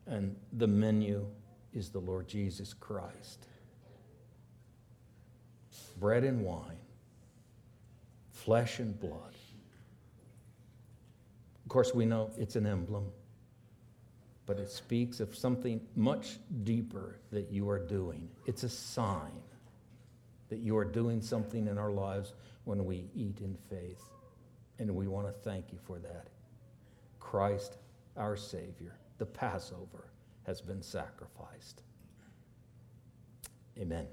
And 0.06 0.36
the 0.54 0.68
menu 0.68 1.26
is 1.74 1.90
the 1.90 2.00
Lord 2.00 2.28
Jesus 2.28 2.74
Christ 2.74 3.48
bread 6.00 6.24
and 6.24 6.44
wine, 6.44 6.78
flesh 8.32 8.80
and 8.80 9.00
blood. 9.00 9.34
Of 11.66 11.70
course, 11.70 11.94
we 11.94 12.06
know 12.06 12.32
it's 12.38 12.56
an 12.56 12.66
emblem, 12.66 13.06
but 14.46 14.60
it 14.60 14.70
speaks 14.70 15.20
of 15.20 15.36
something 15.36 15.82
much 15.96 16.38
deeper 16.64 17.20
that 17.32 17.52
you 17.52 17.68
are 17.70 17.80
doing. 17.80 18.30
It's 18.46 18.64
a 18.64 18.70
sign 18.70 19.42
that 20.50 20.60
you 20.60 20.78
are 20.78 20.86
doing 20.86 21.22
something 21.22 21.68
in 21.68 21.78
our 21.78 21.92
lives 21.92 22.34
when 22.64 22.86
we 22.86 23.10
eat 23.16 23.40
in 23.42 23.58
faith. 23.70 24.04
And 24.80 24.94
we 24.96 25.08
want 25.08 25.28
to 25.28 25.34
thank 25.34 25.72
you 25.72 25.80
for 25.86 26.00
that. 26.00 26.28
Christ, 27.20 27.78
our 28.16 28.36
Savior, 28.36 28.98
the 29.18 29.26
Passover, 29.26 30.12
has 30.46 30.62
been 30.62 30.82
sacrificed. 30.82 31.82
Amen. 33.78 34.08